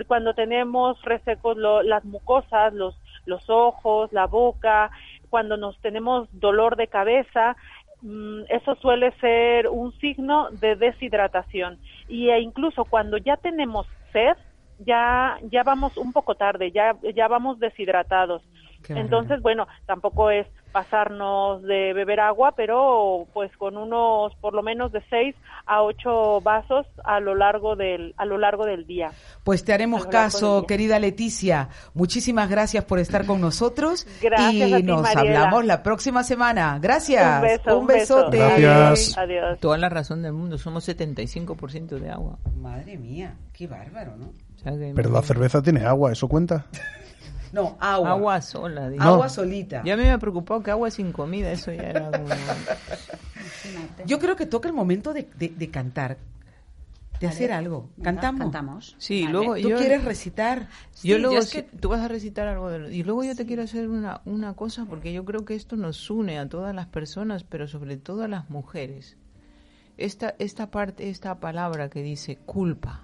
cuando 0.06 0.34
tenemos 0.34 1.00
resecos 1.02 1.56
lo- 1.56 1.82
las 1.82 2.04
mucosas, 2.04 2.74
los, 2.74 2.94
los 3.24 3.48
ojos, 3.48 4.12
la 4.12 4.26
boca, 4.26 4.90
cuando 5.30 5.56
nos 5.56 5.80
tenemos 5.80 6.28
dolor 6.30 6.76
de 6.76 6.88
cabeza, 6.88 7.56
mm, 8.02 8.42
eso 8.50 8.74
suele 8.74 9.12
ser 9.12 9.66
un 9.68 9.92
signo 9.98 10.50
de 10.50 10.76
deshidratación. 10.76 11.78
Y 12.06 12.28
e 12.28 12.40
incluso 12.40 12.84
cuando 12.84 13.16
ya 13.16 13.38
tenemos 13.38 13.86
sed, 14.12 14.36
ya, 14.84 15.38
ya 15.50 15.62
vamos 15.62 15.96
un 15.96 16.12
poco 16.12 16.34
tarde, 16.34 16.70
ya, 16.72 16.96
ya 17.14 17.28
vamos 17.28 17.58
deshidratados. 17.58 18.42
Qué. 18.82 18.94
Entonces, 18.94 19.40
bueno, 19.42 19.68
tampoco 19.86 20.30
es 20.30 20.46
pasarnos 20.72 21.62
de 21.62 21.92
beber 21.92 22.18
agua, 22.18 22.54
pero 22.56 23.26
pues 23.32 23.54
con 23.56 23.76
unos 23.76 24.34
por 24.36 24.54
lo 24.54 24.62
menos 24.62 24.90
de 24.90 25.02
6 25.08 25.36
a 25.66 25.82
8 25.82 26.40
vasos 26.40 26.86
a 27.04 27.20
lo 27.20 27.34
largo 27.34 27.76
del 27.76 28.14
a 28.16 28.24
lo 28.24 28.38
largo 28.38 28.64
del 28.64 28.86
día. 28.86 29.12
Pues 29.44 29.64
te 29.64 29.72
haremos 29.72 30.06
caso, 30.06 30.64
querida 30.66 30.98
Leticia. 30.98 31.68
Muchísimas 31.94 32.48
gracias 32.48 32.84
por 32.84 32.98
estar 32.98 33.26
con 33.26 33.40
nosotros. 33.40 34.06
Gracias 34.20 34.70
y 34.70 34.72
a 34.72 34.76
ti, 34.78 34.82
nos 34.82 35.02
Mariela. 35.02 35.42
hablamos 35.42 35.64
la 35.66 35.82
próxima 35.82 36.24
semana. 36.24 36.78
Gracias. 36.80 37.36
Un 37.36 37.42
beso, 37.42 37.78
un 37.78 37.86
beso. 37.86 38.16
besote. 38.16 38.38
Gracias. 38.38 39.18
Adiós. 39.18 39.60
Toda 39.60 39.78
la 39.78 39.88
razón 39.88 40.22
del 40.22 40.32
mundo. 40.32 40.58
Somos 40.58 40.88
75% 40.88 41.98
de 41.98 42.10
agua. 42.10 42.38
Madre 42.56 42.96
mía, 42.96 43.36
qué 43.52 43.66
bárbaro, 43.66 44.16
¿no? 44.16 44.32
O 44.62 44.64
sea 44.64 44.72
que 44.78 44.92
Pero 44.94 45.10
no- 45.10 45.16
la 45.16 45.22
cerveza 45.22 45.60
tiene 45.62 45.84
agua, 45.84 46.12
¿eso 46.12 46.28
cuenta? 46.28 46.66
No, 47.52 47.76
agua. 47.80 48.10
Agua 48.12 48.40
sola. 48.40 48.88
digo. 48.88 49.02
Agua 49.02 49.28
solita. 49.28 49.82
Ya 49.84 49.92
a 49.92 49.96
mí 49.98 50.04
me 50.04 50.18
preocupó 50.18 50.62
que 50.62 50.70
agua 50.70 50.90
sin 50.90 51.12
comida, 51.12 51.52
eso 51.52 51.70
ya 51.70 51.82
era 51.90 52.10
como... 52.10 52.24
Yo 54.06 54.18
creo 54.18 54.36
que 54.36 54.46
toca 54.46 54.68
el 54.68 54.74
momento 54.74 55.12
de, 55.12 55.28
de- 55.38 55.50
de 55.50 55.70
cantar, 55.70 56.16
de 57.20 57.26
hacer 57.26 57.52
algo. 57.52 57.90
Cantamos. 58.02 58.40
Cantamos. 58.40 58.96
Sí, 58.98 59.22
Vale. 59.24 59.32
luego 59.32 59.54
¿Tú 59.56 59.68
yo... 59.68 59.76
quieres 59.76 60.02
recitar? 60.02 60.68
Yo 61.02 61.18
luego, 61.18 61.34
yo 61.34 61.40
es 61.40 61.50
sí- 61.50 61.62
que- 61.62 61.76
tú 61.76 61.90
vas 61.90 62.00
a 62.00 62.08
recitar 62.08 62.48
algo 62.48 62.70
de 62.70 62.78
lo- 62.78 62.90
Y 62.90 63.02
luego 63.02 63.22
yo 63.22 63.36
te 63.36 63.44
quiero 63.44 63.62
hacer 63.64 63.86
una, 63.88 64.22
una 64.24 64.54
cosa, 64.54 64.86
porque 64.86 65.12
yo 65.12 65.24
creo 65.26 65.44
que 65.44 65.54
esto 65.54 65.76
nos 65.76 66.08
une 66.10 66.38
a 66.38 66.48
todas 66.48 66.74
las 66.74 66.86
personas, 66.86 67.44
pero 67.44 67.68
sobre 67.68 67.98
todo 67.98 68.24
a 68.24 68.28
las 68.28 68.48
mujeres. 68.48 69.18
Esta, 69.98 70.34
esta 70.38 70.70
parte, 70.70 71.10
esta 71.10 71.38
palabra 71.38 71.90
que 71.90 72.02
dice 72.02 72.36
culpa. 72.46 73.02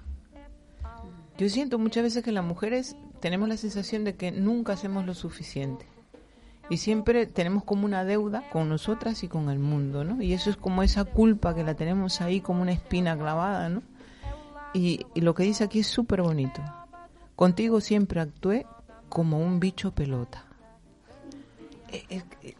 Yo 1.39 1.49
siento 1.49 1.78
muchas 1.78 2.03
veces 2.03 2.24
que 2.24 2.32
las 2.32 2.45
mujeres 2.45 2.97
tenemos 3.20 3.49
la 3.49 3.57
sensación 3.57 4.03
de 4.03 4.16
que 4.16 4.32
nunca 4.32 4.72
hacemos 4.72 5.07
lo 5.07 5.14
suficiente. 5.14 5.86
Y 6.68 6.78
siempre 6.78 7.26
tenemos 7.26 7.62
como 7.62 7.84
una 7.84 8.05
deuda 8.05 8.51
con 8.51 8.68
nosotras 8.68 9.22
y 9.22 9.28
con 9.28 9.49
el 9.49 9.61
mundo, 9.61 10.03
¿no? 10.03 10.20
Y 10.20 10.32
eso 10.32 10.51
es 10.51 10.57
como 10.57 10.82
esa 10.82 11.05
culpa 11.05 11.55
que 11.55 11.62
la 11.62 11.74
tenemos 11.74 12.20
ahí 12.20 12.41
como 12.41 12.61
una 12.61 12.72
espina 12.72 13.16
clavada, 13.16 13.68
¿no? 13.68 13.82
Y, 14.74 15.07
lo 15.14 15.34
que 15.34 15.45
dice 15.45 15.62
aquí 15.64 15.78
es 15.78 15.86
súper 15.86 16.22
bonito. 16.22 16.61
Contigo 17.36 17.80
siempre 17.80 18.20
actué 18.20 18.66
como 19.09 19.39
un 19.39 19.61
bicho 19.61 19.93
pelota. 19.93 20.45
Eh, 21.91 22.05
eh, 22.11 22.22
eh. 22.43 22.55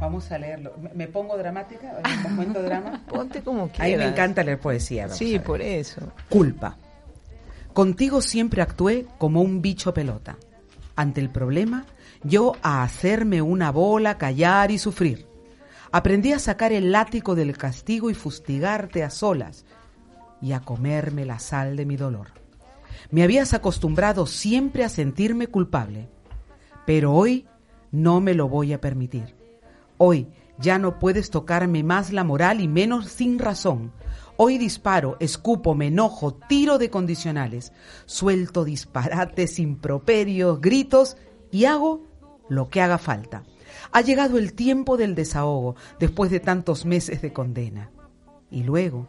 Vamos 0.00 0.30
a 0.32 0.38
leerlo. 0.38 0.74
¿Me- 0.80 0.90
¿Me 0.94 1.06
pongo 1.08 1.36
dramática? 1.36 1.98
¿En 2.04 2.18
un 2.18 2.22
momento 2.36 2.62
drama? 2.62 3.02
Ponte 3.08 3.42
como 3.42 3.68
quieras. 3.68 3.90
mí 3.90 3.96
me 3.96 4.10
encanta 4.10 4.42
leer 4.42 4.58
poesía. 4.60 5.08
Sí, 5.08 5.38
por 5.38 5.62
eso. 5.62 6.12
Culpa. 6.28 6.76
Contigo 7.72 8.20
siempre 8.20 8.62
actué 8.62 9.06
como 9.18 9.40
un 9.42 9.60
bicho 9.62 9.92
pelota. 9.94 10.36
Ante 10.96 11.20
el 11.20 11.30
problema, 11.30 11.86
yo 12.22 12.52
a 12.62 12.82
hacerme 12.84 13.42
una 13.42 13.70
bola, 13.72 14.16
callar 14.18 14.70
y 14.70 14.78
sufrir. 14.78 15.26
Aprendí 15.90 16.32
a 16.32 16.38
sacar 16.38 16.72
el 16.72 16.92
látigo 16.92 17.34
del 17.34 17.56
castigo 17.56 18.10
y 18.10 18.14
fustigarte 18.14 19.02
a 19.02 19.10
solas 19.10 19.64
y 20.40 20.52
a 20.52 20.60
comerme 20.60 21.24
la 21.24 21.38
sal 21.38 21.76
de 21.76 21.86
mi 21.86 21.96
dolor. 21.96 22.28
Me 23.10 23.22
habías 23.22 23.54
acostumbrado 23.54 24.26
siempre 24.26 24.84
a 24.84 24.88
sentirme 24.88 25.46
culpable, 25.48 26.08
pero 26.86 27.12
hoy 27.12 27.46
no 27.90 28.20
me 28.20 28.34
lo 28.34 28.48
voy 28.48 28.72
a 28.72 28.80
permitir. 28.80 29.33
Hoy 30.06 30.28
ya 30.58 30.78
no 30.78 30.98
puedes 30.98 31.30
tocarme 31.30 31.82
más 31.82 32.12
la 32.12 32.24
moral 32.24 32.60
y 32.60 32.68
menos 32.68 33.08
sin 33.08 33.38
razón. 33.38 33.90
Hoy 34.36 34.58
disparo, 34.58 35.16
escupo, 35.18 35.74
me 35.74 35.86
enojo, 35.86 36.34
tiro 36.34 36.76
de 36.76 36.90
condicionales, 36.90 37.72
suelto 38.04 38.66
disparates, 38.66 39.58
improperios, 39.58 40.60
gritos 40.60 41.16
y 41.50 41.64
hago 41.64 42.02
lo 42.50 42.68
que 42.68 42.82
haga 42.82 42.98
falta. 42.98 43.44
Ha 43.92 44.02
llegado 44.02 44.36
el 44.36 44.52
tiempo 44.52 44.98
del 44.98 45.14
desahogo 45.14 45.74
después 45.98 46.30
de 46.30 46.40
tantos 46.40 46.84
meses 46.84 47.22
de 47.22 47.32
condena. 47.32 47.90
Y 48.50 48.62
luego, 48.62 49.08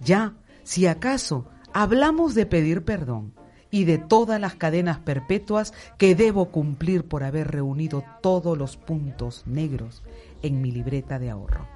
ya, 0.00 0.34
si 0.64 0.88
acaso, 0.88 1.46
hablamos 1.72 2.34
de 2.34 2.46
pedir 2.46 2.84
perdón 2.84 3.34
y 3.74 3.86
de 3.86 3.98
todas 3.98 4.40
las 4.40 4.54
cadenas 4.54 4.98
perpetuas 4.98 5.74
que 5.98 6.14
debo 6.14 6.52
cumplir 6.52 7.02
por 7.08 7.24
haber 7.24 7.50
reunido 7.50 8.04
todos 8.22 8.56
los 8.56 8.76
puntos 8.76 9.42
negros 9.46 10.04
en 10.42 10.62
mi 10.62 10.70
libreta 10.70 11.18
de 11.18 11.30
ahorro. 11.30 11.66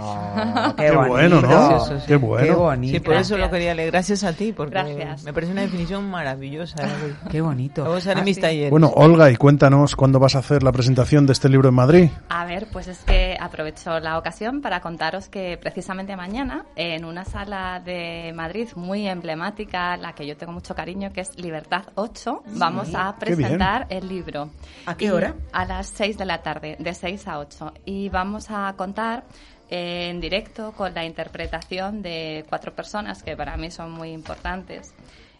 Ah, 0.00 0.74
Qué 0.76 0.84
qué, 0.84 0.90
bonito. 0.92 1.12
bueno, 1.12 1.40
¿no? 1.40 1.48
Gracioso, 1.48 1.98
sí. 2.00 2.04
Qué 2.06 2.16
bueno. 2.16 2.46
Qué 2.46 2.52
bonito. 2.52 2.92
Sí, 2.94 3.00
por 3.00 3.14
eso 3.14 3.36
lo 3.38 3.50
quería 3.50 3.74
leer. 3.74 3.90
Gracias 3.90 4.24
a 4.24 4.32
ti, 4.32 4.52
porque 4.52 4.70
Gracias. 4.74 5.24
me 5.24 5.32
parece 5.32 5.52
una 5.52 5.62
definición 5.62 6.08
maravillosa. 6.10 6.76
Qué 7.30 7.40
bonito. 7.40 7.84
Vamos 7.84 8.06
a 8.06 8.12
Ah, 8.12 8.22
mis 8.22 8.36
sí. 8.36 8.40
talleres. 8.42 8.70
Bueno, 8.70 8.92
Olga, 8.94 9.30
y 9.30 9.36
cuéntanos 9.36 9.96
cuándo 9.96 10.18
vas 10.18 10.34
a 10.36 10.38
hacer 10.40 10.62
la 10.62 10.72
presentación 10.72 11.26
de 11.26 11.32
este 11.32 11.48
libro 11.48 11.68
en 11.68 11.74
Madrid. 11.74 12.10
A 12.28 12.44
ver, 12.44 12.68
pues 12.72 12.88
es 12.88 12.98
que 13.04 13.36
aprovecho 13.40 13.98
la 14.00 14.18
ocasión 14.18 14.60
para 14.60 14.80
contaros 14.80 15.28
que 15.28 15.58
precisamente 15.60 16.16
mañana, 16.16 16.66
en 16.76 17.04
una 17.04 17.24
sala 17.24 17.80
de 17.84 18.32
Madrid 18.34 18.68
muy 18.76 19.06
emblemática, 19.08 19.96
la 19.96 20.12
que 20.14 20.26
yo 20.26 20.36
tengo 20.36 20.52
mucho 20.52 20.74
cariño, 20.74 21.12
que 21.12 21.20
es 21.22 21.36
Libertad 21.38 21.84
8, 21.94 22.42
vamos 22.56 22.94
a 22.94 23.14
presentar 23.16 23.86
el 23.90 24.08
libro. 24.08 24.50
¿A 24.86 24.94
qué 24.96 25.06
Y 25.06 25.10
hora? 25.10 25.34
A 25.52 25.64
las 25.64 25.86
6 25.88 26.16
de 26.18 26.24
la 26.24 26.42
tarde, 26.42 26.76
de 26.78 26.94
6 26.94 27.26
a 27.28 27.38
8. 27.38 27.72
Y 27.84 28.08
vamos 28.08 28.46
a 28.50 28.72
contar 28.76 29.18
eh, 29.18 29.57
en 29.70 30.20
directo 30.20 30.72
con 30.72 30.94
la 30.94 31.04
interpretación 31.04 32.02
de 32.02 32.44
cuatro 32.48 32.74
personas 32.74 33.22
que 33.22 33.36
para 33.36 33.56
mí 33.56 33.70
son 33.70 33.90
muy 33.92 34.10
importantes 34.12 34.94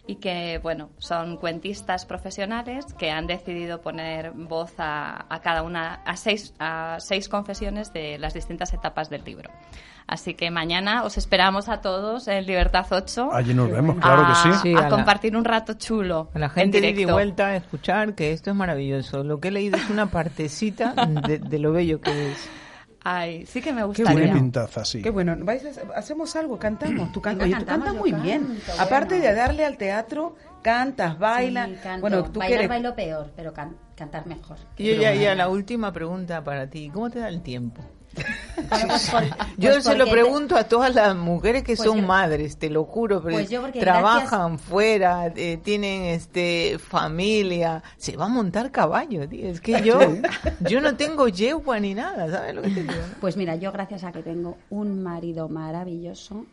y 0.07 0.15
que, 0.15 0.59
bueno, 0.63 0.89
son 0.97 1.37
cuentistas 1.37 2.05
profesionales 2.07 2.85
que 2.97 3.11
han 3.11 3.27
decidido 3.27 3.81
poner 3.81 4.31
voz 4.31 4.73
a, 4.79 5.25
a 5.29 5.39
cada 5.41 5.61
una, 5.61 5.95
a 6.05 6.15
seis, 6.15 6.53
a 6.59 6.97
seis 6.99 7.29
confesiones 7.29 7.93
de 7.93 8.17
las 8.17 8.33
distintas 8.33 8.73
etapas 8.73 9.09
del 9.11 9.23
libro. 9.23 9.51
Así 10.07 10.33
que 10.33 10.49
mañana 10.49 11.03
os 11.03 11.19
esperamos 11.19 11.69
a 11.69 11.81
todos 11.81 12.27
en 12.27 12.43
Libertad 12.47 12.87
8. 12.89 13.29
Allí 13.31 13.53
nos 13.53 13.69
vemos, 13.69 13.97
claro 13.97 14.25
que 14.27 14.33
sí. 14.35 14.49
a- 14.49 14.53
Sí, 14.59 14.73
a, 14.73 14.79
a 14.79 14.81
la- 14.83 14.89
compartir 14.89 15.37
un 15.37 15.45
rato 15.45 15.73
chulo. 15.73 16.31
A 16.33 16.39
la 16.39 16.47
en 16.47 16.51
gente 16.53 16.81
de 16.81 16.87
ida 16.87 16.89
y 16.89 16.93
directo. 16.93 17.13
vuelta 17.13 17.45
a 17.47 17.55
escuchar 17.57 18.15
que 18.15 18.31
esto 18.31 18.49
es 18.49 18.55
maravilloso. 18.55 19.23
Lo 19.23 19.39
que 19.39 19.49
he 19.49 19.51
leído 19.51 19.77
es 19.77 19.87
una 19.91 20.07
partecita 20.07 20.93
de, 21.27 21.37
de 21.37 21.59
lo 21.59 21.71
bello 21.71 22.01
que 22.01 22.31
es. 22.31 22.49
Ay, 23.03 23.45
sí 23.45 23.61
que 23.61 23.71
me 23.71 23.79
Qué 23.81 23.85
gustaría. 23.85 24.11
Tiene 24.11 24.27
bueno. 24.27 24.41
pintaza, 24.43 24.83
sí. 24.83 25.01
Qué 25.01 25.09
bueno, 25.09 25.35
¿vais 25.39 25.63
a- 25.65 25.97
hacemos 25.97 26.35
algo, 26.35 26.59
cantamos. 26.59 27.11
Tú, 27.13 27.21
can- 27.21 27.39
Oye, 27.41 27.51
tú 27.51 27.57
cantamos, 27.57 27.85
cantas 27.85 27.93
yo 27.93 27.99
muy 28.01 28.11
canto, 28.11 28.23
bien. 28.25 28.43
bueno. 28.67 28.81
Aparte 28.81 29.19
de 29.19 29.33
darle 29.33 29.63
al 29.65 29.77
teatro, 29.77 30.35
cantas, 30.61 31.17
bailas. 31.17 31.69
Sí, 31.69 31.75
canto. 31.81 32.01
Bueno, 32.01 32.23
tú 32.25 32.39
Bailar 32.39 32.47
quieres. 32.47 32.69
bailo 32.69 32.95
peor, 32.95 33.31
pero 33.35 33.53
can- 33.53 33.77
cantar 33.95 34.27
mejor. 34.27 34.57
Y 34.77 34.95
ya, 34.97 35.13
ya 35.13 35.33
la 35.35 35.47
última 35.49 35.93
pregunta 35.93 36.43
para 36.43 36.69
ti. 36.69 36.89
¿Cómo 36.93 37.09
te 37.09 37.19
da 37.19 37.29
el 37.29 37.41
tiempo? 37.41 37.81
Pues 38.69 39.09
por- 39.09 39.23
Yo 39.57 39.71
pues 39.71 39.83
se 39.83 39.95
lo 39.97 40.05
te- 40.05 40.11
pregunto 40.11 40.55
a 40.55 40.63
todas 40.65 40.93
las 40.93 41.15
mujeres 41.15 41.63
que 41.63 41.75
Pues 41.75 41.87
son 41.87 42.01
yo- 42.01 42.07
madres, 42.07 42.57
te 42.57 42.69
lo 42.69 42.83
juro, 42.83 43.21
pero 43.21 43.35
Pues 43.37 43.49
yo 43.49 43.63
trabajan 43.71 44.59
fuera, 44.59 45.27
eh, 45.35 45.57
tienen 45.63 46.03
este 46.05 46.77
familia, 46.79 47.81
se 47.97 48.17
va 48.17 48.25
a 48.25 48.29
montar 48.29 48.71
caballo, 48.71 49.27
tío. 49.27 49.47
Es 49.49 49.61
que 49.61 49.81
yo, 49.81 49.99
yo 50.61 50.81
no 50.81 50.95
tengo 50.95 51.27
yegua 51.27 51.79
ni 51.79 51.93
nada, 51.93 52.29
¿sabes 52.29 52.55
lo 52.55 52.61
que 52.61 52.69
te 52.69 52.81
digo? 52.83 52.93
Pues 53.21 53.37
mira, 53.37 53.55
yo 53.55 53.71
gracias 53.71 54.03
a 54.03 54.11
que 54.11 54.21
tengo 54.23 54.57
un 54.69 55.01
marido 55.03 55.47
maravilloso 55.49 56.45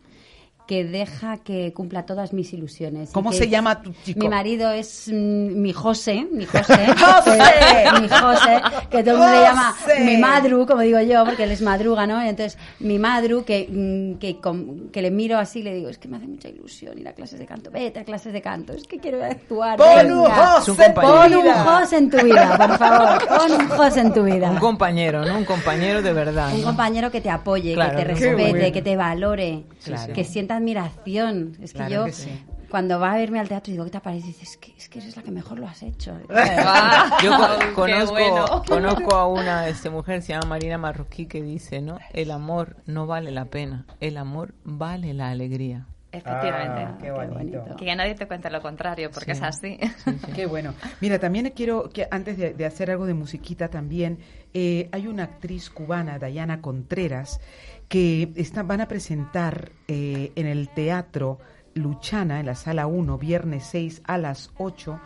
que 0.67 0.83
deja 0.83 1.37
que 1.37 1.71
cumpla 1.73 2.05
todas 2.05 2.33
mis 2.33 2.51
ilusiones. 2.53 3.09
¿Cómo 3.11 3.31
se 3.31 3.47
llama 3.47 3.81
tu 3.81 3.93
chico? 4.03 4.19
Mi 4.19 4.27
marido 4.29 4.69
es 4.69 5.07
mm, 5.07 5.61
mi 5.61 5.71
José, 5.73 6.27
mi 6.31 6.45
José, 6.45 6.73
¡José! 6.97 7.37
que- 7.39 8.01
mi 8.01 8.09
José, 8.09 8.61
que 8.91 9.03
todo 9.03 9.13
el 9.15 9.19
mundo 9.21 9.31
le 9.33 9.41
llama 9.41 9.75
mi 10.05 10.17
madru, 10.17 10.65
como 10.67 10.81
digo 10.81 10.99
yo, 11.01 11.23
porque 11.25 11.43
él 11.43 11.51
es 11.51 11.61
madruga, 11.61 12.05
¿no? 12.05 12.23
Y 12.23 12.27
entonces, 12.27 12.57
mi 12.79 12.99
madru, 12.99 13.43
que, 13.45 13.67
mm, 13.69 14.19
que, 14.19 14.37
com- 14.41 14.89
que 14.91 15.01
le 15.01 15.09
miro 15.09 15.37
así 15.37 15.59
y 15.59 15.63
le 15.63 15.73
digo, 15.73 15.89
es 15.89 15.97
que 15.97 16.07
me 16.09 16.17
hace 16.17 16.27
mucha 16.27 16.49
ilusión 16.49 16.97
ir 16.99 17.07
a 17.07 17.13
clases 17.13 17.39
de 17.39 17.45
canto, 17.45 17.71
vete 17.71 17.99
a 18.01 18.03
clases 18.03 18.33
de 18.33 18.41
canto, 18.41 18.73
es 18.73 18.83
que 18.87 18.99
quiero 18.99 19.23
actuar. 19.23 19.77
Pon 19.77 19.87
venga". 19.95 20.15
un 20.15 20.25
José 20.29 20.71
en 20.85 20.93
tu 20.93 21.01
Pon 21.01 21.33
un 21.33 21.41
vida. 21.43 21.63
José 21.63 21.97
en 21.97 22.09
tu 22.09 22.17
vida, 22.25 22.57
por 22.57 22.77
favor, 22.77 23.27
pon 23.27 23.51
un 23.61 23.67
José 23.69 23.99
en 24.01 24.13
tu 24.13 24.23
vida. 24.23 24.51
Un 24.51 24.57
compañero, 24.59 25.23
¿no? 25.25 25.37
Un 25.37 25.45
compañero 25.45 26.01
de 26.01 26.11
verdad. 26.13 26.53
Un 26.53 26.59
¿no? 26.61 26.67
compañero 26.67 27.09
que 27.09 27.21
te 27.21 27.29
apoye, 27.29 27.73
Claro, 27.73 27.91
que 27.91 27.97
te 27.97 28.03
respete, 28.09 28.33
bueno. 28.51 28.73
que 28.73 28.81
te 28.81 28.97
valore, 28.97 29.63
Claro. 29.85 30.13
que 30.13 30.23
sienta 30.25 30.56
admiración. 30.57 31.57
Es 31.61 31.71
que 31.71 31.77
Claro 31.77 31.93
yo, 31.93 32.05
que 32.05 32.11
sí. 32.11 32.29
cuando 32.69 32.99
va 32.99 33.13
a 33.13 33.17
verme 33.17 33.39
al 33.39 33.47
teatro, 33.47 33.71
digo, 33.71 33.85
¿qué 33.85 33.91
te 33.91 33.99
parece? 34.01 34.25
Y 34.27 34.29
dices, 34.33 34.49
es 34.51 34.57
que, 34.57 34.73
es 34.77 34.89
que 34.89 34.99
eres 34.99 35.15
la 35.15 35.23
que 35.23 35.31
mejor 35.31 35.59
lo 35.59 35.67
has 35.67 35.81
hecho. 35.83 36.17
Yo 37.23 37.31
conozco, 37.75 38.11
bueno. 38.11 38.45
conozco 38.67 39.15
a 39.15 39.27
una 39.27 39.67
este, 39.67 39.89
mujer, 39.89 40.21
se 40.21 40.33
llama 40.33 40.47
Marina 40.49 40.77
Marroquí, 40.77 41.25
que 41.25 41.41
dice, 41.41 41.81
¿no? 41.81 41.97
El 42.13 42.31
amor 42.31 42.77
no 42.85 43.07
vale 43.07 43.31
la 43.31 43.45
pena, 43.45 43.85
el 43.99 44.17
amor 44.17 44.53
vale 44.63 45.13
la 45.13 45.29
alegría. 45.29 45.87
Efectivamente. 46.09 46.81
Ah, 46.83 46.97
qué 47.01 47.11
bonito. 47.11 47.63
Que 47.77 47.85
ya 47.85 47.95
nadie 47.95 48.15
te 48.15 48.25
cuente 48.27 48.49
lo 48.49 48.61
contrario, 48.61 49.11
porque 49.11 49.35
Sí. 49.35 49.41
es 49.41 49.43
así. 49.43 49.77
Qué 50.35 50.45
bueno. 50.47 50.73
Mira, 51.01 51.19
también 51.19 51.51
quiero 51.55 51.89
que 51.89 52.07
antes 52.09 52.37
de, 52.37 52.53
de 52.53 52.65
hacer 52.65 52.89
algo 52.89 53.05
de 53.05 53.13
musiquita 53.13 53.67
también, 53.67 54.17
eh, 54.53 54.87
hay 54.93 55.05
una 55.07 55.23
actriz 55.23 55.69
cubana, 55.69 56.17
Dayana 56.17 56.61
Contreras, 56.61 57.39
que 57.87 58.31
está, 58.35 58.63
van 58.63 58.81
a 58.81 58.87
presentar 58.87 59.71
eh, 59.87 60.31
en 60.35 60.45
el 60.45 60.69
Teatro 60.69 61.39
Luchana, 61.73 62.39
en 62.39 62.45
la 62.45 62.55
Sala 62.55 62.87
1, 62.87 63.17
viernes 63.17 63.67
6 63.71 64.01
a 64.05 64.17
las 64.17 64.51
8, 64.57 64.99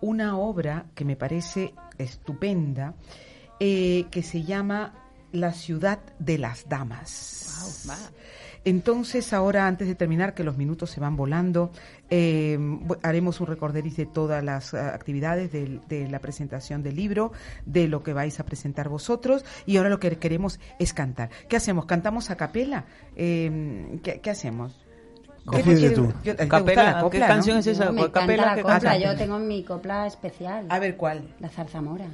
una 0.00 0.36
obra 0.38 0.86
que 0.94 1.04
me 1.04 1.16
parece 1.16 1.74
estupenda, 1.96 2.94
eh, 3.58 4.06
que 4.10 4.22
se 4.22 4.44
llama 4.44 4.94
La 5.32 5.52
ciudad 5.52 5.98
de 6.18 6.38
las 6.38 6.68
damas. 6.68 7.86
va. 7.88 7.98
Entonces, 8.64 9.32
ahora, 9.32 9.66
antes 9.66 9.88
de 9.88 9.94
terminar, 9.94 10.34
que 10.34 10.44
los 10.44 10.56
minutos 10.56 10.90
se 10.90 11.00
van 11.00 11.16
volando, 11.16 11.70
eh, 12.10 12.58
haremos 13.02 13.40
un 13.40 13.46
recorderis 13.46 13.96
de 13.96 14.06
todas 14.06 14.42
las 14.42 14.74
ah, 14.74 14.94
actividades 14.94 15.52
de, 15.52 16.08
la 16.08 16.18
presentación 16.18 16.82
del 16.82 16.96
libro, 16.96 17.32
de 17.66 17.88
lo 17.88 18.02
que 18.02 18.12
vais 18.12 18.40
a 18.40 18.44
presentar 18.44 18.88
vosotros, 18.88 19.44
y 19.66 19.76
ahora 19.76 19.90
lo 19.90 20.00
que 20.00 20.16
queremos 20.16 20.60
es 20.78 20.92
cantar. 20.92 21.30
¿Qué 21.48 21.56
hacemos? 21.56 21.86
¿Cantamos 21.86 22.30
a 22.30 22.36
capela? 22.36 22.86
Eh, 23.16 24.00
¿qué, 24.02 24.20
qué 24.20 24.30
hacemos? 24.30 24.87
¿Qué 25.50 25.62
te 25.62 25.70
Decide 25.70 25.90
tú. 25.90 26.12
yo- 26.24 26.36
¿te 26.36 26.44
gusta 26.44 26.58
Capela, 26.58 26.82
la 26.84 26.94
¿qué 26.94 27.00
copla, 27.02 27.26
canción 27.26 27.56
no? 27.56 27.60
es 27.60 27.66
esa? 27.66 27.84
No, 27.86 27.92
me 27.92 28.10
Capela, 28.10 28.46
la 28.46 28.54
¿qué 28.54 28.62
copla. 28.62 28.78
canción? 28.80 29.02
Yo 29.12 29.16
tengo 29.18 29.38
mi 29.38 29.62
copla 29.64 30.06
especial. 30.06 30.66
A 30.68 30.78
ver, 30.78 30.96
¿cuál? 30.96 31.22
La 31.40 31.48
zarzamora. 31.48 32.06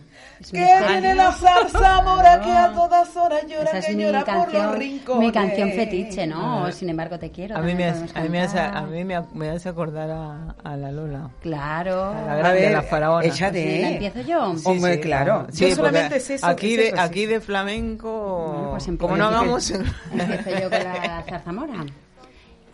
Que 0.50 0.58
viene 0.88 1.14
la 1.14 1.32
zarzamora 1.32 2.40
que 2.40 2.50
a 2.50 2.72
todas 2.72 3.16
horas 3.16 3.42
llora, 3.46 3.64
Esa 3.70 3.78
es 3.78 3.86
que 3.86 3.94
mi 3.96 4.02
llora 4.04 4.24
por 4.24 4.34
los 4.34 4.44
canción, 4.46 4.76
rincones. 4.78 5.20
mi 5.26 5.32
canción 5.32 5.70
fetiche, 5.72 6.26
¿no? 6.26 6.70
Sin 6.72 6.88
embargo, 6.90 7.18
te 7.18 7.30
quiero. 7.30 7.56
A 7.56 7.60
mí, 7.60 7.74
me, 7.74 7.84
hace- 7.86 8.06
a 8.18 8.22
mí, 8.22 8.28
me, 8.28 8.40
hace, 8.42 8.58
a 8.60 8.82
mí 8.82 9.04
me, 9.04 9.20
me 9.34 9.50
hace 9.50 9.68
acordar 9.68 10.10
a, 10.10 10.54
a 10.62 10.76
la 10.76 10.90
Lola. 10.92 11.30
Claro. 11.40 12.04
A 12.12 12.22
la 12.26 12.36
grande, 12.36 12.60
ver, 12.60 12.72
la 12.72 12.82
faraona. 12.82 13.24
échate. 13.26 13.76
Sí, 13.76 13.82
¿la 13.82 13.88
empiezo 13.90 14.20
yo? 14.22 14.56
Sí, 14.56 14.62
Hombre, 14.66 14.94
sí, 14.94 15.00
claro. 15.00 15.46
Sí, 15.52 15.68
Yo 15.70 15.76
solamente 15.76 16.20
sé 16.20 16.34
eso, 16.34 16.46
Aquí, 16.46 16.72
es 16.72 16.76
de, 16.78 16.86
eso, 16.88 16.96
sí. 16.96 17.02
aquí 17.02 17.26
de 17.26 17.40
flamenco, 17.40 18.68
pues 18.72 18.88
como 18.98 19.16
no 19.16 19.26
hagamos... 19.26 19.70
Empiezo 19.70 20.50
yo 20.50 20.70
con 20.70 20.84
la 20.84 21.22
zarzamora. 21.28 21.84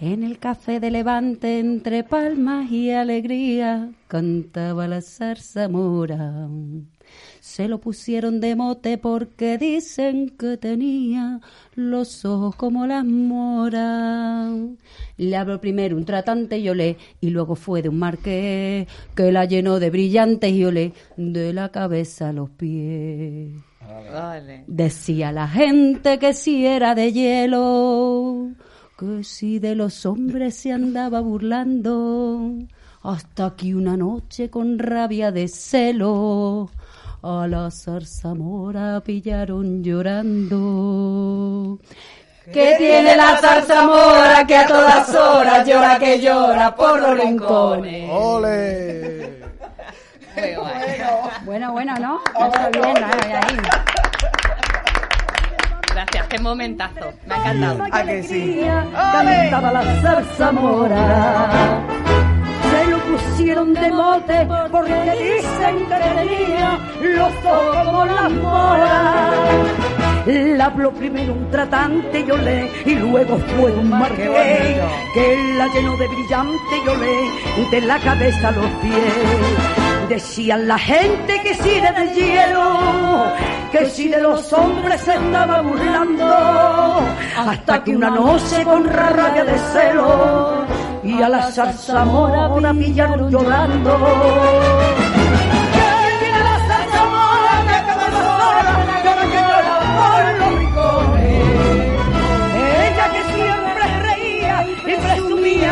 En 0.02 0.22
el 0.22 0.38
café 0.38 0.80
de 0.80 0.90
Levante, 0.90 1.58
entre 1.58 2.04
palmas 2.04 2.70
y 2.70 2.90
alegría, 2.90 3.90
cantaba 4.08 4.88
la 4.88 5.02
zarzamora. 5.02 6.48
Se 7.40 7.68
lo 7.68 7.82
pusieron 7.82 8.40
de 8.40 8.56
mote 8.56 8.96
porque 8.96 9.58
dicen 9.58 10.30
que 10.30 10.56
tenía 10.56 11.40
los 11.74 12.24
ojos 12.24 12.56
como 12.56 12.86
las 12.86 13.04
moras. 13.04 14.50
Le 15.18 15.36
habló 15.36 15.60
primero 15.60 15.98
un 15.98 16.06
tratante 16.06 16.56
y 16.56 16.70
olé, 16.70 16.96
y 17.20 17.28
luego 17.28 17.54
fue 17.54 17.82
de 17.82 17.90
un 17.90 17.98
marqués 17.98 18.88
que 19.14 19.32
la 19.32 19.44
llenó 19.44 19.78
de 19.78 19.90
brillantes 19.90 20.50
y 20.50 20.64
olé, 20.64 20.94
de 21.18 21.52
la 21.52 21.68
cabeza 21.68 22.30
a 22.30 22.32
los 22.32 22.48
pies. 22.48 23.52
Vale. 24.10 24.64
Decía 24.66 25.30
la 25.30 25.46
gente 25.46 26.18
que 26.18 26.32
si 26.32 26.64
era 26.64 26.94
de 26.94 27.12
hielo, 27.12 28.48
que 29.00 29.24
si 29.24 29.58
de 29.58 29.74
los 29.74 30.04
hombres 30.04 30.54
se 30.56 30.72
andaba 30.72 31.20
burlando, 31.20 32.52
hasta 33.02 33.56
que 33.56 33.74
una 33.74 33.96
noche 33.96 34.50
con 34.50 34.78
rabia 34.78 35.32
de 35.32 35.48
celo 35.48 36.68
a 37.22 37.46
la 37.48 37.70
zarzamora 37.70 39.00
pillaron 39.00 39.82
llorando. 39.82 41.78
¿Qué 42.52 42.74
tiene 42.76 43.16
la 43.16 43.38
zarzamora 43.38 44.46
que 44.46 44.56
a 44.56 44.66
todas 44.66 45.14
horas 45.14 45.66
llora 45.66 45.98
que 45.98 46.20
llora 46.20 46.74
por 46.74 47.00
los 47.00 47.18
rincones? 47.18 48.10
¡Ole! 48.12 49.40
Muy. 50.36 50.52
Bueno, 51.46 51.72
bueno, 51.72 51.94
¿no? 51.98 52.20
Está 52.38 52.68
bien, 52.68 52.96
ahí, 53.02 53.32
ahí. 53.32 53.56
Gracias, 56.12 56.26
qué 56.28 56.38
momentazo. 56.40 57.12
Me 57.26 57.34
ha 57.34 57.38
encantado. 57.38 57.84
¿A 57.92 58.02
que 58.02 58.22
sí? 58.22 58.60
cantaba 58.92 59.72
la 59.72 59.82
zarzamora. 60.02 61.82
Se 62.70 62.86
lo 62.86 62.98
pusieron 62.98 63.74
de 63.74 63.92
mote 63.92 64.48
porque 64.72 64.92
dicen 64.92 65.86
que 65.86 65.94
tenía 65.94 66.78
los 67.00 67.32
ojos 67.44 67.86
como 67.86 68.04
las 68.06 68.30
moras. 68.32 69.34
La 70.26 70.66
habló 70.66 70.92
primero 70.92 71.32
un 71.32 71.50
tratante 71.50 72.24
y 72.26 72.30
olé, 72.30 72.70
y 72.84 72.94
luego 72.96 73.38
fue 73.38 73.70
un 73.72 73.90
marqués 73.90 74.28
bonito. 74.28 74.88
que 75.14 75.54
la 75.56 75.66
llenó 75.68 75.96
de 75.96 76.08
brillante 76.08 76.76
y 76.84 76.88
olé, 76.88 77.70
de 77.70 77.80
la 77.82 77.98
cabeza 78.00 78.48
a 78.48 78.52
los 78.52 78.70
pies. 78.82 79.89
Decían 80.10 80.66
la 80.66 80.76
gente 80.76 81.40
que 81.40 81.54
si 81.54 81.80
del 81.80 82.12
hielo, 82.12 83.32
que 83.70 83.88
si 83.88 84.08
de 84.08 84.20
los 84.20 84.52
hombres 84.52 85.00
se 85.02 85.14
estaba 85.14 85.62
burlando, 85.62 87.00
hasta 87.38 87.84
que 87.84 87.94
una 87.94 88.10
noche 88.10 88.64
con 88.64 88.88
rabia 88.88 89.44
de 89.44 89.56
celo 89.56 90.64
y 91.04 91.22
a 91.22 91.28
la 91.28 91.42
zarzamora 91.52 92.74
pillaron 92.74 93.30
llorando. 93.30 93.98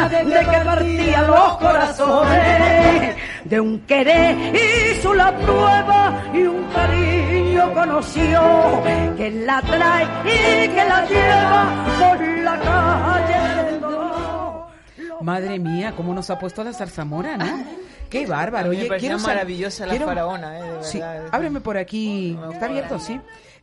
De 0.09 0.41
que 0.41 0.65
partía 0.65 1.23
los 1.23 1.57
corazones. 1.59 3.08
De 3.49 3.61
un 3.61 3.81
querer 3.87 4.37
hizo 4.55 5.15
la 5.15 5.35
prueba 5.39 6.23
y 6.35 6.43
un 6.43 6.65
cariño 6.73 7.73
conoció 7.73 8.43
que 9.17 9.31
la 9.31 9.61
trae 9.63 10.05
y 10.25 10.69
que 10.69 10.85
la 10.85 11.07
lleva 11.07 11.87
por 11.99 12.21
la 12.27 12.59
calle 12.61 13.65
del 13.65 13.81
dolor. 13.81 14.67
Madre 15.23 15.59
mía, 15.59 15.93
cómo 15.97 16.13
nos 16.15 16.29
ha 16.31 16.39
puesto 16.39 16.63
la 16.63 16.73
zarzamora, 16.73 17.37
¿no? 17.37 17.47
Qué 18.11 18.27
bárbaro. 18.27 18.69
A 18.69 18.71
mí 18.71 18.77
me 18.77 18.81
Oye, 18.83 18.89
parecía 18.89 19.09
quiero 19.11 19.23
maravillosa 19.23 19.85
la 19.87 19.91
quiero- 19.91 20.07
faraona, 20.07 20.59
eh, 20.59 20.63
de 20.63 20.85
Sí, 20.85 21.01
ábreme 21.31 21.61
por 21.61 21.77
aquí. 21.77 22.39
¿Está 22.53 22.67
abierto? 22.67 22.99
Sí. 22.99 23.21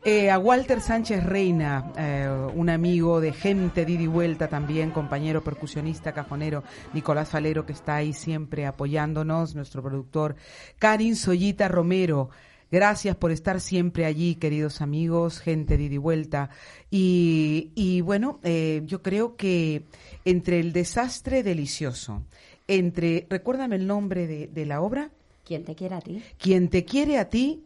Eh, 0.08 0.30
a 0.30 0.38
Walter 0.38 0.80
Sánchez 0.80 1.24
Reina, 1.24 1.92
eh, 1.98 2.28
un 2.54 2.70
amigo 2.70 3.20
de 3.20 3.32
gente 3.32 3.84
y 3.88 4.06
vuelta 4.06 4.46
también, 4.46 4.92
compañero 4.92 5.42
percusionista, 5.42 6.12
cajonero, 6.12 6.62
Nicolás 6.92 7.28
Falero, 7.30 7.66
que 7.66 7.72
está 7.72 7.96
ahí 7.96 8.12
siempre 8.12 8.66
apoyándonos, 8.66 9.56
nuestro 9.56 9.82
productor, 9.82 10.36
Karin 10.78 11.16
Soyita 11.16 11.66
Romero. 11.66 12.30
Gracias 12.70 13.16
por 13.16 13.32
estar 13.32 13.60
siempre 13.60 14.04
allí, 14.04 14.36
queridos 14.36 14.80
amigos, 14.80 15.40
gente 15.40 15.76
de 15.76 15.82
ida 15.82 15.94
y 15.94 15.98
vuelta. 15.98 16.50
Y, 16.88 17.72
y 17.74 18.00
bueno, 18.00 18.38
eh, 18.44 18.82
yo 18.84 19.02
creo 19.02 19.34
que 19.34 19.82
entre 20.24 20.60
el 20.60 20.72
desastre 20.72 21.42
delicioso, 21.42 22.22
entre, 22.68 23.26
recuérdame 23.28 23.74
el 23.74 23.88
nombre 23.88 24.28
de, 24.28 24.46
de 24.46 24.66
la 24.66 24.80
obra, 24.82 25.10
Quien 25.44 25.64
te 25.64 25.74
quiera 25.74 25.96
a 25.96 26.00
ti. 26.00 26.22
quien 26.38 26.68
te 26.68 26.84
quiere 26.84 27.18
a 27.18 27.28
ti, 27.28 27.64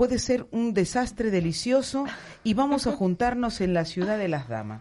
puede 0.00 0.18
ser 0.18 0.46
un 0.50 0.72
desastre 0.72 1.30
delicioso 1.30 2.06
y 2.42 2.54
vamos 2.54 2.86
a 2.86 2.92
juntarnos 2.92 3.60
en 3.60 3.74
la 3.74 3.84
ciudad 3.84 4.16
de 4.16 4.28
las 4.28 4.48
damas. 4.48 4.80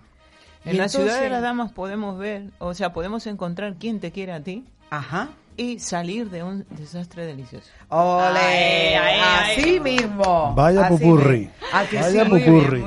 En 0.64 0.76
Y 0.76 0.78
la 0.78 0.88
ciudad 0.88 1.20
de 1.20 1.28
las 1.28 1.42
damas 1.42 1.74
podemos 1.74 2.18
ver, 2.18 2.52
o 2.58 2.74
sea, 2.74 2.94
podemos 2.94 3.28
encontrar 3.28 3.76
quién 3.78 4.00
te 4.00 4.14
quiere 4.14 4.32
a 4.32 4.42
ti. 4.42 4.64
Ajá. 4.90 5.28
Y 5.58 5.80
salir 5.80 6.30
de 6.30 6.44
un 6.44 6.66
desastre 6.70 7.26
delicioso. 7.26 7.70
¡Ole! 7.90 8.40
Ay, 8.40 8.94
ay, 8.94 9.22
ay. 9.22 9.60
así 9.60 9.80
mismo. 9.82 10.54
Vaya 10.56 10.86
Así 10.86 10.94
pupurri. 10.94 11.50
¿A 11.74 11.84
que 11.84 12.00
Vaya 12.00 12.24
sí? 12.24 12.30
pupurri. 12.30 12.84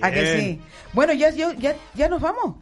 ¿A 0.00 0.10
que 0.12 0.22
Bien. 0.22 0.38
sí? 0.38 0.60
Bueno, 0.92 1.12
ya, 1.12 1.30
ya, 1.30 1.54
ya, 1.54 1.74
ya 1.94 2.08
nos 2.08 2.22
vamos. 2.22 2.54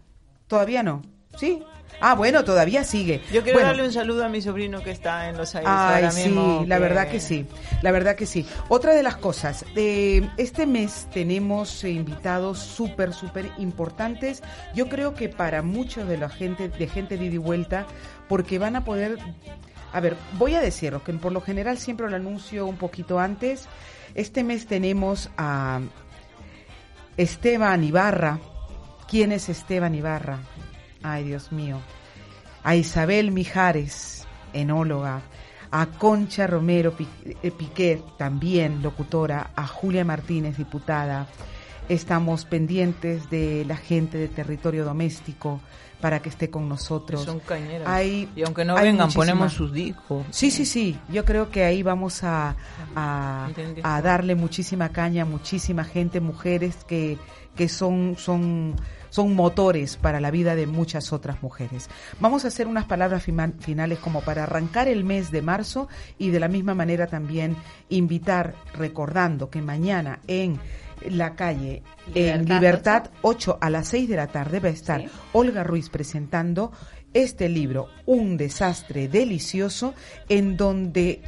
Todavía 0.46 0.82
no. 0.82 1.02
¿Sí? 1.36 1.62
Ah, 2.00 2.14
bueno, 2.14 2.42
todavía 2.44 2.82
sigue. 2.84 3.22
Yo 3.32 3.42
quiero 3.42 3.58
Bueno, 3.58 3.68
darle 3.68 3.84
un 3.84 3.92
saludo 3.92 4.24
a 4.24 4.28
mi 4.28 4.42
sobrino 4.42 4.82
que 4.82 4.90
está 4.90 5.28
en 5.28 5.36
Los 5.36 5.54
Aires 5.54 5.70
Ay, 5.72 5.94
ahora 5.96 6.10
sí, 6.10 6.24
mismo. 6.28 6.64
la 6.66 6.78
verdad 6.78 7.08
que 7.08 7.20
sí, 7.20 7.46
la 7.80 7.92
verdad 7.92 8.16
que 8.16 8.26
sí. 8.26 8.44
Otra 8.68 8.94
de 8.94 9.02
las 9.04 9.16
cosas, 9.16 9.64
eh, 9.76 10.28
este 10.36 10.66
mes 10.66 11.06
tenemos 11.12 11.84
eh, 11.84 11.90
invitados 11.90 12.58
súper, 12.58 13.12
súper 13.12 13.50
importantes. 13.58 14.42
Yo 14.74 14.88
creo 14.88 15.14
que 15.14 15.28
para 15.28 15.62
muchos 15.62 16.08
de 16.08 16.18
la 16.18 16.28
gente, 16.28 16.68
de 16.68 16.86
gente 16.88 17.16
de 17.16 17.26
ida 17.26 17.34
y 17.34 17.38
vuelta, 17.38 17.86
porque 18.28 18.58
van 18.58 18.74
a 18.76 18.84
poder, 18.84 19.18
a 19.92 20.00
ver, 20.00 20.16
voy 20.38 20.54
a 20.56 20.60
decirlo, 20.60 21.04
que 21.04 21.12
por 21.12 21.30
lo 21.32 21.40
general 21.40 21.78
siempre 21.78 22.10
lo 22.10 22.16
anuncio 22.16 22.66
un 22.66 22.76
poquito 22.76 23.20
antes. 23.20 23.66
Este 24.14 24.42
mes 24.42 24.66
tenemos 24.66 25.30
a 25.36 25.80
Esteban 27.16 27.84
Ibarra. 27.84 28.40
¿Quién 29.08 29.32
es 29.32 29.48
Esteban 29.48 29.94
Ibarra? 29.94 30.38
Ay, 31.02 31.24
Dios 31.24 31.52
mío. 31.52 31.78
A 32.64 32.76
Isabel 32.76 33.30
Mijares, 33.32 34.26
enóloga. 34.52 35.20
A 35.70 35.86
Concha 35.86 36.46
Romero 36.46 36.94
eh, 37.42 37.50
Piquet, 37.50 38.02
también 38.18 38.82
locutora. 38.82 39.50
A 39.56 39.66
Julia 39.66 40.04
Martínez, 40.04 40.56
diputada. 40.58 41.26
Estamos 41.88 42.44
pendientes 42.44 43.28
de 43.30 43.64
la 43.66 43.76
gente 43.76 44.16
de 44.18 44.28
territorio 44.28 44.84
doméstico 44.84 45.60
para 46.00 46.20
que 46.20 46.28
esté 46.28 46.50
con 46.50 46.68
nosotros. 46.68 47.24
Son 47.24 47.40
cañeras. 47.40 47.88
Hay- 47.88 48.28
y 48.36 48.42
aunque 48.42 48.64
no 48.64 48.74
vengan, 48.74 49.06
muchísima- 49.06 49.14
ponemos 49.24 49.52
sus 49.52 49.72
discos. 49.72 50.24
Sí, 50.30 50.50
sí, 50.50 50.66
sí. 50.66 50.98
Yo 51.08 51.24
creo 51.24 51.50
que 51.50 51.64
ahí 51.64 51.82
vamos 51.82 52.22
a, 52.22 52.54
a 53.82 54.02
darle 54.02 54.34
muchísima 54.34 54.90
caña 54.90 55.22
a 55.22 55.26
muchísima 55.26 55.84
gente, 55.84 56.20
mujeres 56.20 56.84
que, 56.84 57.18
que 57.56 57.68
son, 57.68 58.16
son, 58.18 58.74
son 59.12 59.34
motores 59.34 59.98
para 59.98 60.20
la 60.20 60.30
vida 60.30 60.56
de 60.56 60.66
muchas 60.66 61.12
otras 61.12 61.42
mujeres. 61.42 61.90
Vamos 62.18 62.44
a 62.44 62.48
hacer 62.48 62.66
unas 62.66 62.86
palabras 62.86 63.22
finales 63.22 63.98
como 63.98 64.22
para 64.22 64.44
arrancar 64.44 64.88
el 64.88 65.04
mes 65.04 65.30
de 65.30 65.42
marzo 65.42 65.86
y 66.18 66.30
de 66.30 66.40
la 66.40 66.48
misma 66.48 66.74
manera 66.74 67.06
también 67.06 67.54
invitar, 67.90 68.54
recordando 68.72 69.50
que 69.50 69.60
mañana 69.60 70.20
en 70.26 70.58
la 71.10 71.34
calle, 71.34 71.82
en 72.14 72.46
Libertad, 72.46 72.60
Libertad, 72.60 73.10
8 73.20 73.58
a 73.60 73.68
las 73.68 73.88
6 73.88 74.08
de 74.08 74.16
la 74.16 74.28
tarde 74.28 74.60
va 74.60 74.68
a 74.68 74.72
estar 74.72 75.02
Sí. 75.02 75.08
Olga 75.32 75.62
Ruiz 75.62 75.90
presentando 75.90 76.72
este 77.12 77.50
libro, 77.50 77.88
Un 78.06 78.38
desastre 78.38 79.08
delicioso, 79.08 79.92
en 80.30 80.56
donde 80.56 81.20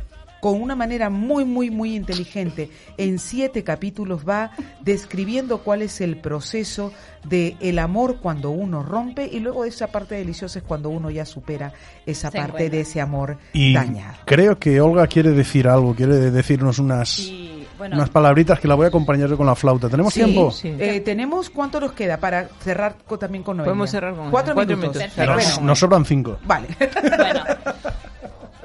con 0.45 0.61
una 0.61 0.77
manera 0.77 1.09
muy, 1.09 1.47
muy, 1.47 1.71
muy 1.71 1.97
inteligente, 1.97 2.69
en 2.99 3.19
siete 3.19 3.65
capítulos 3.65 4.29
va 4.29 4.51
describiendo 4.83 5.63
cuál 5.63 5.81
es 5.81 6.03
el 6.03 6.19
proceso 6.19 6.93
de 7.25 7.57
el 7.61 7.79
amor 7.79 8.19
cuando 8.21 8.51
uno 8.51 8.83
rompe 8.83 9.25
y 9.27 9.41
luego 9.41 9.65
esa 9.65 9.87
parte 9.87 10.17
deliciosa 10.17 10.59
es 10.59 10.63
cuando 10.67 10.91
uno 10.91 11.09
ya 11.11 11.25
supera 11.25 11.73
esa 12.05 12.31
Se 12.31 12.37
parte 12.37 12.57
encuentra. 12.57 12.77
de 12.77 12.81
ese 12.83 13.01
amor 13.01 13.39
Y 13.55 13.73
dañado. 13.73 14.19
creo 14.27 14.59
que 14.59 14.83
Olga 14.83 15.07
quiere 15.07 15.31
decir 15.31 15.67
algo, 15.67 15.95
quiere 15.95 16.17
decirnos 16.31 16.79
unas, 16.79 17.21
Y, 17.21 17.67
bueno, 17.79 17.97
unas 17.97 18.11
palabritas 18.11 18.61
que 18.61 18.69
la 18.69 18.75
voy 18.75 18.85
a 18.85 18.89
acompañar 18.89 19.31
yo 19.31 19.39
con 19.39 19.47
la 19.47 19.55
flauta. 19.55 19.89
¿Tenemos 19.89 20.13
Sí, 20.13 20.23
tiempo? 20.23 20.51
sí. 20.51 20.75
Eh, 20.79 21.01
¿Tenemos 21.01 21.49
cuánto 21.49 21.81
nos 21.81 21.93
queda 21.93 22.19
para 22.19 22.49
cerrar 22.61 22.97
co- 23.07 23.19
también 23.19 23.43
con 23.43 23.57
Noelia? 23.57 23.71
Podemos 23.71 23.91
cerrar 23.91 24.15
con 24.15 24.31
cuatro, 24.31 24.53
cuatro 24.53 24.77
minutos. 24.77 25.01
minutos. 25.17 25.27
Nos, 25.57 25.63
nos 25.63 25.79
sobran 25.79 26.05
cinco. 26.05 26.37
vale. 26.45 26.69
Bueno, 27.17 27.45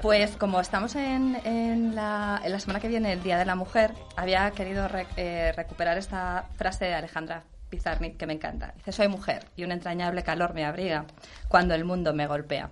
pues 0.01 0.35
como 0.37 0.59
estamos 0.61 0.95
en, 0.95 1.35
en 1.45 1.95
la, 1.95 2.41
en 2.43 2.51
la 2.51 2.59
semana 2.59 2.79
que 2.79 2.87
viene, 2.87 3.13
el 3.13 3.23
Día 3.23 3.37
de 3.37 3.45
la 3.45 3.55
Mujer, 3.55 3.93
había 4.15 4.49
querido 4.51 4.87
re- 4.87 5.07
eh, 5.17 5.51
recuperar 5.55 5.97
esta 5.97 6.45
frase 6.55 6.85
de 6.85 6.93
Alejandra 6.95 7.43
Pizarnik 7.69 8.17
que 8.17 8.25
me 8.25 8.33
encanta. 8.33 8.73
Dice, 8.77 8.91
soy 8.91 9.07
mujer 9.07 9.45
y 9.55 9.63
un 9.63 9.71
entrañable 9.71 10.23
calor 10.23 10.53
me 10.53 10.65
abriga 10.65 11.05
cuando 11.47 11.73
el 11.75 11.85
mundo 11.85 12.13
me 12.13 12.27
golpea. 12.27 12.69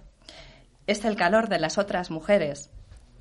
Es 0.87 1.03
el 1.05 1.15
calor 1.15 1.49
de 1.49 1.59
las 1.59 1.77
otras 1.77 2.09
mujeres, 2.11 2.69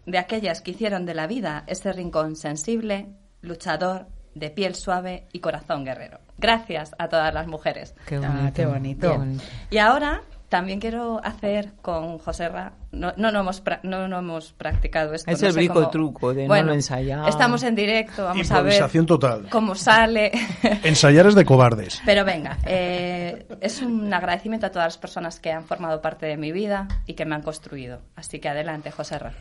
de 0.06 0.18
aquellas 0.18 0.60
que 0.60 0.70
hicieron 0.70 1.04
de 1.04 1.14
la 1.14 1.26
vida 1.26 1.64
ese 1.66 1.92
rincón 1.92 2.36
sensible, 2.36 3.08
luchador, 3.42 4.06
de 4.34 4.50
piel 4.50 4.74
suave 4.74 5.26
y 5.32 5.40
corazón 5.40 5.84
guerrero. 5.84 6.20
Gracias 6.38 6.94
a 6.98 7.08
todas 7.08 7.32
las 7.34 7.46
mujeres. 7.46 7.94
Qué 8.06 8.16
Ah, 8.16 8.28
bonito. 8.28 8.52
qué 8.54 8.66
bonito. 8.66 9.18
bonito. 9.18 9.44
Y 9.70 9.78
ahora 9.78 10.20
también 10.48 10.80
quiero 10.80 11.20
hacer 11.24 11.72
con 11.82 12.18
José 12.18 12.48
Ra. 12.48 12.72
No, 12.92 13.12
no, 13.16 13.30
no 13.30 13.40
hemos, 13.40 13.62
pra- 13.62 13.80
no, 13.82 14.08
no 14.08 14.18
hemos 14.18 14.52
practicado 14.52 15.12
esto. 15.12 15.30
Es 15.30 15.40
no 15.42 15.48
el 15.48 15.52
sé 15.52 15.58
brico 15.58 15.74
cómo- 15.74 15.90
truco 15.90 16.32
de 16.34 16.42
no 16.42 16.48
Bueno, 16.48 16.68
lo 16.68 16.72
ensayado. 16.74 17.28
Estamos 17.28 17.62
en 17.62 17.74
directo, 17.74 18.24
vamos 18.24 18.50
a 18.50 18.54
ver 18.62 18.72
Improvisación 18.72 19.06
total. 19.06 19.48
cómo 19.50 19.74
sale. 19.74 20.32
Ensayar 20.84 21.26
es 21.26 21.34
de 21.34 21.44
cobardes. 21.44 22.00
Pero 22.06 22.24
venga, 22.24 22.56
eh, 22.64 23.46
es 23.60 23.82
un 23.82 24.12
agradecimiento 24.14 24.66
a 24.66 24.70
todas 24.70 24.86
las 24.86 24.98
personas 24.98 25.40
que 25.40 25.52
han 25.52 25.64
formado 25.64 26.00
parte 26.00 26.26
de 26.26 26.36
mi 26.36 26.52
vida 26.52 26.88
y 27.06 27.14
que 27.14 27.24
me 27.26 27.34
han 27.34 27.42
construido. 27.42 28.00
Así 28.14 28.38
que 28.38 28.48
adelante, 28.48 28.90
José 28.90 29.18
Ra. 29.18 29.32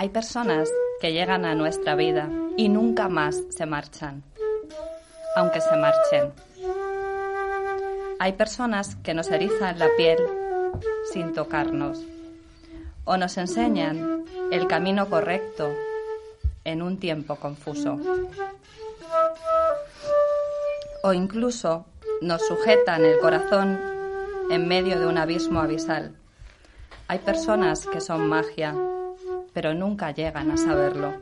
Hay 0.00 0.10
personas 0.10 0.70
que 1.00 1.12
llegan 1.12 1.44
a 1.44 1.56
nuestra 1.56 1.96
vida 1.96 2.28
y 2.56 2.68
nunca 2.68 3.08
más 3.08 3.42
se 3.50 3.66
marchan, 3.66 4.22
aunque 5.34 5.60
se 5.60 5.74
marchen. 5.74 6.32
Hay 8.20 8.34
personas 8.34 8.94
que 9.02 9.12
nos 9.12 9.28
erizan 9.28 9.76
la 9.80 9.88
piel 9.96 10.18
sin 11.12 11.32
tocarnos 11.32 12.00
o 13.06 13.16
nos 13.16 13.36
enseñan 13.38 14.24
el 14.52 14.68
camino 14.68 15.10
correcto 15.10 15.68
en 16.62 16.80
un 16.82 17.00
tiempo 17.00 17.34
confuso. 17.34 17.98
O 21.02 21.12
incluso 21.12 21.86
nos 22.20 22.46
sujetan 22.46 23.04
el 23.04 23.18
corazón 23.18 23.80
en 24.48 24.68
medio 24.68 25.00
de 25.00 25.08
un 25.08 25.18
abismo 25.18 25.58
abisal. 25.58 26.14
Hay 27.08 27.18
personas 27.18 27.84
que 27.84 28.00
son 28.00 28.28
magia, 28.28 28.76
pero 29.58 29.74
nunca 29.74 30.12
llegan 30.12 30.52
a 30.52 30.56
saberlo. 30.56 31.14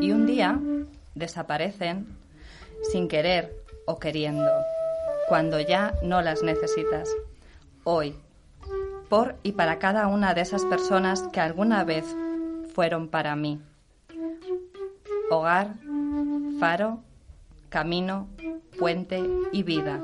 Y 0.00 0.12
un 0.12 0.26
día 0.28 0.60
desaparecen 1.16 2.06
sin 2.84 3.08
querer 3.08 3.52
o 3.84 3.98
queriendo, 3.98 4.48
cuando 5.26 5.58
ya 5.58 5.94
no 6.04 6.22
las 6.22 6.44
necesitas. 6.44 7.10
Hoy, 7.82 8.14
por 9.08 9.34
y 9.42 9.50
para 9.50 9.80
cada 9.80 10.06
una 10.06 10.34
de 10.34 10.42
esas 10.42 10.64
personas 10.66 11.22
que 11.32 11.40
alguna 11.40 11.82
vez 11.82 12.04
fueron 12.72 13.08
para 13.08 13.34
mí. 13.34 13.60
Hogar, 15.32 15.74
faro, 16.60 17.00
camino, 17.70 18.28
puente 18.78 19.20
y 19.50 19.64
vida, 19.64 20.00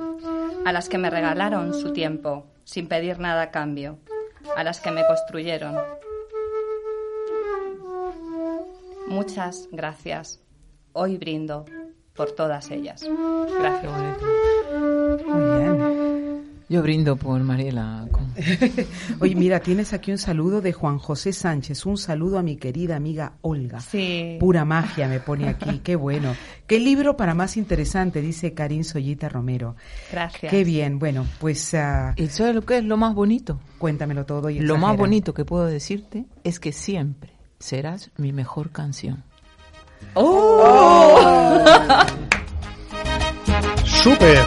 a 0.64 0.72
las 0.72 0.88
que 0.88 0.99
me 0.99 1.09
regalaron 1.09 1.72
su 1.72 1.93
tiempo 1.93 2.47
sin 2.64 2.88
pedir 2.88 3.20
nada 3.20 3.43
a 3.43 3.51
cambio, 3.53 4.01
a 4.57 4.64
las 4.64 4.80
que 4.80 4.91
me 4.91 5.07
construyeron. 5.07 5.76
Muchas 9.11 9.68
gracias. 9.72 10.40
Hoy 10.92 11.18
brindo 11.18 11.64
por 12.14 12.30
todas 12.32 12.70
ellas. 12.70 13.04
Gracias. 13.58 13.92
Muy 15.26 15.58
bien. 15.58 16.40
Yo 16.68 16.82
brindo 16.82 17.16
por 17.16 17.40
Mariela. 17.40 18.06
Oye, 19.20 19.34
mira, 19.34 19.58
tienes 19.58 19.92
aquí 19.92 20.12
un 20.12 20.18
saludo 20.18 20.61
de 20.61 20.72
Juan 20.72 20.98
José 20.98 21.32
Sánchez. 21.32 21.84
Un 21.84 21.98
saludo 21.98 22.38
a 22.38 22.44
mi 22.44 22.54
querida 22.54 22.94
amiga 22.94 23.32
Olga. 23.40 23.80
Sí. 23.80 24.36
Pura 24.38 24.64
magia 24.64 25.08
me 25.08 25.18
pone 25.18 25.48
aquí. 25.48 25.80
Qué 25.80 25.96
bueno. 25.96 26.36
Qué 26.68 26.78
libro 26.78 27.16
para 27.16 27.34
más 27.34 27.56
interesante, 27.56 28.20
dice 28.20 28.54
Karin 28.54 28.84
Soyita 28.84 29.28
Romero. 29.28 29.74
Gracias. 30.12 30.48
Qué 30.48 30.62
bien. 30.62 31.00
Bueno, 31.00 31.26
pues 31.40 31.74
ah, 31.74 32.14
¿Y 32.16 32.28
sabes 32.28 32.54
lo 32.54 32.62
que 32.62 32.78
es 32.78 32.84
lo 32.84 32.96
más 32.96 33.16
bonito? 33.16 33.58
cuéntamelo 33.78 34.24
todo. 34.24 34.48
Y 34.50 34.61
Lo 34.61 34.78
más 34.78 34.96
bonito 34.96 35.34
que 35.34 35.44
puedo 35.44 35.66
decirte 35.66 36.26
es 36.44 36.61
que 36.61 36.70
siempre 36.70 37.30
serás 37.61 38.11
mi 38.16 38.32
mejor 38.32 38.70
canción. 38.70 39.22
¡Súper! 43.84 44.38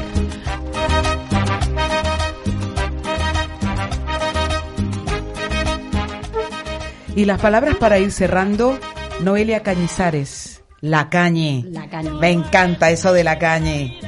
Y 7.15 7.25
las 7.25 7.39
palabras 7.39 7.75
para 7.75 7.99
ir 7.99 8.11
cerrando, 8.11 8.79
Noelia 9.21 9.61
Cañizares, 9.61 10.63
La 10.81 11.09
cañe. 11.09 11.63
La 11.69 11.87
cañe. 11.87 12.09
Me 12.09 12.31
encanta 12.31 12.89
eso 12.89 13.13
de 13.13 13.23
la 13.23 13.37
cañe. 13.37 13.99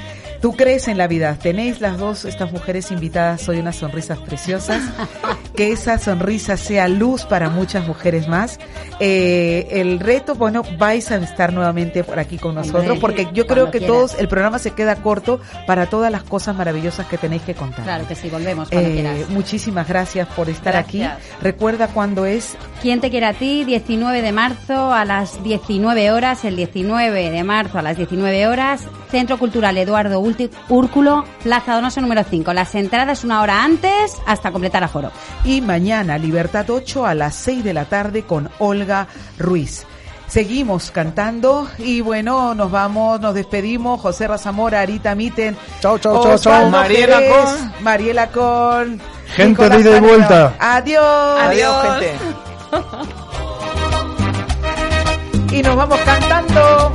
¿Tú 0.42 0.54
crees 0.56 0.88
en 0.88 0.98
la 0.98 1.08
vida? 1.08 1.38
Tenéis 1.40 1.80
las 1.82 1.98
dos, 2.00 2.26
estas 2.26 2.52
mujeres 2.52 2.92
invitadas 2.92 3.48
hoy 3.48 3.60
unas 3.60 3.76
sonrisas 3.76 4.20
preciosas. 4.20 4.82
que 5.56 5.72
esa 5.72 5.98
sonrisa 5.98 6.58
sea 6.58 6.88
luz 6.88 7.26
para 7.26 7.50
muchas 7.50 7.88
mujeres 7.88 8.28
más. 8.28 8.60
Eh, 9.00 9.68
el 9.72 10.00
reto, 10.00 10.36
bueno, 10.36 10.64
vais 10.78 11.12
a 11.12 11.18
estar 11.18 11.52
nuevamente 11.54 12.04
por 12.04 12.18
aquí 12.20 12.38
con 12.38 12.56
nosotros 12.56 12.98
porque 13.00 13.28
yo 13.34 13.46
creo 13.48 13.72
que 13.72 13.80
quieras. 13.80 13.88
todos, 13.96 14.16
el 14.20 14.28
programa 14.28 14.60
se 14.60 14.72
queda 14.72 14.96
corto 14.98 15.40
para 15.68 15.88
todas 15.88 16.12
las 16.12 16.24
cosas 16.24 16.56
maravillosas 16.56 17.06
que 17.08 17.18
tenéis 17.18 17.42
que 17.42 17.54
contar. 17.56 17.84
Claro 17.84 18.08
que 18.08 18.16
sí, 18.16 18.30
volvemos 18.30 18.70
cuando 18.70 18.90
Eh, 18.90 18.94
quieras. 18.94 19.30
muchísimas 19.30 19.88
gracias 19.88 20.28
por 20.30 20.50
estar 20.50 20.74
Gracias. 20.74 21.14
aquí. 21.14 21.24
Recuerda 21.42 21.88
cuándo 21.88 22.26
es 22.26 22.56
¿Quién 22.82 23.02
te 23.02 23.10
quiere 23.10 23.26
a 23.26 23.34
ti? 23.34 23.64
19 23.66 24.22
de 24.22 24.32
marzo 24.32 24.94
a 24.94 25.06
las 25.06 25.42
19 25.44 26.12
horas, 26.12 26.46
el 26.46 26.56
19 26.56 27.32
de 27.32 27.44
marzo 27.44 27.80
a 27.80 27.82
las 27.82 27.98
19 27.98 28.48
horas, 28.48 28.84
Centro 29.10 29.38
Cultural 29.38 29.78
Eduardo 29.78 30.20
Úrculo, 30.70 31.24
Plaza 31.44 31.74
Donoso 31.76 32.02
número 32.02 32.24
5. 32.24 32.54
Las 32.54 32.76
entradas 32.76 33.24
una 33.24 33.42
hora 33.42 33.64
antes 33.64 34.14
hasta 34.28 34.52
completar 34.52 34.84
aforo. 34.84 35.12
Y 35.46 35.62
mañana 35.62 36.18
Libertad 36.18 36.70
8 36.70 37.06
a 37.06 37.14
las 37.14 37.36
6 37.36 37.64
de 37.64 37.74
la 37.74 37.86
tarde 37.86 38.24
con 38.24 38.50
Olga 38.60 39.08
Ruiz. 39.38 39.86
Seguimos 40.28 40.92
cantando 40.92 41.68
y 41.78 42.02
bueno, 42.02 42.56
nos 42.56 42.72
vamos, 42.72 43.22
nos 43.22 43.36
despedimos. 43.36 44.02
José 44.02 44.28
Razamora, 44.28 44.82
Arita 44.82 45.14
Miten, 45.14 45.56
Chao, 45.80 46.00
chao, 46.00 46.24
chao, 46.24 46.38
chao. 46.40 46.70
Mariela 46.70 47.22
Con. 47.28 47.84
Mariela 47.84 48.28
Con, 48.28 49.02
Gente 49.36 49.50
Nicolás 49.50 49.84
de 49.84 49.90
ida 49.90 49.98
y 49.98 50.02
vuelta. 50.02 50.54
Adiós. 50.60 51.40
Adiós, 51.42 52.00
gente. 52.00 52.16
Y 55.52 55.62
nos 55.62 55.78
vamos 55.78 55.98
cantando. 56.00 56.92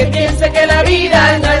Que 0.00 0.06
piense 0.06 0.50
que 0.50 0.66
la 0.66 0.82
vida 0.82 1.38
no 1.42 1.52
es 1.52 1.59